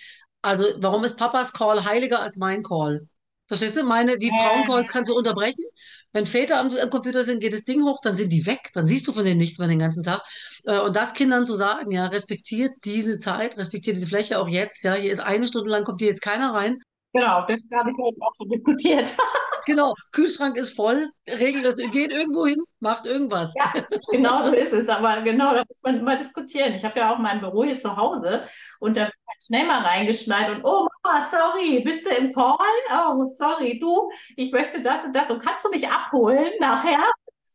also 0.42 0.68
warum 0.78 1.04
ist 1.04 1.18
Papas 1.18 1.52
Call 1.52 1.84
heiliger 1.84 2.22
als 2.22 2.38
mein 2.38 2.64
Call? 2.64 3.02
Verstehst 3.48 3.76
du? 3.76 3.84
Meine, 3.84 4.18
die 4.18 4.30
Frauencall 4.30 4.86
kannst 4.86 5.10
du 5.10 5.16
unterbrechen. 5.16 5.66
Wenn 6.14 6.26
Väter 6.26 6.58
am, 6.58 6.74
am 6.76 6.90
Computer 6.90 7.24
sind, 7.24 7.42
geht 7.42 7.54
das 7.54 7.66
Ding 7.66 7.84
hoch, 7.84 8.00
dann 8.02 8.16
sind 8.16 8.32
die 8.32 8.46
weg. 8.46 8.70
Dann 8.74 8.88
siehst 8.88 9.06
du 9.08 9.12
von 9.12 9.26
denen 9.26 9.38
nichts 9.40 9.60
mehr 9.60 9.68
den 9.68 9.80
ganzen 9.80 10.04
Tag. 10.04 10.22
Äh, 10.64 10.80
und 10.80 10.96
das 10.96 11.14
Kindern 11.14 11.46
zu 11.46 11.56
sagen, 11.56 11.92
ja, 11.92 12.06
respektiert 12.08 12.72
diese 12.86 13.20
Zeit, 13.20 13.58
respektiert 13.58 13.98
diese 13.98 14.08
Fläche 14.08 14.40
auch 14.40 14.48
jetzt. 14.48 14.82
Ja, 14.84 14.94
hier 14.94 15.12
ist 15.12 15.20
eine 15.20 15.48
Stunde 15.48 15.70
lang, 15.70 15.84
kommt 15.84 16.00
hier 16.00 16.10
jetzt 16.10 16.22
keiner 16.22 16.54
rein. 16.54 16.80
Genau, 17.18 17.48
das 17.48 17.60
habe 17.74 17.90
ich 17.90 17.98
jetzt 17.98 18.22
auch 18.22 18.32
schon 18.38 18.48
diskutiert. 18.48 19.16
genau, 19.66 19.96
Kühlschrank 20.12 20.56
ist 20.56 20.76
voll, 20.76 21.10
regelt 21.28 21.66
das, 21.66 21.78
geht 21.78 22.12
irgendwo 22.12 22.46
hin, 22.46 22.62
macht 22.80 23.08
irgendwas. 23.08 23.52
Ja, 23.56 23.74
genau 24.12 24.40
so 24.44 24.52
ist 24.52 24.72
es. 24.72 24.88
Aber 24.88 25.24
genau, 25.24 25.56
da 25.56 25.64
muss 25.68 25.80
man 25.82 25.98
immer 25.98 26.16
diskutieren. 26.16 26.76
Ich 26.76 26.86
habe 26.86 27.00
ja 27.00 27.12
auch 27.12 27.18
mein 27.18 27.40
Büro 27.40 27.64
hier 27.64 27.80
zu 27.80 27.98
Hause 27.98 28.44
und 28.80 28.98
da 28.98 29.06
wird 29.06 29.14
halt 29.28 29.44
schnell 29.44 29.66
mal 29.66 29.82
reingeschneit 29.82 30.52
und 30.52 30.64
oh 30.64 30.88
Mama, 31.04 31.22
sorry, 31.22 31.82
bist 31.84 32.06
du 32.06 32.12
im 32.12 32.32
Call? 32.32 32.56
Oh, 32.92 33.26
sorry, 33.26 33.80
du, 33.80 34.12
ich 34.36 34.52
möchte 34.52 34.84
das 34.84 35.04
und 35.04 35.16
das. 35.16 35.32
Und 35.32 35.44
kannst 35.44 35.66
du 35.66 35.70
mich 35.70 35.90
abholen 35.90 36.52
nachher? 36.60 37.04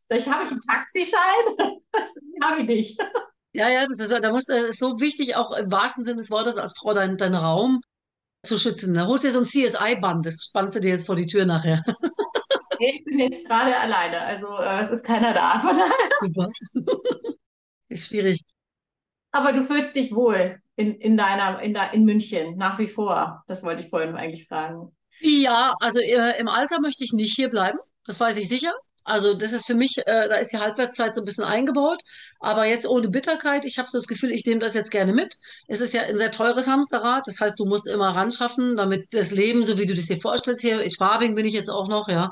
Vielleicht 0.07 0.29
habe 0.29 0.43
ich 0.43 0.51
einen 0.51 0.59
Taxischein. 0.59 1.19
Das 1.93 2.49
habe 2.49 2.61
ich 2.61 2.67
nicht. 2.67 2.99
Ja, 3.51 3.69
ja, 3.69 3.85
das 3.85 3.99
ist, 3.99 4.11
da 4.11 4.31
muss, 4.31 4.45
das 4.45 4.63
ist 4.63 4.79
so 4.79 4.99
wichtig, 4.99 5.35
auch 5.35 5.55
im 5.55 5.71
wahrsten 5.71 6.03
Sinne 6.03 6.17
des 6.17 6.31
Wortes 6.31 6.57
als 6.57 6.73
Frau 6.75 6.95
dein, 6.95 7.17
dein 7.17 7.35
Raum 7.35 7.81
zu 8.43 8.57
schützen. 8.57 8.93
Da 8.93 9.07
holst 9.07 9.23
du 9.23 9.29
dir 9.29 9.33
so 9.33 9.39
ein 9.39 9.45
CSI-Band, 9.45 10.25
das 10.25 10.45
spannst 10.45 10.75
du 10.75 10.79
dir 10.79 10.89
jetzt 10.89 11.05
vor 11.05 11.15
die 11.15 11.25
Tür 11.25 11.45
nachher. 11.45 11.83
ich 12.79 13.03
bin 13.05 13.19
jetzt 13.19 13.47
gerade 13.47 13.77
alleine, 13.77 14.21
also 14.21 14.47
äh, 14.57 14.81
es 14.81 14.91
ist 14.91 15.05
keiner 15.05 15.33
da. 15.33 15.61
Super. 16.19 16.49
ist 17.89 18.07
schwierig. 18.07 18.41
Aber 19.31 19.51
du 19.51 19.63
fühlst 19.63 19.95
dich 19.95 20.13
wohl 20.13 20.59
in, 20.75 20.95
in 20.95 21.17
deiner, 21.17 21.61
in, 21.61 21.73
da, 21.73 21.87
in 21.87 22.03
München, 22.03 22.57
nach 22.57 22.77
wie 22.77 22.87
vor. 22.87 23.43
Das 23.47 23.63
wollte 23.63 23.81
ich 23.81 23.89
vorhin 23.89 24.15
eigentlich 24.15 24.47
fragen. 24.47 24.95
Ja, 25.19 25.73
also 25.79 25.99
äh, 25.99 26.39
im 26.39 26.47
Alter 26.47 26.81
möchte 26.81 27.03
ich 27.03 27.13
nicht 27.13 27.35
hier 27.35 27.49
bleiben. 27.49 27.79
Das 28.05 28.19
weiß 28.19 28.37
ich 28.37 28.49
sicher. 28.49 28.73
Also 29.05 29.33
das 29.33 29.51
ist 29.51 29.65
für 29.65 29.75
mich, 29.75 29.97
äh, 29.99 30.29
da 30.29 30.35
ist 30.35 30.53
die 30.53 30.57
Halbwertszeit 30.59 31.15
so 31.15 31.21
ein 31.21 31.25
bisschen 31.25 31.43
eingebaut, 31.43 32.01
aber 32.39 32.65
jetzt 32.65 32.87
ohne 32.87 33.09
Bitterkeit. 33.09 33.65
Ich 33.65 33.77
habe 33.77 33.89
so 33.89 33.97
das 33.97 34.07
Gefühl, 34.07 34.31
ich 34.31 34.45
nehme 34.45 34.59
das 34.59 34.73
jetzt 34.73 34.91
gerne 34.91 35.13
mit. 35.13 35.35
Es 35.67 35.81
ist 35.81 35.93
ja 35.93 36.03
ein 36.03 36.17
sehr 36.17 36.31
teures 36.31 36.67
Hamsterrad, 36.67 37.27
das 37.27 37.39
heißt, 37.39 37.59
du 37.59 37.65
musst 37.65 37.87
immer 37.87 38.09
ran 38.15 38.31
schaffen, 38.31 38.77
damit 38.77 39.07
das 39.13 39.31
Leben, 39.31 39.63
so 39.65 39.77
wie 39.77 39.85
du 39.85 39.93
das 39.95 40.05
dir 40.05 40.19
vorstellst, 40.21 40.61
hier 40.61 40.79
in 40.81 40.91
Schwabing 40.91 41.35
bin 41.35 41.45
ich 41.45 41.53
jetzt 41.53 41.69
auch 41.69 41.87
noch, 41.89 42.07
ja, 42.07 42.31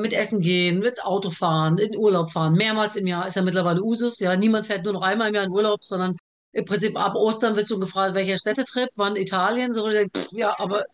mit 0.00 0.12
Essen 0.14 0.40
gehen, 0.40 0.80
mit 0.80 1.02
Autofahren, 1.04 1.78
in 1.78 1.96
Urlaub 1.96 2.30
fahren, 2.30 2.54
mehrmals 2.54 2.96
im 2.96 3.06
Jahr 3.06 3.26
ist 3.26 3.36
ja 3.36 3.42
mittlerweile 3.42 3.82
Usus. 3.82 4.18
Ja, 4.20 4.36
niemand 4.36 4.66
fährt 4.66 4.84
nur 4.84 4.94
noch 4.94 5.02
einmal 5.02 5.28
im 5.28 5.34
Jahr 5.34 5.44
in 5.44 5.52
Urlaub, 5.52 5.84
sondern 5.84 6.16
im 6.52 6.64
Prinzip 6.64 6.98
ab 6.98 7.14
Ostern 7.14 7.56
wird 7.56 7.68
schon 7.68 7.80
gefragt, 7.80 8.14
welcher 8.14 8.36
Städtetrip, 8.38 8.88
wann 8.96 9.16
Italien, 9.16 9.72
so 9.72 9.88
ja, 10.32 10.54
aber 10.58 10.84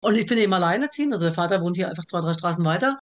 und 0.00 0.16
ich 0.16 0.26
bin 0.26 0.38
eben 0.38 0.52
alleinerziehend, 0.52 1.12
also 1.14 1.24
der 1.24 1.32
Vater 1.32 1.60
wohnt 1.62 1.76
hier 1.76 1.88
einfach 1.88 2.04
zwei, 2.04 2.20
drei 2.20 2.34
Straßen 2.34 2.64
weiter. 2.64 2.98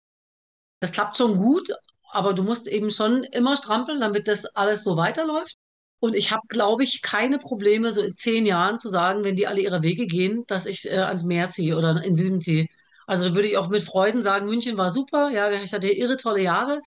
Das 0.80 0.92
klappt 0.92 1.16
schon 1.16 1.36
gut, 1.36 1.70
aber 2.10 2.34
du 2.34 2.42
musst 2.42 2.66
eben 2.66 2.90
schon 2.90 3.24
immer 3.24 3.56
strampeln, 3.56 4.00
damit 4.00 4.28
das 4.28 4.44
alles 4.46 4.84
so 4.84 4.96
weiterläuft. 4.96 5.56
Und 6.00 6.14
ich 6.14 6.30
habe, 6.30 6.42
glaube 6.48 6.84
ich, 6.84 7.02
keine 7.02 7.38
Probleme, 7.38 7.90
so 7.90 8.02
in 8.02 8.14
zehn 8.14 8.46
Jahren 8.46 8.78
zu 8.78 8.88
sagen, 8.88 9.24
wenn 9.24 9.34
die 9.34 9.48
alle 9.48 9.60
ihre 9.60 9.82
Wege 9.82 10.06
gehen, 10.06 10.44
dass 10.46 10.66
ich 10.66 10.88
äh, 10.88 10.98
ans 10.98 11.24
Meer 11.24 11.50
ziehe 11.50 11.76
oder 11.76 11.90
in 11.90 12.02
den 12.02 12.16
Süden 12.16 12.40
ziehe. 12.40 12.66
Also 13.06 13.34
würde 13.34 13.48
ich 13.48 13.56
auch 13.58 13.68
mit 13.68 13.82
Freuden 13.82 14.22
sagen, 14.22 14.46
München 14.46 14.78
war 14.78 14.90
super, 14.90 15.30
ja, 15.30 15.50
ich 15.50 15.72
hatte 15.72 15.88
irre 15.88 16.16
tolle 16.16 16.42
Jahre, 16.42 16.80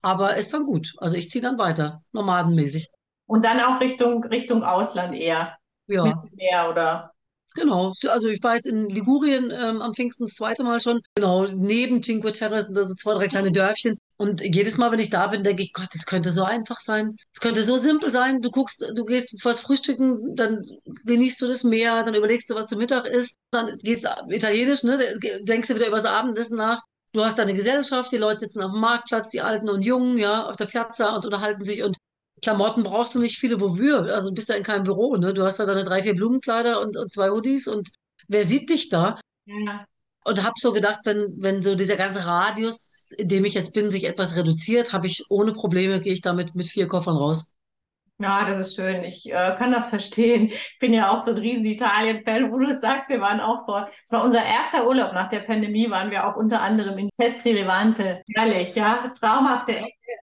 aber 0.00 0.36
es 0.36 0.52
war 0.52 0.60
gut. 0.60 0.94
Also 0.98 1.16
ich 1.16 1.30
ziehe 1.30 1.42
dann 1.42 1.58
weiter, 1.58 2.02
nomadenmäßig. 2.12 2.88
Und 3.26 3.44
dann 3.44 3.60
auch 3.60 3.80
Richtung, 3.80 4.24
Richtung 4.24 4.62
Ausland 4.62 5.14
eher. 5.14 5.56
Ja. 5.86 6.04
Mit 6.04 6.34
Meer 6.36 6.70
oder 6.70 7.13
Genau, 7.54 7.92
also 8.08 8.28
ich 8.28 8.42
war 8.42 8.56
jetzt 8.56 8.66
in 8.66 8.88
Ligurien 8.88 9.52
ähm, 9.52 9.80
am 9.80 9.94
Pfingsten 9.94 10.26
das 10.26 10.34
zweite 10.34 10.64
Mal 10.64 10.80
schon. 10.80 11.00
Genau, 11.14 11.46
neben 11.46 12.02
Cinque 12.02 12.32
Terre 12.32 12.60
sind 12.60 12.76
da 12.76 12.84
so 12.84 12.94
zwei, 12.94 13.14
drei 13.14 13.28
kleine 13.28 13.52
Dörfchen. 13.52 13.98
Und 14.16 14.40
jedes 14.40 14.76
Mal, 14.76 14.90
wenn 14.90 14.98
ich 14.98 15.10
da 15.10 15.28
bin, 15.28 15.44
denke 15.44 15.62
ich, 15.62 15.72
Gott, 15.72 15.88
das 15.92 16.04
könnte 16.04 16.32
so 16.32 16.42
einfach 16.42 16.80
sein. 16.80 17.16
Es 17.32 17.40
könnte 17.40 17.62
so 17.62 17.76
simpel 17.76 18.10
sein. 18.10 18.42
Du 18.42 18.50
guckst, 18.50 18.84
du 18.94 19.04
gehst 19.04 19.34
was 19.44 19.60
frühstücken, 19.60 20.34
dann 20.34 20.62
genießt 21.04 21.40
du 21.40 21.46
das 21.46 21.62
Meer, 21.62 22.02
dann 22.02 22.14
überlegst 22.14 22.50
du, 22.50 22.56
was 22.56 22.66
du 22.66 22.76
Mittag 22.76 23.06
isst, 23.06 23.38
dann 23.52 23.78
geht's 23.78 24.04
italienisch, 24.28 24.82
ne? 24.82 24.98
Denkst 25.42 25.68
du 25.68 25.76
wieder 25.76 25.86
über 25.86 25.96
das 25.96 26.06
Abendessen 26.06 26.56
nach. 26.56 26.82
Du 27.12 27.24
hast 27.24 27.38
deine 27.38 27.54
Gesellschaft, 27.54 28.10
die 28.10 28.16
Leute 28.16 28.40
sitzen 28.40 28.62
auf 28.62 28.72
dem 28.72 28.80
Marktplatz, 28.80 29.30
die 29.30 29.40
Alten 29.40 29.68
und 29.68 29.82
Jungen, 29.82 30.16
ja, 30.18 30.48
auf 30.48 30.56
der 30.56 30.66
Piazza 30.66 31.14
und 31.14 31.24
unterhalten 31.24 31.62
sich 31.62 31.84
und 31.84 31.96
Klamotten 32.44 32.82
brauchst 32.84 33.14
du 33.14 33.18
nicht 33.20 33.38
viele, 33.38 33.60
wofür? 33.60 34.14
Also 34.14 34.28
du 34.28 34.34
bist 34.34 34.48
ja 34.48 34.54
in 34.56 34.62
keinem 34.64 34.84
Büro, 34.84 35.16
ne? 35.16 35.34
Du 35.34 35.44
hast 35.44 35.58
da 35.58 35.66
deine 35.66 35.84
drei, 35.84 36.02
vier 36.02 36.14
Blumenkleider 36.14 36.80
und, 36.80 36.96
und 36.96 37.12
zwei 37.12 37.30
Hoodies 37.30 37.66
und 37.68 37.88
wer 38.28 38.44
sieht 38.44 38.70
dich 38.70 38.88
da? 38.88 39.18
Ja. 39.46 39.86
und 40.24 40.42
habe 40.42 40.54
so 40.58 40.72
gedacht, 40.72 41.00
wenn, 41.04 41.34
wenn 41.38 41.62
so 41.62 41.74
dieser 41.74 41.96
ganze 41.96 42.24
Radius, 42.26 43.10
in 43.18 43.28
dem 43.28 43.44
ich 43.44 43.54
jetzt 43.54 43.72
bin, 43.74 43.90
sich 43.90 44.04
etwas 44.04 44.36
reduziert, 44.36 44.92
habe 44.92 45.06
ich 45.06 45.24
ohne 45.30 45.52
Probleme, 45.52 46.00
gehe 46.00 46.12
ich 46.14 46.22
damit 46.22 46.54
mit 46.54 46.66
vier 46.68 46.88
Koffern 46.88 47.16
raus. 47.16 47.52
Ja, 48.18 48.44
das 48.48 48.58
ist 48.58 48.76
schön. 48.76 49.02
Ich 49.04 49.26
äh, 49.26 49.54
kann 49.58 49.72
das 49.72 49.86
verstehen. 49.86 50.46
Ich 50.48 50.78
bin 50.78 50.94
ja 50.94 51.10
auch 51.10 51.18
so 51.18 51.32
ein 51.32 51.38
riesen 51.38 51.64
Italien-Fan. 51.66 52.50
Wo 52.52 52.58
du 52.60 52.68
es 52.70 52.80
sagst, 52.80 53.08
wir 53.08 53.20
waren 53.20 53.40
auch 53.40 53.64
vor, 53.66 53.90
es 54.04 54.12
war 54.12 54.24
unser 54.24 54.44
erster 54.44 54.86
Urlaub 54.86 55.12
nach 55.12 55.28
der 55.28 55.40
Pandemie, 55.40 55.90
waren 55.90 56.10
wir 56.12 56.26
auch 56.28 56.36
unter 56.36 56.60
anderem 56.62 56.96
in 56.98 57.10
Festri 57.16 57.52
Levante. 57.52 58.22
Herrlich, 58.34 58.74
ja, 58.76 59.12
traumhafte 59.18 59.76
Ecke. 59.76 60.23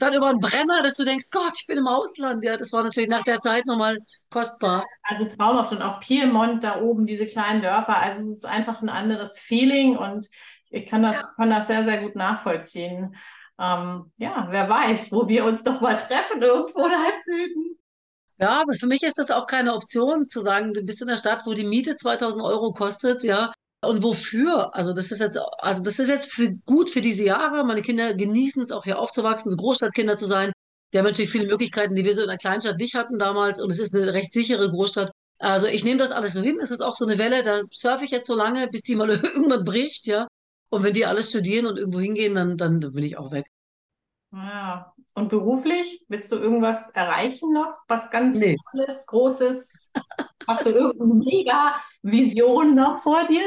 Dann 0.00 0.14
über 0.14 0.28
einen 0.28 0.40
Brenner, 0.40 0.82
dass 0.82 0.96
du 0.96 1.04
denkst, 1.04 1.26
Gott, 1.30 1.52
ich 1.58 1.66
bin 1.66 1.78
im 1.78 1.86
Ausland. 1.86 2.42
Ja, 2.44 2.56
das 2.56 2.72
war 2.72 2.82
natürlich 2.82 3.08
nach 3.08 3.22
der 3.22 3.40
Zeit 3.40 3.66
nochmal 3.66 3.98
kostbar. 4.30 4.84
Also 5.02 5.26
traumhaft 5.26 5.72
und 5.72 5.82
auch 5.82 6.00
Piemont 6.00 6.64
da 6.64 6.80
oben, 6.80 7.06
diese 7.06 7.26
kleinen 7.26 7.62
Dörfer. 7.62 7.98
Also 7.98 8.20
es 8.20 8.38
ist 8.38 8.46
einfach 8.46 8.82
ein 8.82 8.88
anderes 8.88 9.38
Feeling 9.38 9.96
und 9.96 10.26
ich 10.70 10.86
kann 10.86 11.02
das, 11.02 11.36
kann 11.36 11.50
das 11.50 11.66
sehr, 11.66 11.84
sehr 11.84 11.98
gut 11.98 12.16
nachvollziehen 12.16 13.14
ähm, 13.60 14.10
ja, 14.16 14.46
wer 14.48 14.68
weiß, 14.68 15.12
wo 15.12 15.28
wir 15.28 15.44
uns 15.44 15.62
doch 15.62 15.82
mal 15.82 15.96
treffen, 15.96 16.40
irgendwo 16.40 16.88
da 16.88 17.04
im 17.12 17.20
Süden. 17.20 17.78
Ja, 18.38 18.62
aber 18.62 18.72
für 18.72 18.86
mich 18.86 19.02
ist 19.02 19.18
das 19.18 19.30
auch 19.30 19.46
keine 19.46 19.74
Option 19.74 20.26
zu 20.28 20.40
sagen, 20.40 20.72
du 20.72 20.82
bist 20.82 21.02
in 21.02 21.08
der 21.08 21.18
Stadt, 21.18 21.42
wo 21.44 21.52
die 21.52 21.66
Miete 21.66 21.94
2000 21.94 22.42
Euro 22.42 22.72
kostet, 22.72 23.22
ja. 23.22 23.52
Und 23.82 24.02
wofür? 24.02 24.74
Also 24.74 24.92
das 24.92 25.10
ist 25.10 25.20
jetzt, 25.20 25.38
also 25.58 25.82
das 25.82 25.98
ist 25.98 26.08
jetzt 26.08 26.32
für, 26.32 26.54
gut 26.66 26.90
für 26.90 27.00
diese 27.00 27.24
Jahre. 27.24 27.64
Meine 27.64 27.82
Kinder 27.82 28.14
genießen 28.14 28.62
es 28.62 28.72
auch 28.72 28.84
hier 28.84 28.98
aufzuwachsen, 28.98 29.50
so 29.50 29.56
Großstadtkinder 29.56 30.16
zu 30.16 30.26
sein. 30.26 30.52
Die 30.92 30.98
haben 30.98 31.06
natürlich 31.06 31.30
viele 31.30 31.46
Möglichkeiten, 31.46 31.94
die 31.94 32.04
wir 32.04 32.14
so 32.14 32.22
in 32.22 32.28
einer 32.28 32.38
Kleinstadt 32.38 32.78
nicht 32.78 32.94
hatten 32.94 33.18
damals. 33.18 33.60
Und 33.60 33.70
es 33.70 33.78
ist 33.78 33.94
eine 33.94 34.12
recht 34.12 34.32
sichere 34.32 34.70
Großstadt. 34.70 35.12
Also 35.38 35.66
ich 35.66 35.84
nehme 35.84 35.98
das 35.98 36.12
alles 36.12 36.34
so 36.34 36.42
hin. 36.42 36.58
Es 36.60 36.70
ist 36.70 36.82
auch 36.82 36.94
so 36.94 37.06
eine 37.06 37.18
Welle, 37.18 37.42
da 37.42 37.62
surfe 37.70 38.04
ich 38.04 38.10
jetzt 38.10 38.26
so 38.26 38.34
lange, 38.34 38.68
bis 38.68 38.82
die 38.82 38.96
mal 38.96 39.08
irgendwann 39.10 39.64
bricht, 39.64 40.06
ja. 40.06 40.28
Und 40.68 40.84
wenn 40.84 40.92
die 40.92 41.06
alles 41.06 41.30
studieren 41.30 41.66
und 41.66 41.78
irgendwo 41.78 42.00
hingehen, 42.00 42.34
dann, 42.34 42.56
dann, 42.56 42.80
bin 42.80 43.02
ich 43.02 43.16
auch 43.16 43.32
weg. 43.32 43.46
Ja. 44.32 44.92
Und 45.14 45.28
beruflich, 45.28 46.04
willst 46.08 46.30
du 46.30 46.36
irgendwas 46.36 46.90
erreichen 46.90 47.52
noch? 47.52 47.82
Was 47.88 48.10
ganz 48.10 48.38
nee. 48.38 48.56
Tolles, 48.70 49.06
Großes? 49.06 49.90
Hast 50.46 50.66
du 50.66 50.70
irgendeine 50.70 51.14
mega 51.14 51.74
Vision 52.02 52.74
noch 52.74 52.98
vor 52.98 53.26
dir? 53.26 53.42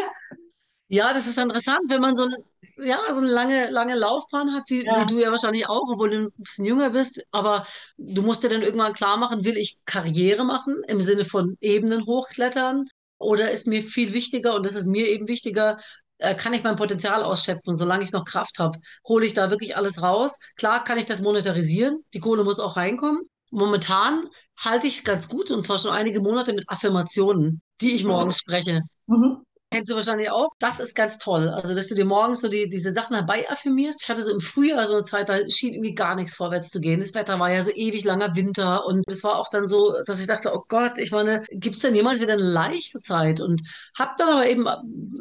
Ja, 0.93 1.11
das 1.11 1.25
ist 1.25 1.39
interessant, 1.39 1.79
wenn 1.87 2.01
man 2.01 2.15
so, 2.15 2.25
ein, 2.25 2.35
ja, 2.77 3.01
so 3.11 3.17
eine 3.17 3.27
lange, 3.27 3.71
lange 3.71 3.95
Laufbahn 3.95 4.53
hat, 4.53 4.69
wie, 4.69 4.85
ja. 4.85 5.01
wie 5.01 5.05
du 5.07 5.19
ja 5.19 5.31
wahrscheinlich 5.31 5.67
auch, 5.67 5.89
obwohl 5.91 6.11
du 6.11 6.17
ein 6.25 6.31
bisschen 6.37 6.65
jünger 6.65 6.91
bist. 6.91 7.19
Aber 7.31 7.65
du 7.97 8.21
musst 8.21 8.43
dir 8.43 8.49
dann 8.49 8.61
irgendwann 8.61 8.93
klar 8.93 9.17
machen, 9.17 9.43
will 9.43 9.57
ich 9.57 9.79
Karriere 9.85 10.45
machen 10.45 10.83
im 10.87 11.01
Sinne 11.01 11.25
von 11.25 11.57
Ebenen 11.61 12.05
hochklettern? 12.05 12.85
Oder 13.17 13.49
ist 13.49 13.65
mir 13.65 13.81
viel 13.81 14.13
wichtiger, 14.13 14.53
und 14.53 14.67
das 14.67 14.75
ist 14.75 14.85
mir 14.85 15.07
eben 15.09 15.27
wichtiger, 15.27 15.79
äh, 16.19 16.35
kann 16.35 16.53
ich 16.53 16.61
mein 16.61 16.75
Potenzial 16.75 17.23
ausschöpfen, 17.23 17.75
solange 17.75 18.03
ich 18.03 18.11
noch 18.11 18.23
Kraft 18.23 18.59
habe, 18.59 18.77
hole 19.07 19.25
ich 19.25 19.33
da 19.33 19.49
wirklich 19.49 19.75
alles 19.75 20.03
raus. 20.03 20.37
Klar 20.57 20.83
kann 20.83 20.99
ich 20.99 21.07
das 21.07 21.23
monetarisieren, 21.23 22.05
die 22.13 22.19
Kohle 22.19 22.43
muss 22.43 22.59
auch 22.59 22.77
reinkommen. 22.77 23.23
Momentan 23.49 24.29
halte 24.59 24.85
ich 24.85 24.99
es 24.99 25.03
ganz 25.03 25.27
gut 25.27 25.49
und 25.49 25.65
zwar 25.65 25.79
schon 25.79 25.91
einige 25.91 26.21
Monate 26.21 26.53
mit 26.53 26.69
Affirmationen, 26.69 27.63
die 27.81 27.95
ich 27.95 28.03
morgens 28.03 28.37
spreche. 28.37 28.81
Mhm. 29.07 29.43
Kennst 29.73 29.89
du 29.89 29.95
wahrscheinlich 29.95 30.29
auch. 30.29 30.51
Das 30.59 30.79
ist 30.79 30.93
ganz 30.93 31.17
toll. 31.17 31.49
Also, 31.49 31.73
dass 31.73 31.87
du 31.87 31.95
dir 31.95 32.05
morgens 32.05 32.41
so 32.41 32.47
die, 32.47 32.69
diese 32.69 32.91
Sachen 32.91 33.15
herbei 33.15 33.49
affirmierst. 33.49 34.03
Ich 34.03 34.09
hatte 34.09 34.21
so 34.21 34.31
im 34.31 34.39
Frühjahr 34.39 34.85
so 34.85 34.93
eine 34.93 35.03
Zeit, 35.03 35.29
da 35.29 35.37
schien 35.49 35.73
irgendwie 35.73 35.95
gar 35.95 36.13
nichts 36.13 36.35
vorwärts 36.35 36.69
zu 36.69 36.79
gehen. 36.79 36.99
Das 36.99 37.15
Wetter 37.15 37.39
war 37.39 37.51
ja 37.51 37.63
so 37.63 37.71
ewig 37.71 38.03
langer 38.03 38.35
Winter 38.35 38.85
und 38.85 39.03
es 39.07 39.23
war 39.23 39.39
auch 39.39 39.49
dann 39.49 39.65
so, 39.65 39.95
dass 40.05 40.21
ich 40.21 40.27
dachte, 40.27 40.51
oh 40.53 40.63
Gott, 40.67 40.99
ich 40.99 41.09
meine, 41.11 41.43
gibt 41.49 41.77
es 41.77 41.81
denn 41.81 41.95
jemals 41.95 42.21
wieder 42.21 42.33
eine 42.33 42.43
leichte 42.43 42.99
Zeit? 42.99 43.41
Und 43.41 43.63
hab 43.97 44.15
dann 44.17 44.29
aber 44.29 44.47
eben 44.47 44.67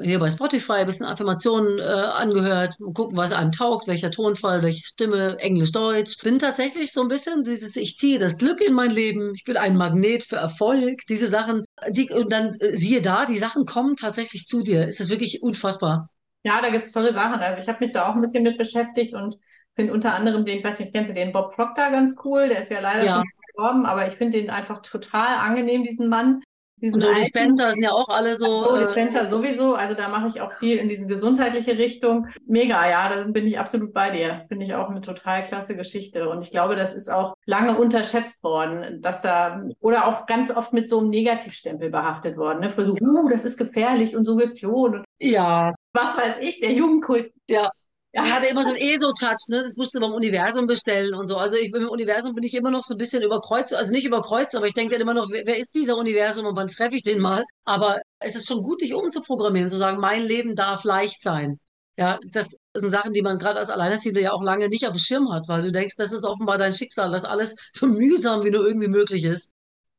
hier 0.03 0.19
bei 0.19 0.29
Spotify 0.29 0.73
ein 0.73 0.87
bisschen 0.87 1.07
Affirmationen 1.07 1.79
äh, 1.79 1.83
angehört, 1.83 2.77
gucken, 2.93 3.17
was 3.17 3.33
einem 3.33 3.53
taugt, 3.53 3.89
welcher 3.89 4.11
Tonfall, 4.11 4.63
welche 4.63 4.85
Stimme, 4.85 5.39
Englisch, 5.39 5.73
Deutsch. 5.73 6.19
Bin 6.23 6.39
tatsächlich 6.39 6.93
so 6.93 7.01
ein 7.01 7.09
bisschen 7.09 7.43
dieses, 7.43 7.75
ich 7.77 7.97
ziehe 7.97 8.19
das 8.19 8.37
Glück 8.37 8.61
in 8.61 8.75
mein 8.75 8.91
Leben, 8.91 9.33
ich 9.35 9.45
bin 9.45 9.57
ein 9.57 9.79
Magnet 9.79 10.25
für 10.25 10.37
Erfolg, 10.37 11.01
diese 11.09 11.29
Sachen, 11.29 11.65
die, 11.89 12.11
und 12.11 12.31
dann 12.31 12.53
äh, 12.61 12.77
siehe 12.77 13.01
da, 13.01 13.25
die 13.25 13.39
Sachen 13.39 13.65
kommen 13.65 13.97
tatsächlich 13.97 14.42
wirklich 14.43 14.47
zu 14.47 14.63
dir. 14.63 14.89
Es 14.89 15.01
ist 15.01 15.11
wirklich 15.11 15.43
unfassbar. 15.43 16.09
Ja, 16.45 16.61
da 16.61 16.71
gibt 16.71 16.85
es 16.85 16.93
tolle 16.93 17.13
Sachen. 17.13 17.41
Also 17.41 17.61
ich 17.61 17.69
habe 17.69 17.79
mich 17.81 17.93
da 17.93 18.09
auch 18.09 18.15
ein 18.15 18.21
bisschen 18.21 18.43
mit 18.43 18.59
beschäftigt 18.59 19.15
und 19.15 19.37
finde 19.75 19.93
unter 19.93 20.15
anderem 20.15 20.45
den, 20.45 20.59
ich 20.59 20.65
weiß 20.65 20.81
nicht, 20.81 20.93
kennst 20.93 21.11
du 21.11 21.15
den 21.15 21.33
Bob 21.33 21.55
Proctor 21.55 21.91
ganz 21.91 22.17
cool? 22.25 22.49
Der 22.49 22.59
ist 22.59 22.71
ja 22.71 22.81
leider 22.81 23.05
ja. 23.05 23.15
schon 23.15 23.25
gestorben, 23.25 23.87
aber 23.87 24.07
ich 24.07 24.15
finde 24.15 24.39
den 24.39 24.51
einfach 24.51 24.83
total 24.83 25.39
angenehm, 25.39 25.83
diesen 25.85 26.09
Mann. 26.09 26.43
Diesen 26.83 26.97
und 26.97 27.05
Joe 27.05 27.25
Spencer 27.25 27.71
sind 27.71 27.85
ja 27.85 27.93
auch 27.93 28.09
alle 28.09 28.35
so. 28.35 28.47
Joe 28.47 28.83
äh, 28.83 28.87
Spencer 28.87 29.29
sowieso. 29.29 29.77
Also 29.77 29.95
da 29.95 30.09
mache 30.09 30.27
ich 30.27 30.41
auch 30.41 30.51
viel 30.51 30.79
in 30.79 30.89
diese 30.89 31.07
gesundheitliche 31.07 31.79
Richtung. 31.79 32.27
Mega, 32.45 32.91
ja, 32.91 33.09
da 33.09 33.23
bin 33.23 33.47
ich 33.47 33.61
absolut 33.61 33.95
bei 33.95 34.11
dir. 34.11 34.45
Finde 34.49 34.65
ich 34.65 34.75
auch 34.75 34.91
eine 34.91 35.01
total 35.01 35.43
klasse 35.43 35.77
Geschichte. 35.77 36.29
Und 36.29 36.43
ich 36.43 36.51
glaube, 36.51 36.75
das 36.75 36.93
ist 36.93 37.09
auch 37.09 37.35
lange 37.47 37.79
unterschätzt 37.79 38.43
worden, 38.43 39.01
dass 39.01 39.21
da, 39.21 39.63
oder 39.79 40.09
auch 40.09 40.27
ganz 40.27 40.51
oft 40.51 40.73
mit 40.73 40.89
so 40.89 40.99
einem 40.99 41.11
Negativstempel 41.11 41.89
behaftet 41.89 42.37
worden. 42.37 42.59
Ne? 42.59 42.71
Für 42.71 42.85
so, 42.85 42.97
uh, 43.01 43.29
das 43.29 43.45
ist 43.45 43.59
gefährlich 43.59 44.17
und 44.17 44.25
Suggestion. 44.25 45.05
Ja. 45.21 45.73
Was 45.93 46.17
weiß 46.19 46.39
ich, 46.41 46.59
der 46.59 46.73
Jugendkult. 46.73 47.31
Ja. 47.49 47.71
Ja. 48.15 48.25
Er 48.27 48.35
hatte 48.35 48.47
immer 48.47 48.63
so 48.63 48.69
einen 48.69 48.79
ESO-Touch, 48.79 49.49
ne? 49.49 49.63
Das 49.63 49.75
musste 49.77 49.99
beim 49.99 50.13
Universum 50.13 50.67
bestellen 50.67 51.15
und 51.15 51.29
so. 51.29 51.39
Also 51.39 51.57
ich 51.57 51.73
bin 51.73 51.83
im 51.83 51.89
Universum 51.89 52.35
bin 52.35 52.45
ich 52.45 52.53
immer 52.55 52.71
noch 52.71 52.83
so 52.83 52.95
ein 52.95 52.99
bisschen 52.99 53.23
überkreuzt, 53.23 53.73
also 53.73 53.91
nicht 53.91 54.05
überkreuzt, 54.05 54.55
aber 54.55 54.67
ich 54.67 54.75
denke 54.75 54.93
dann 54.93 55.01
immer 55.01 55.15
noch, 55.15 55.31
wer, 55.31 55.47
wer 55.47 55.57
ist 55.59 55.75
dieser 55.75 55.97
Universum 55.97 56.45
und 56.45 56.55
wann 56.55 56.69
treffe 56.69 56.97
ich 56.97 57.03
den 57.03 57.21
mal? 57.21 57.45
Aber 57.65 58.01
es 58.19 58.37
ist 58.37 58.47
schon 58.47 58.63
gut, 58.63 58.83
dich 58.83 58.93
umzuprogrammieren, 58.93 59.71
zu 59.71 59.79
sagen, 59.79 59.99
mein 59.99 60.25
Leben 60.25 60.55
darf 60.55 60.85
leicht 60.85 61.23
sein. 61.23 61.59
Ja, 61.97 62.19
das 62.33 62.57
sind 62.75 62.91
Sachen, 62.91 63.13
die 63.15 63.23
man 63.23 63.39
gerade 63.39 63.59
als 63.59 63.71
Alleinerziehende 63.71 64.21
ja 64.21 64.33
auch 64.33 64.43
lange 64.43 64.69
nicht 64.69 64.87
auf 64.87 64.95
dem 64.95 64.99
Schirm 64.99 65.33
hat, 65.33 65.49
weil 65.49 65.63
du 65.63 65.73
denkst, 65.73 65.97
das 65.97 66.13
ist 66.13 66.25
offenbar 66.25 66.59
dein 66.59 66.73
Schicksal, 66.75 67.11
dass 67.11 67.25
alles 67.25 67.55
so 67.73 67.87
mühsam 67.87 68.45
wie 68.45 68.51
nur 68.51 68.67
irgendwie 68.67 68.89
möglich 68.89 69.25
ist. 69.25 69.51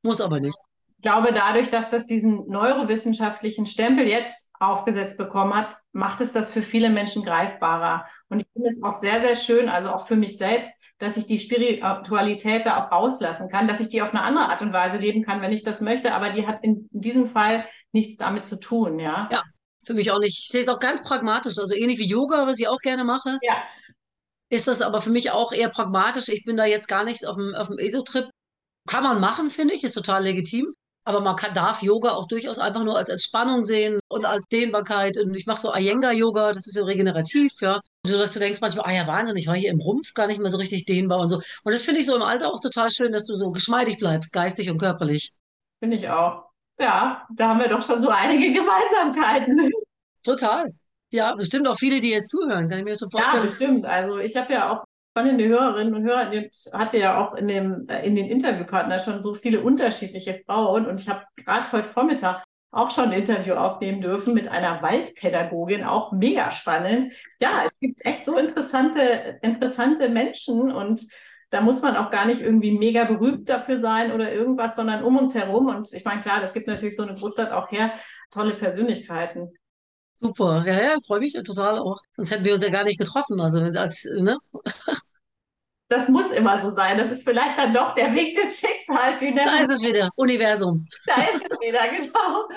Muss 0.03 0.21
aber 0.21 0.39
nicht 0.39 0.57
glaube, 1.03 1.33
dadurch, 1.33 1.69
dass 1.69 1.89
das 1.89 2.07
diesen 2.07 2.47
neurowissenschaftlichen 2.47 3.67
Stempel 3.67 4.07
jetzt 4.07 4.49
aufgesetzt 4.59 5.17
bekommen 5.17 5.53
hat, 5.53 5.75
macht 5.91 6.21
es 6.21 6.31
das 6.31 6.51
für 6.51 6.63
viele 6.63 6.89
Menschen 6.89 7.23
greifbarer. 7.23 8.05
Und 8.29 8.39
ich 8.39 8.47
finde 8.53 8.69
es 8.69 8.81
auch 8.81 8.93
sehr, 8.93 9.21
sehr 9.21 9.35
schön, 9.35 9.69
also 9.69 9.89
auch 9.89 10.07
für 10.07 10.15
mich 10.15 10.37
selbst, 10.37 10.71
dass 10.97 11.17
ich 11.17 11.27
die 11.27 11.37
Spiritualität 11.37 12.65
da 12.65 12.83
auch 12.83 12.91
rauslassen 12.91 13.49
kann, 13.49 13.67
dass 13.67 13.81
ich 13.81 13.89
die 13.89 14.01
auf 14.01 14.09
eine 14.09 14.23
andere 14.23 14.49
Art 14.49 14.61
und 14.61 14.73
Weise 14.73 14.97
leben 14.97 15.23
kann, 15.23 15.41
wenn 15.41 15.51
ich 15.51 15.63
das 15.63 15.81
möchte. 15.81 16.13
Aber 16.13 16.31
die 16.31 16.47
hat 16.47 16.63
in 16.63 16.87
diesem 16.91 17.27
Fall 17.27 17.65
nichts 17.91 18.17
damit 18.17 18.45
zu 18.45 18.59
tun, 18.59 18.99
ja. 18.99 19.29
Ja, 19.31 19.43
für 19.85 19.93
mich 19.93 20.11
auch 20.11 20.19
nicht. 20.19 20.39
Ich 20.39 20.47
sehe 20.49 20.61
es 20.61 20.69
auch 20.69 20.79
ganz 20.79 21.03
pragmatisch. 21.03 21.59
Also 21.59 21.75
ähnlich 21.75 21.99
wie 21.99 22.07
Yoga, 22.07 22.47
was 22.47 22.59
ich 22.59 22.67
auch 22.67 22.79
gerne 22.79 23.03
mache. 23.03 23.37
Ja. 23.41 23.63
Ist 24.49 24.67
das 24.67 24.81
aber 24.81 25.01
für 25.01 25.09
mich 25.09 25.31
auch 25.31 25.51
eher 25.51 25.69
pragmatisch. 25.69 26.29
Ich 26.29 26.43
bin 26.45 26.57
da 26.57 26.65
jetzt 26.65 26.87
gar 26.87 27.03
nicht 27.03 27.25
auf 27.25 27.35
dem, 27.35 27.53
auf 27.55 27.67
dem 27.67 27.77
ESO-Trip. 27.77 28.29
Kann 28.87 29.03
man 29.03 29.19
machen, 29.19 29.49
finde 29.49 29.73
ich, 29.73 29.83
ist 29.83 29.93
total 29.93 30.23
legitim. 30.23 30.73
Aber 31.05 31.19
man 31.19 31.35
kann, 31.35 31.53
darf 31.53 31.81
Yoga 31.81 32.11
auch 32.11 32.27
durchaus 32.27 32.59
einfach 32.59 32.83
nur 32.83 32.97
als 32.97 33.09
Entspannung 33.09 33.63
sehen 33.63 33.99
und 34.07 34.25
als 34.25 34.47
Dehnbarkeit. 34.47 35.17
Und 35.17 35.35
ich 35.35 35.45
mache 35.45 35.61
so 35.61 35.73
Iyengar-Yoga, 35.73 36.53
das 36.53 36.65
ist 36.67 36.75
so 36.75 36.83
regenerativ, 36.83 37.51
ja. 37.61 37.81
So 38.05 38.17
dass 38.17 38.31
du 38.31 38.39
denkst 38.39 38.61
manchmal, 38.61 38.85
ah 38.85 38.91
ja, 38.91 39.07
Wahnsinn, 39.07 39.35
ich 39.35 39.47
war 39.47 39.55
hier 39.55 39.71
im 39.71 39.79
Rumpf 39.79 40.13
gar 40.13 40.27
nicht 40.27 40.39
mehr 40.39 40.49
so 40.49 40.57
richtig 40.57 40.85
dehnbar 40.85 41.19
und 41.19 41.29
so. 41.29 41.41
Und 41.63 41.73
das 41.73 41.83
finde 41.83 41.99
ich 41.99 42.05
so 42.05 42.15
im 42.15 42.21
Alter 42.21 42.53
auch 42.53 42.61
total 42.61 42.89
schön, 42.89 43.11
dass 43.11 43.25
du 43.25 43.35
so 43.35 43.51
geschmeidig 43.51 43.99
bleibst, 43.99 44.31
geistig 44.31 44.69
und 44.69 44.77
körperlich. 44.77 45.33
Finde 45.79 45.97
ich 45.97 46.09
auch. 46.09 46.45
Ja, 46.79 47.27
da 47.35 47.49
haben 47.49 47.59
wir 47.59 47.67
doch 47.69 47.81
schon 47.81 48.01
so 48.01 48.09
einige 48.09 48.51
Gemeinsamkeiten. 48.59 49.71
Total. 50.23 50.65
Ja, 51.09 51.35
bestimmt 51.35 51.67
auch 51.67 51.77
viele, 51.77 51.99
die 51.99 52.09
jetzt 52.09 52.29
zuhören, 52.29 52.67
kann 52.69 52.79
ich 52.79 52.85
mir 52.85 52.95
so 52.95 53.09
vorstellen. 53.09 53.35
Ja, 53.35 53.41
bestimmt. 53.41 53.85
Also 53.85 54.17
ich 54.17 54.35
habe 54.35 54.51
ja 54.51 54.71
auch 54.71 54.83
spannende 55.13 55.47
Hörerinnen 55.47 55.93
und 55.93 56.03
Hörer. 56.03 56.31
hatte 56.73 56.97
ja 56.97 57.23
auch 57.23 57.35
in, 57.35 57.47
dem, 57.47 57.85
äh, 57.87 58.03
in 58.05 58.15
den 58.15 58.25
Interviewpartner 58.25 58.97
schon 58.97 59.21
so 59.21 59.35
viele 59.35 59.61
unterschiedliche 59.61 60.41
Frauen. 60.45 60.87
Und 60.87 61.01
ich 61.01 61.07
habe 61.07 61.23
gerade 61.35 61.71
heute 61.71 61.89
Vormittag 61.89 62.43
auch 62.71 62.89
schon 62.89 63.05
ein 63.05 63.19
Interview 63.19 63.53
aufnehmen 63.53 64.01
dürfen 64.01 64.33
mit 64.33 64.47
einer 64.47 64.81
Waldpädagogin, 64.81 65.83
auch 65.83 66.13
mega 66.13 66.49
spannend. 66.49 67.13
Ja, 67.39 67.61
es 67.63 67.77
gibt 67.79 68.03
echt 68.03 68.25
so 68.25 68.35
interessante, 68.39 69.37
interessante 69.43 70.09
Menschen 70.09 70.71
und 70.71 71.05
da 71.51 71.61
muss 71.61 71.83
man 71.83 71.95
auch 71.95 72.09
gar 72.09 72.25
nicht 72.25 72.41
irgendwie 72.41 72.71
mega 72.71 73.03
berühmt 73.03 73.47
dafür 73.47 73.77
sein 73.77 74.11
oder 74.11 74.33
irgendwas, 74.33 74.75
sondern 74.75 75.03
um 75.03 75.15
uns 75.19 75.35
herum. 75.35 75.67
Und 75.67 75.93
ich 75.93 76.03
meine, 76.03 76.21
klar, 76.21 76.41
das 76.41 76.53
gibt 76.53 76.65
natürlich 76.65 76.95
so 76.95 77.03
eine 77.03 77.13
Großstadt 77.13 77.51
auch 77.51 77.69
her, 77.69 77.93
tolle 78.31 78.55
Persönlichkeiten. 78.55 79.53
Super, 80.23 80.63
ja, 80.65 80.81
ja, 80.81 80.97
freue 81.05 81.19
mich 81.19 81.33
total 81.33 81.79
auch. 81.79 81.99
Sonst 82.15 82.31
hätten 82.31 82.45
wir 82.45 82.53
uns 82.53 82.63
ja 82.63 82.69
gar 82.69 82.85
nicht 82.85 82.97
getroffen. 82.97 83.41
Also, 83.41 83.59
als, 83.59 84.05
ne? 84.05 84.37
Das 85.89 86.07
muss 86.09 86.31
immer 86.31 86.57
so 86.59 86.69
sein. 86.69 86.97
Das 86.97 87.09
ist 87.09 87.23
vielleicht 87.23 87.55
dann 87.57 87.71
doch 87.71 87.93
der 87.93 88.15
Weg 88.15 88.35
des 88.35 88.59
Schicksals. 88.59 89.19
Da 89.19 89.59
ist 89.59 89.69
es 89.69 89.81
wieder, 89.83 90.09
Universum. 90.15 90.87
Da 91.05 91.21
ist 91.25 91.45
es 91.47 91.59
wieder, 91.59 91.87
genau. 91.97 92.47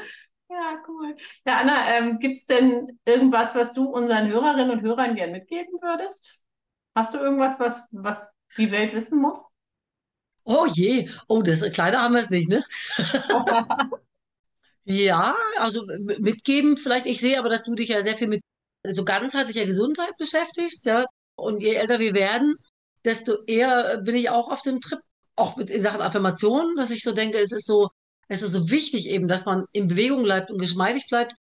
Ja, 0.48 0.80
cool. 0.88 1.16
Ja, 1.44 1.58
Anna, 1.58 1.96
ähm, 1.96 2.18
gibt 2.18 2.36
es 2.36 2.46
denn 2.46 2.98
irgendwas, 3.04 3.54
was 3.54 3.74
du 3.74 3.90
unseren 3.90 4.28
Hörerinnen 4.28 4.70
und 4.70 4.82
Hörern 4.82 5.16
gern 5.16 5.32
mitgeben 5.32 5.74
würdest? 5.82 6.40
Hast 6.94 7.12
du 7.12 7.18
irgendwas, 7.18 7.60
was, 7.60 7.90
was 7.92 8.16
die 8.56 8.70
Welt 8.70 8.94
wissen 8.94 9.20
muss? 9.20 9.48
Oh 10.44 10.66
je, 10.72 11.10
oh, 11.26 11.42
das 11.42 11.60
Kleider 11.72 12.00
haben 12.00 12.14
wir 12.14 12.22
es 12.22 12.30
nicht, 12.30 12.48
ne? 12.48 12.64
Ja, 14.88 15.36
also 15.58 15.84
mitgeben 16.18 16.76
vielleicht. 16.76 17.06
Ich 17.06 17.20
sehe 17.20 17.38
aber, 17.38 17.48
dass 17.48 17.64
du 17.64 17.74
dich 17.74 17.88
ja 17.88 18.02
sehr 18.02 18.16
viel 18.16 18.28
mit 18.28 18.42
so 18.86 19.04
ganzheitlicher 19.04 19.66
Gesundheit 19.66 20.16
beschäftigst, 20.16 20.84
ja. 20.84 21.06
Und 21.34 21.60
je 21.60 21.74
älter 21.74 21.98
wir 21.98 22.14
werden, 22.14 22.54
desto 23.04 23.42
eher 23.46 23.98
bin 24.02 24.14
ich 24.14 24.30
auch 24.30 24.48
auf 24.48 24.62
dem 24.62 24.80
Trip, 24.80 25.00
auch 25.34 25.56
mit 25.56 25.70
in 25.70 25.82
Sachen 25.82 26.00
Affirmationen, 26.00 26.76
dass 26.76 26.92
ich 26.92 27.02
so 27.02 27.12
denke, 27.12 27.38
es 27.38 27.50
ist 27.52 27.66
so, 27.66 27.88
es 28.28 28.42
ist 28.42 28.52
so 28.52 28.70
wichtig 28.70 29.06
eben, 29.08 29.26
dass 29.28 29.44
man 29.44 29.64
in 29.72 29.88
Bewegung 29.88 30.22
bleibt 30.22 30.50
und 30.52 30.58
geschmeidig 30.58 31.06
bleibt. 31.08 31.34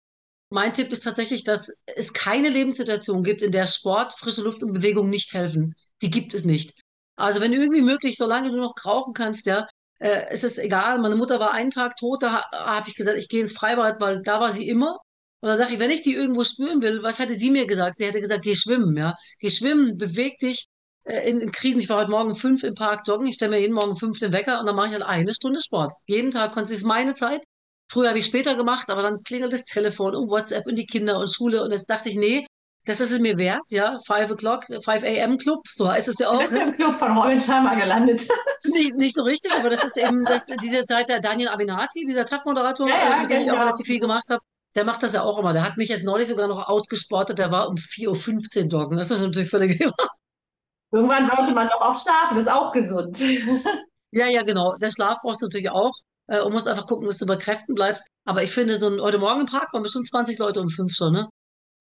Mein 0.49 0.73
Tipp 0.73 0.91
ist 0.91 1.03
tatsächlich, 1.03 1.43
dass 1.43 1.69
es 1.85 2.13
keine 2.13 2.49
Lebenssituation 2.49 3.23
gibt, 3.23 3.41
in 3.41 3.51
der 3.51 3.67
Sport, 3.67 4.13
frische 4.13 4.43
Luft 4.43 4.63
und 4.63 4.73
Bewegung 4.73 5.09
nicht 5.09 5.33
helfen. 5.33 5.73
Die 6.01 6.09
gibt 6.09 6.33
es 6.33 6.45
nicht. 6.45 6.73
Also 7.17 7.41
wenn 7.41 7.53
irgendwie 7.53 7.81
möglich, 7.81 8.15
solange 8.17 8.51
du 8.51 8.57
noch 8.57 8.73
rauchen 8.85 9.13
kannst, 9.13 9.45
ja, 9.45 9.67
äh, 10.03 10.27
es 10.29 10.43
ist 10.43 10.57
egal. 10.59 10.99
Meine 10.99 11.15
Mutter 11.15 11.39
war 11.39 11.53
einen 11.53 11.71
Tag 11.71 11.95
tot, 11.97 12.23
da 12.23 12.33
ha 12.33 12.43
habe 12.51 12.89
ich 12.89 12.95
gesagt, 12.95 13.17
ich 13.17 13.29
gehe 13.29 13.41
ins 13.41 13.53
Freibad, 13.53 14.01
weil 14.01 14.21
da 14.21 14.39
war 14.39 14.51
sie 14.51 14.67
immer. 14.67 14.97
Und 15.41 15.49
dann 15.49 15.57
sage 15.57 15.73
ich, 15.73 15.79
wenn 15.79 15.91
ich 15.91 16.01
die 16.03 16.13
irgendwo 16.13 16.43
spüren 16.43 16.81
will, 16.81 17.03
was 17.03 17.19
hätte 17.19 17.35
sie 17.35 17.51
mir 17.51 17.65
gesagt? 17.67 17.97
Sie 17.97 18.05
hätte 18.05 18.21
gesagt, 18.21 18.43
geh 18.43 18.55
schwimmen, 18.55 18.95
ja. 18.97 19.15
Geh 19.39 19.49
schwimmen, 19.49 19.97
beweg 19.97 20.39
dich 20.39 20.67
äh, 21.05 21.29
in, 21.29 21.39
in 21.41 21.51
Krisen. 21.51 21.79
Ich 21.81 21.89
war 21.89 21.99
heute 21.99 22.11
Morgen 22.11 22.35
fünf 22.35 22.63
im 22.63 22.75
Park 22.75 23.07
joggen. 23.07 23.27
Ich 23.27 23.35
stelle 23.35 23.51
mir 23.51 23.59
jeden 23.61 23.73
Morgen 23.73 23.95
fünf 23.97 24.19
den 24.19 24.33
Wecker 24.33 24.59
und 24.59 24.65
dann 24.65 24.75
mache 24.75 24.87
ich 24.87 24.93
halt 24.93 25.03
eine 25.03 25.33
Stunde 25.33 25.61
Sport. 25.61 25.93
Jeden 26.07 26.31
Tag. 26.31 26.55
Das 26.55 26.71
ist 26.71 26.83
meine 26.83 27.13
Zeit. 27.13 27.43
Früher 27.89 28.09
habe 28.09 28.19
ich 28.19 28.25
später 28.25 28.55
gemacht, 28.55 28.89
aber 28.89 29.01
dann 29.03 29.23
klingelt 29.23 29.53
das 29.53 29.65
Telefon 29.65 30.15
und 30.15 30.29
WhatsApp 30.29 30.65
und 30.67 30.75
die 30.77 30.85
Kinder 30.85 31.19
und 31.19 31.33
Schule. 31.33 31.63
Und 31.63 31.71
jetzt 31.71 31.89
dachte 31.89 32.09
ich, 32.09 32.15
nee, 32.15 32.45
das 32.85 32.99
ist 32.99 33.11
es 33.11 33.19
mir 33.19 33.37
wert, 33.37 33.69
ja. 33.69 33.97
Five 34.05 34.31
o'clock, 34.31 34.65
5 34.65 34.87
a.m. 35.03 35.37
Club, 35.37 35.61
so 35.71 35.87
heißt 35.89 36.07
es 36.07 36.19
ja 36.19 36.29
auch. 36.29 36.33
Du 36.33 36.39
bist 36.39 36.55
ja 36.55 36.63
im 36.63 36.71
Club 36.71 36.97
von 36.97 37.39
Sharma 37.39 37.75
gelandet. 37.75 38.27
Nicht, 38.65 38.95
nicht 38.95 39.15
so 39.15 39.23
richtig, 39.23 39.51
aber 39.51 39.69
das 39.69 39.83
ist 39.83 39.97
eben 39.97 40.23
das, 40.23 40.45
diese 40.45 40.85
Zeit 40.85 41.09
der 41.09 41.19
Daniel 41.19 41.49
Abinati, 41.49 42.05
dieser 42.05 42.25
TAF-Moderator, 42.25 42.87
Ja, 42.87 43.09
ja, 43.09 43.21
mit 43.21 43.29
dem 43.29 43.41
ich 43.41 43.49
auch 43.49 43.55
genau. 43.55 43.65
relativ 43.65 43.85
viel 43.85 43.99
gemacht 43.99 44.23
habe. 44.29 44.41
Der 44.75 44.85
macht 44.85 45.03
das 45.03 45.13
ja 45.13 45.21
auch 45.21 45.37
immer. 45.37 45.51
Der 45.51 45.65
hat 45.65 45.75
mich 45.77 45.89
jetzt 45.89 46.05
neulich 46.05 46.29
sogar 46.29 46.47
noch 46.47 46.67
outgesportet. 46.67 47.37
Der 47.37 47.51
war 47.51 47.67
um 47.67 47.75
4.15 47.75 48.65
Uhr 48.65 48.69
joggen. 48.69 48.97
Das 48.97 49.11
ist 49.11 49.21
natürlich 49.21 49.49
völlig 49.49 49.79
Irgendwann 50.91 51.27
sollte 51.27 51.53
man 51.53 51.67
doch 51.67 51.81
auch 51.81 51.99
schlafen, 51.99 52.35
das 52.35 52.45
ist 52.45 52.51
auch 52.51 52.71
gesund. 52.71 53.19
Ja, 54.15 54.27
ja, 54.27 54.43
genau. 54.43 54.75
Der 54.75 54.91
Schlaf 54.91 55.17
brauchst 55.23 55.41
du 55.41 55.47
natürlich 55.47 55.71
auch. 55.71 55.91
Äh, 56.27 56.39
und 56.41 56.53
musst 56.53 56.67
einfach 56.67 56.85
gucken, 56.85 57.07
dass 57.07 57.17
du 57.17 57.25
bei 57.25 57.35
Kräften 57.35 57.73
bleibst. 57.73 58.05
Aber 58.25 58.43
ich 58.43 58.51
finde, 58.51 58.77
so 58.77 58.87
ein, 58.87 59.01
heute 59.01 59.17
Morgen 59.17 59.41
im 59.41 59.45
Park 59.47 59.73
waren 59.73 59.81
bestimmt 59.81 60.07
20 60.07 60.37
Leute 60.37 60.61
um 60.61 60.69
fünf 60.69 60.93
schon, 60.93 61.13
ne? 61.13 61.29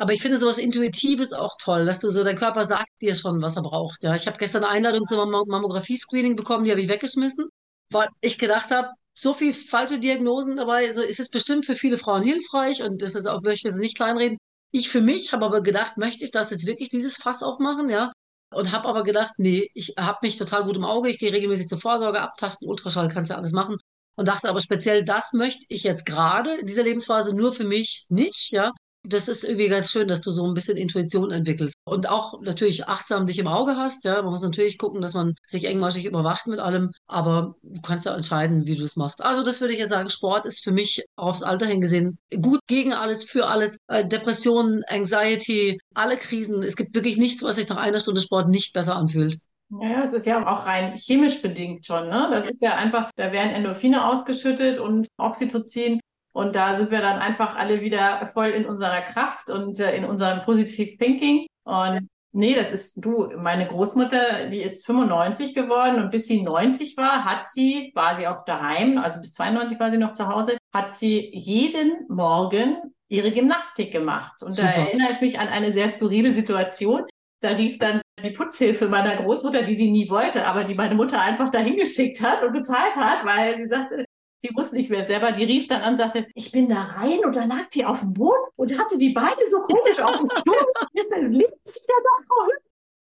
Aber 0.02 0.14
ich 0.14 0.20
finde 0.20 0.36
sowas 0.36 0.58
Intuitives 0.58 1.32
auch 1.32 1.56
toll, 1.60 1.86
dass 1.86 2.00
du 2.00 2.10
so, 2.10 2.24
dein 2.24 2.34
Körper 2.36 2.64
sagt 2.64 2.90
dir 3.00 3.14
schon, 3.14 3.40
was 3.40 3.54
er 3.54 3.62
braucht. 3.62 4.02
Ja, 4.02 4.16
ich 4.16 4.26
habe 4.26 4.36
gestern 4.36 4.64
eine 4.64 4.72
Einladung 4.72 5.06
zum 5.06 5.18
Mam 5.18 5.46
Mammographie-Screening 5.46 6.34
bekommen, 6.34 6.64
die 6.64 6.72
habe 6.72 6.80
ich 6.80 6.88
weggeschmissen, 6.88 7.48
weil 7.92 8.08
ich 8.20 8.36
gedacht 8.36 8.72
habe, 8.72 8.88
so 9.14 9.32
viel 9.32 9.54
falsche 9.54 10.00
Diagnosen 10.00 10.56
dabei, 10.56 10.92
so 10.92 11.02
ist 11.02 11.20
es 11.20 11.30
bestimmt 11.30 11.66
für 11.66 11.76
viele 11.76 11.98
Frauen 11.98 12.20
hilfreich 12.20 12.82
und 12.82 13.00
das 13.00 13.14
ist 13.14 13.26
auch, 13.26 13.42
möchte 13.42 13.68
ich 13.68 13.72
jetzt 13.74 13.78
nicht 13.78 13.96
kleinreden. 13.96 14.38
Ich 14.72 14.88
für 14.88 15.00
mich 15.00 15.32
habe 15.32 15.44
aber 15.44 15.62
gedacht, 15.62 15.98
möchte 15.98 16.24
ich 16.24 16.32
das 16.32 16.50
jetzt 16.50 16.66
wirklich 16.66 16.88
dieses 16.88 17.16
Fass 17.16 17.44
aufmachen, 17.44 17.88
ja? 17.88 18.10
Und 18.52 18.72
habe 18.72 18.88
aber 18.88 19.04
gedacht, 19.04 19.34
nee, 19.36 19.70
ich 19.72 19.94
habe 19.96 20.18
mich 20.22 20.36
total 20.36 20.64
gut 20.64 20.74
im 20.74 20.84
Auge, 20.84 21.10
ich 21.10 21.20
gehe 21.20 21.32
regelmäßig 21.32 21.68
zur 21.68 21.78
Vorsorge, 21.78 22.20
abtasten, 22.20 22.68
Ultraschall, 22.68 23.08
kannst 23.08 23.30
ja 23.30 23.36
alles 23.36 23.52
machen. 23.52 23.76
Und 24.16 24.26
dachte 24.26 24.48
aber 24.48 24.60
speziell, 24.60 25.04
das 25.04 25.32
möchte 25.32 25.64
ich 25.68 25.84
jetzt 25.84 26.06
gerade 26.06 26.56
in 26.56 26.66
dieser 26.66 26.82
Lebensphase 26.82 27.36
nur 27.36 27.52
für 27.52 27.64
mich 27.64 28.04
nicht, 28.08 28.50
ja. 28.50 28.72
Das 29.04 29.26
ist 29.26 29.42
irgendwie 29.44 29.68
ganz 29.68 29.90
schön, 29.90 30.06
dass 30.06 30.20
du 30.20 30.30
so 30.30 30.46
ein 30.46 30.54
bisschen 30.54 30.76
Intuition 30.76 31.32
entwickelst. 31.32 31.74
Und 31.84 32.08
auch 32.08 32.40
natürlich 32.40 32.86
achtsam 32.86 33.26
dich 33.26 33.38
im 33.38 33.48
Auge 33.48 33.76
hast, 33.76 34.04
ja. 34.04 34.22
Man 34.22 34.30
muss 34.30 34.42
natürlich 34.42 34.78
gucken, 34.78 35.02
dass 35.02 35.14
man 35.14 35.34
sich 35.46 35.64
engmaschig 35.64 36.04
überwacht 36.04 36.46
mit 36.46 36.60
allem, 36.60 36.92
aber 37.08 37.56
du 37.62 37.80
kannst 37.82 38.06
ja 38.06 38.14
entscheiden, 38.14 38.66
wie 38.66 38.76
du 38.76 38.84
es 38.84 38.94
machst. 38.94 39.20
Also 39.22 39.42
das 39.42 39.60
würde 39.60 39.72
ich 39.72 39.80
jetzt 39.80 39.90
sagen, 39.90 40.08
Sport 40.08 40.46
ist 40.46 40.62
für 40.62 40.70
mich 40.70 41.04
aufs 41.16 41.42
Alter 41.42 41.66
hingesehen 41.66 42.18
gut 42.40 42.60
gegen 42.68 42.92
alles, 42.92 43.24
für 43.24 43.48
alles. 43.48 43.78
Äh, 43.88 44.06
Depressionen, 44.06 44.84
Anxiety, 44.86 45.78
alle 45.94 46.16
Krisen. 46.16 46.62
Es 46.62 46.76
gibt 46.76 46.94
wirklich 46.94 47.16
nichts, 47.16 47.42
was 47.42 47.56
sich 47.56 47.68
nach 47.68 47.78
einer 47.78 48.00
Stunde 48.00 48.20
Sport 48.20 48.48
nicht 48.48 48.72
besser 48.72 48.94
anfühlt. 48.94 49.38
Ja, 49.80 50.02
es 50.02 50.12
ist 50.12 50.26
ja 50.26 50.46
auch 50.46 50.66
rein 50.66 50.96
chemisch 50.96 51.40
bedingt 51.40 51.86
schon, 51.86 52.08
ne? 52.08 52.28
Das 52.30 52.44
ist 52.44 52.60
ja 52.60 52.74
einfach, 52.76 53.10
da 53.16 53.32
werden 53.32 53.50
Endorphine 53.50 54.06
ausgeschüttet 54.06 54.78
und 54.78 55.08
Oxytocin. 55.16 55.98
Und 56.32 56.56
da 56.56 56.76
sind 56.76 56.90
wir 56.90 57.00
dann 57.00 57.18
einfach 57.18 57.56
alle 57.56 57.80
wieder 57.80 58.26
voll 58.32 58.48
in 58.48 58.66
unserer 58.66 59.02
Kraft 59.02 59.50
und 59.50 59.78
äh, 59.80 59.96
in 59.96 60.04
unserem 60.04 60.40
Positive 60.40 60.96
Thinking. 60.96 61.46
Und 61.64 62.08
nee, 62.32 62.54
das 62.54 62.72
ist 62.72 63.04
du, 63.04 63.30
meine 63.36 63.66
Großmutter, 63.66 64.48
die 64.48 64.62
ist 64.62 64.86
95 64.86 65.54
geworden 65.54 66.02
und 66.02 66.10
bis 66.10 66.26
sie 66.26 66.42
90 66.42 66.96
war, 66.96 67.24
hat 67.24 67.46
sie, 67.46 67.92
war 67.94 68.14
sie 68.14 68.26
auch 68.26 68.44
daheim, 68.44 68.98
also 68.98 69.20
bis 69.20 69.32
92 69.32 69.78
war 69.78 69.90
sie 69.90 69.98
noch 69.98 70.12
zu 70.12 70.26
Hause, 70.26 70.56
hat 70.72 70.90
sie 70.90 71.30
jeden 71.34 72.06
Morgen 72.08 72.78
ihre 73.08 73.30
Gymnastik 73.30 73.92
gemacht. 73.92 74.42
Und 74.42 74.58
da 74.58 74.72
Super. 74.72 74.86
erinnere 74.86 75.12
ich 75.12 75.20
mich 75.20 75.38
an 75.38 75.48
eine 75.48 75.70
sehr 75.70 75.88
skurrile 75.88 76.32
Situation. 76.32 77.02
Da 77.40 77.50
rief 77.50 77.78
dann 77.78 78.00
die 78.22 78.30
Putzhilfe 78.30 78.88
meiner 78.88 79.16
Großmutter, 79.16 79.62
die 79.62 79.74
sie 79.74 79.90
nie 79.90 80.08
wollte, 80.08 80.46
aber 80.46 80.64
die 80.64 80.74
meine 80.74 80.94
Mutter 80.94 81.20
einfach 81.20 81.50
dahin 81.50 81.76
geschickt 81.76 82.22
hat 82.22 82.42
und 82.42 82.52
bezahlt 82.52 82.96
hat, 82.96 83.26
weil 83.26 83.56
sie 83.56 83.66
sagte, 83.66 84.04
die 84.42 84.54
wusste 84.54 84.76
nicht 84.76 84.90
mehr 84.90 85.04
selber. 85.04 85.32
Die 85.32 85.44
rief 85.44 85.68
dann 85.68 85.82
an 85.82 85.90
und 85.90 85.96
sagte, 85.96 86.26
ich 86.34 86.50
bin 86.50 86.68
da 86.68 86.82
rein 86.82 87.24
und 87.24 87.36
dann 87.36 87.48
lag 87.48 87.68
die 87.72 87.84
auf 87.84 88.00
dem 88.00 88.12
Boden 88.12 88.42
und 88.56 88.78
hatte 88.78 88.98
die 88.98 89.10
Beine 89.10 89.46
so 89.50 89.60
komisch 89.60 90.00
auf 90.00 90.18
dem 90.18 90.30
Stuhl. 90.38 90.66
Jetzt 90.92 91.10
lebt 91.16 91.58
sie 91.64 91.80
da 91.86 91.94
doch. 92.28 92.48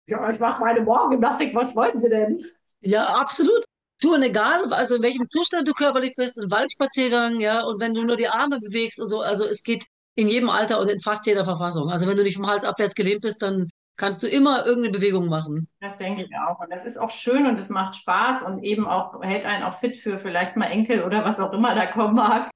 Ja, 0.07 0.31
ich 0.31 0.39
mache 0.39 0.59
meine 0.61 0.81
Morgengymnastik, 0.81 1.53
was 1.55 1.75
wollten 1.75 1.99
Sie 1.99 2.09
denn? 2.09 2.43
Ja, 2.81 3.05
absolut. 3.05 3.63
Du, 4.01 4.15
und 4.15 4.23
egal, 4.23 4.73
also 4.73 4.95
in 4.95 5.03
welchem 5.03 5.27
Zustand 5.27 5.67
du 5.67 5.73
körperlich 5.73 6.15
bist, 6.15 6.37
ein 6.39 6.49
Waldspaziergang, 6.49 7.39
ja, 7.39 7.63
und 7.63 7.79
wenn 7.81 7.93
du 7.93 8.03
nur 8.03 8.15
die 8.15 8.29
Arme 8.29 8.59
bewegst 8.59 8.99
und 8.99 9.07
so, 9.07 9.21
also 9.21 9.45
es 9.45 9.61
geht 9.61 9.85
in 10.15 10.27
jedem 10.27 10.49
Alter 10.49 10.79
und 10.79 10.89
in 10.89 10.99
fast 10.99 11.25
jeder 11.25 11.43
Verfassung. 11.43 11.89
Also 11.89 12.07
wenn 12.07 12.17
du 12.17 12.23
nicht 12.23 12.37
vom 12.37 12.47
Hals 12.47 12.63
abwärts 12.63 12.95
gelähmt 12.95 13.21
bist, 13.21 13.41
dann 13.41 13.69
kannst 13.99 14.23
du 14.23 14.27
immer 14.27 14.65
irgendeine 14.65 14.91
Bewegung 14.97 15.27
machen. 15.27 15.67
Das 15.79 15.97
denke 15.97 16.23
ich 16.23 16.31
auch. 16.35 16.59
Und 16.59 16.71
das 16.71 16.85
ist 16.85 16.97
auch 16.97 17.11
schön 17.11 17.45
und 17.45 17.59
es 17.59 17.69
macht 17.69 17.95
Spaß 17.95 18.43
und 18.43 18.63
eben 18.63 18.87
auch 18.87 19.21
hält 19.21 19.45
einen 19.45 19.63
auch 19.63 19.77
fit 19.77 19.95
für 19.95 20.17
vielleicht 20.17 20.55
mal 20.55 20.65
Enkel 20.67 21.03
oder 21.03 21.23
was 21.23 21.39
auch 21.39 21.53
immer 21.53 21.75
da 21.75 21.85
kommen 21.85 22.15
mag. 22.15 22.49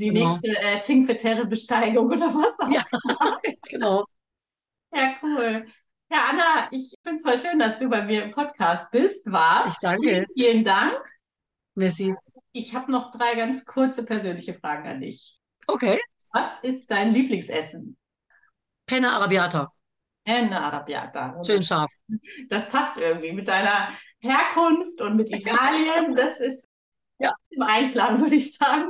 Die 0.00 0.08
Genau. 0.10 0.26
nächste 0.26 0.48
äh, 0.48 0.80
Cinque 0.80 1.16
Terre 1.16 1.46
Besteigung 1.46 2.06
oder 2.06 2.26
was 2.26 2.58
auch 2.60 2.68
Ja, 2.70 2.84
genau. 3.68 4.04
Ja, 4.92 5.14
cool. 5.22 5.66
Ja, 6.10 6.28
Anna, 6.30 6.68
ich 6.70 6.94
finde 7.02 7.16
es 7.16 7.22
voll 7.22 7.36
schön, 7.36 7.58
dass 7.58 7.78
du 7.78 7.88
bei 7.88 8.02
mir 8.02 8.24
im 8.24 8.30
Podcast 8.30 8.90
bist, 8.90 9.30
warst. 9.30 9.74
Ich 9.74 9.78
danke. 9.80 10.02
Vielen, 10.08 10.26
vielen 10.34 10.64
Dank. 10.64 10.98
Messi. 11.74 12.14
Ich 12.52 12.74
habe 12.74 12.90
noch 12.90 13.10
drei 13.10 13.34
ganz 13.34 13.64
kurze 13.64 14.04
persönliche 14.04 14.54
Fragen 14.54 14.88
an 14.88 15.00
dich. 15.00 15.38
Okay. 15.66 15.98
Was 16.32 16.58
ist 16.62 16.90
dein 16.90 17.12
Lieblingsessen? 17.12 17.96
Penna 18.86 19.16
Arrabbiata. 19.16 19.68
Henne 20.28 20.60
Arrabbiata. 20.60 21.40
Schön 21.44 21.62
scharf. 21.62 21.90
Das 22.50 22.68
passt 22.68 22.96
irgendwie 22.98 23.32
mit 23.32 23.48
deiner 23.48 23.88
Herkunft 24.20 25.00
und 25.00 25.16
mit 25.16 25.30
Italien. 25.30 26.14
Das 26.14 26.38
ist 26.40 26.66
Ja. 27.18 27.32
im 27.50 27.62
Einklang, 27.62 28.20
würde 28.20 28.34
ich 28.36 28.52
sagen. 28.54 28.88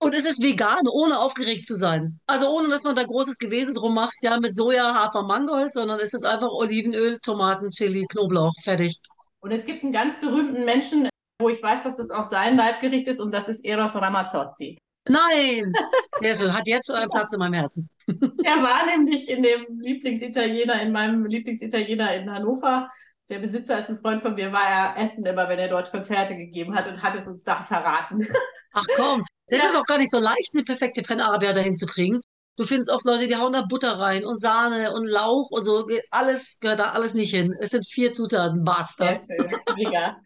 Und 0.00 0.14
es 0.14 0.24
ist 0.24 0.40
vegan, 0.40 0.86
ohne 0.90 1.18
aufgeregt 1.18 1.66
zu 1.66 1.74
sein. 1.74 2.20
Also 2.26 2.48
ohne, 2.48 2.68
dass 2.68 2.84
man 2.84 2.94
da 2.94 3.02
großes 3.02 3.36
Gewese 3.38 3.74
drum 3.74 3.94
macht, 3.94 4.16
ja, 4.22 4.38
mit 4.38 4.54
Soja, 4.54 4.94
Hafer, 4.94 5.24
Mangold, 5.24 5.72
sondern 5.74 5.98
es 5.98 6.14
ist 6.14 6.24
einfach 6.24 6.50
Olivenöl, 6.50 7.18
Tomaten, 7.20 7.70
Chili, 7.70 8.06
Knoblauch, 8.08 8.52
fertig. 8.62 8.96
Und 9.40 9.50
es 9.50 9.66
gibt 9.66 9.82
einen 9.82 9.92
ganz 9.92 10.20
berühmten 10.20 10.64
Menschen, 10.64 11.08
wo 11.40 11.48
ich 11.48 11.60
weiß, 11.62 11.82
dass 11.82 11.96
das 11.96 12.10
auch 12.10 12.22
sein 12.24 12.56
Leibgericht 12.56 13.08
ist, 13.08 13.20
und 13.20 13.32
das 13.32 13.48
ist 13.48 13.64
Eros 13.64 13.94
Ramazzotti. 13.94 14.78
Nein! 15.08 15.72
Sehr 16.20 16.34
schön. 16.34 16.54
Hat 16.54 16.66
jetzt 16.66 16.90
einen 16.90 17.10
Platz 17.10 17.32
in 17.32 17.38
meinem 17.38 17.54
Herzen. 17.54 17.88
Er 18.44 18.62
war 18.62 18.86
nämlich 18.86 19.28
in 19.28 19.42
dem 19.42 19.80
Lieblingsitaliener, 19.80 20.80
in 20.82 20.92
meinem 20.92 21.26
Lieblingsitaliener 21.26 22.14
in 22.14 22.30
Hannover. 22.32 22.90
Der 23.28 23.38
Besitzer 23.40 23.78
ist 23.78 23.90
ein 23.90 23.98
Freund 23.98 24.22
von 24.22 24.34
mir, 24.34 24.50
war 24.52 24.66
er 24.66 25.02
essen 25.02 25.26
immer, 25.26 25.48
wenn 25.50 25.58
er 25.58 25.68
dort 25.68 25.90
Konzerte 25.90 26.34
gegeben 26.34 26.74
hat 26.74 26.86
und 26.88 27.02
hat 27.02 27.14
es 27.14 27.26
uns 27.26 27.44
da 27.44 27.62
verraten. 27.62 28.26
Ach 28.72 28.86
komm, 28.96 29.24
das 29.48 29.60
Ja. 29.60 29.66
ist 29.68 29.76
auch 29.76 29.84
gar 29.84 29.98
nicht 29.98 30.10
so 30.10 30.18
leicht, 30.18 30.50
eine 30.54 30.62
perfekte 30.64 31.02
Penna 31.02 31.26
Arrabbiata 31.26 31.60
hinzukriegen. 31.60 32.22
Du 32.56 32.64
findest 32.64 32.90
oft 32.90 33.04
Leute, 33.04 33.28
die 33.28 33.36
hauen 33.36 33.52
da 33.52 33.62
Butter 33.68 33.98
rein 33.98 34.24
und 34.24 34.40
Sahne 34.40 34.92
und 34.94 35.06
Lauch 35.06 35.50
und 35.50 35.64
so. 35.64 35.86
Alles 36.10 36.58
gehört 36.60 36.80
da 36.80 36.90
alles 36.92 37.12
nicht 37.14 37.30
hin. 37.30 37.54
Es 37.60 37.70
sind 37.70 37.86
vier 37.86 38.12
Zutaten, 38.14 38.64
basta. 38.64 39.14
Sehr 39.14 39.36
schön, 39.36 39.56
mega. 39.76 40.16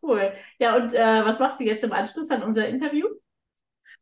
Cool. 0.00 0.32
Ja, 0.58 0.76
und 0.76 0.94
äh, 0.94 1.24
was 1.24 1.38
machst 1.40 1.58
du 1.60 1.64
jetzt 1.64 1.84
im 1.84 1.92
Anschluss 1.92 2.30
an 2.30 2.42
unser 2.44 2.66
Interview? 2.68 3.06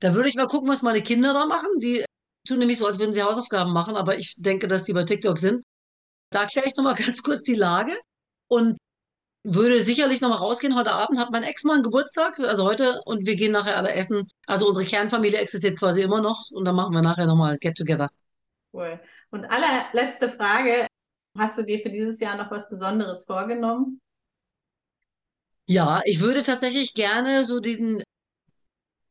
Da 0.01 0.14
würde 0.14 0.28
ich 0.28 0.34
mal 0.34 0.48
gucken, 0.48 0.68
was 0.68 0.82
meine 0.82 1.03
Kinder 1.03 1.34
da 1.34 1.46
machen. 1.46 1.68
Die 1.78 2.05
tun 2.46 2.59
nämlich 2.59 2.78
so, 2.78 2.86
als 2.86 2.98
würden 2.98 3.12
sie 3.12 3.22
Hausaufgaben 3.22 3.72
machen, 3.72 3.96
aber 3.96 4.18
ich 4.18 4.34
denke, 4.38 4.66
dass 4.66 4.84
die 4.84 4.92
bei 4.92 5.05
TikTok 5.05 5.38
sind. 5.38 5.62
Da 6.30 6.46
kläre 6.46 6.66
ich 6.66 6.76
nochmal 6.76 6.94
ganz 7.07 7.22
kurz 7.22 7.42
die 7.42 7.55
Lage 7.55 7.96
und 8.48 8.78
würde 9.42 9.82
sicherlich 9.82 10.20
nochmal 10.20 10.38
rausgehen. 10.38 10.76
Heute 10.76 10.92
Abend 10.92 11.18
hat 11.18 11.30
mein 11.30 11.42
Ex-Mann 11.42 11.82
Geburtstag, 11.82 12.38
also 12.40 12.64
heute, 12.64 13.01
und 13.05 13.26
wir 13.26 13.36
gehen 13.36 13.53
nachher 13.53 13.76
alle 13.76 13.92
essen. 13.92 14.28
Also 14.46 14.68
unsere 14.68 14.86
Kernfamilie 14.86 15.38
existiert 15.38 15.78
quasi 15.78 16.03
immer 16.03 16.20
noch 16.20 16.51
und 16.51 16.64
dann 16.64 16.76
machen 16.76 16.92
wir 16.92 17.03
nachher 17.03 17.26
nochmal 17.26 17.57
Get 17.59 17.76
Together. 17.76 18.09
Cool. 18.72 19.01
Und 19.30 19.44
allerletzte 19.44 20.28
Frage. 20.28 20.86
Hast 21.38 21.57
du 21.57 21.62
dir 21.62 21.78
für 21.80 21.90
dieses 21.90 22.20
Jahr 22.20 22.36
noch 22.36 22.51
was 22.51 22.68
Besonderes 22.68 23.24
vorgenommen? 23.24 24.01
Ja, 25.66 26.03
ich 26.05 26.20
würde 26.20 26.42
tatsächlich 26.42 26.94
gerne 26.94 27.44
so 27.44 27.61
diesen 27.61 28.03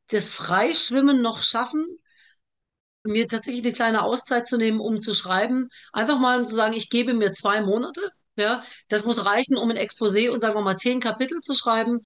das 0.10 0.30
Freischwimmen 0.30 1.22
noch 1.22 1.42
schaffen, 1.44 1.86
mir 3.04 3.28
tatsächlich 3.28 3.64
eine 3.64 3.74
kleine 3.74 4.04
Auszeit 4.04 4.48
zu 4.48 4.58
nehmen, 4.58 4.80
um 4.80 5.00
zu 5.00 5.14
schreiben. 5.14 5.70
Einfach 5.94 6.20
mal 6.20 6.46
zu 6.46 6.56
sagen, 6.56 6.74
ich 6.74 6.90
gebe 6.90 7.14
mir 7.14 7.32
zwei 7.32 7.62
Monate. 7.62 8.02
Ja, 8.38 8.64
das 8.88 9.06
muss 9.06 9.26
reichen, 9.26 9.58
um 9.58 9.70
ein 9.70 9.78
Exposé 9.78 10.30
und 10.30 10.40
sagen 10.40 10.56
wir 10.56 10.62
mal 10.62 10.78
zehn 10.78 11.02
Kapitel 11.02 11.42
zu 11.42 11.54
schreiben, 11.56 12.00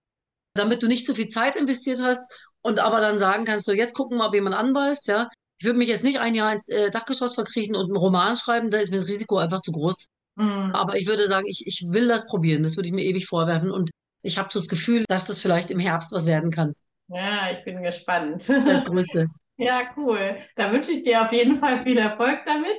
damit 0.55 0.81
du 0.81 0.87
nicht 0.87 1.05
zu 1.05 1.13
viel 1.13 1.27
Zeit 1.27 1.55
investiert 1.55 2.01
hast 2.01 2.23
und 2.61 2.79
aber 2.79 3.01
dann 3.01 3.19
sagen 3.19 3.45
kannst, 3.45 3.65
so 3.65 3.71
jetzt 3.73 3.93
gucken 3.93 4.15
wir 4.15 4.19
mal, 4.19 4.27
ob 4.29 4.33
jemand 4.33 4.55
anbeißt. 4.55 5.07
Ja, 5.07 5.29
ich 5.59 5.65
würde 5.65 5.77
mich 5.77 5.89
jetzt 5.89 6.03
nicht 6.03 6.19
ein 6.19 6.33
Jahr 6.33 6.53
ins 6.53 6.67
äh, 6.69 6.89
Dachgeschoss 6.91 7.35
verkriechen 7.35 7.75
und 7.75 7.85
einen 7.85 7.97
Roman 7.97 8.35
schreiben, 8.35 8.71
da 8.71 8.79
ist 8.79 8.89
mir 8.89 8.97
das 8.97 9.07
Risiko 9.07 9.37
einfach 9.37 9.61
zu 9.61 9.71
groß. 9.71 10.09
Mhm. 10.35 10.71
Aber 10.73 10.97
ich 10.97 11.07
würde 11.07 11.27
sagen, 11.27 11.45
ich, 11.47 11.67
ich 11.67 11.85
will 11.89 12.07
das 12.07 12.27
probieren. 12.27 12.63
Das 12.63 12.75
würde 12.75 12.87
ich 12.87 12.93
mir 12.93 13.03
ewig 13.03 13.27
vorwerfen. 13.27 13.71
Und 13.71 13.91
ich 14.23 14.37
habe 14.37 14.49
so 14.51 14.59
das 14.59 14.67
Gefühl, 14.67 15.05
dass 15.07 15.25
das 15.25 15.39
vielleicht 15.39 15.69
im 15.71 15.79
Herbst 15.79 16.11
was 16.11 16.25
werden 16.25 16.51
kann. 16.51 16.73
Ja, 17.07 17.51
ich 17.51 17.63
bin 17.63 17.81
gespannt. 17.81 18.47
Das 18.49 18.83
Größte. 18.85 19.27
Ja, 19.57 19.89
cool. 19.97 20.37
Da 20.55 20.71
wünsche 20.71 20.91
ich 20.91 21.01
dir 21.01 21.21
auf 21.21 21.31
jeden 21.31 21.55
Fall 21.55 21.79
viel 21.79 21.97
Erfolg 21.97 22.43
damit. 22.45 22.77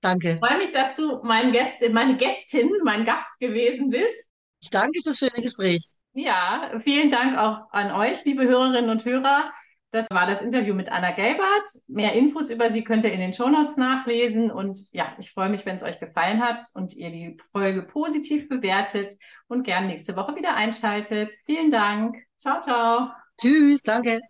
Danke. 0.00 0.32
Ich 0.32 0.38
freue 0.38 0.58
mich, 0.58 0.72
dass 0.72 0.94
du 0.94 1.20
mein 1.22 1.52
Gäst, 1.52 1.80
meine 1.92 2.16
Gästin, 2.16 2.70
mein 2.82 3.04
Gast 3.04 3.38
gewesen 3.40 3.90
bist. 3.90 4.30
Ich 4.60 4.70
danke 4.70 5.00
fürs 5.02 5.18
schöne 5.18 5.42
Gespräch. 5.42 5.88
Ja, 6.12 6.70
vielen 6.80 7.10
Dank 7.10 7.36
auch 7.36 7.70
an 7.72 7.90
euch, 7.90 8.24
liebe 8.24 8.44
Hörerinnen 8.44 8.90
und 8.90 9.04
Hörer. 9.04 9.50
Das 9.90 10.08
war 10.10 10.26
das 10.26 10.42
Interview 10.42 10.74
mit 10.74 10.90
Anna 10.90 11.12
Gelbert. 11.12 11.68
Mehr 11.86 12.14
Infos 12.14 12.50
über 12.50 12.68
sie 12.70 12.82
könnt 12.82 13.04
ihr 13.04 13.12
in 13.12 13.20
den 13.20 13.32
Shownotes 13.32 13.76
nachlesen. 13.76 14.50
Und 14.50 14.80
ja, 14.92 15.14
ich 15.18 15.30
freue 15.30 15.48
mich, 15.50 15.64
wenn 15.66 15.76
es 15.76 15.84
euch 15.84 16.00
gefallen 16.00 16.42
hat 16.42 16.60
und 16.74 16.94
ihr 16.96 17.10
die 17.10 17.36
Folge 17.52 17.82
positiv 17.82 18.48
bewertet 18.48 19.12
und 19.46 19.62
gern 19.62 19.86
nächste 19.86 20.16
Woche 20.16 20.34
wieder 20.34 20.54
einschaltet. 20.54 21.32
Vielen 21.46 21.70
Dank. 21.70 22.16
Ciao, 22.36 22.60
ciao. 22.60 23.23
Tschüss, 23.38 23.82
danke. 23.82 24.20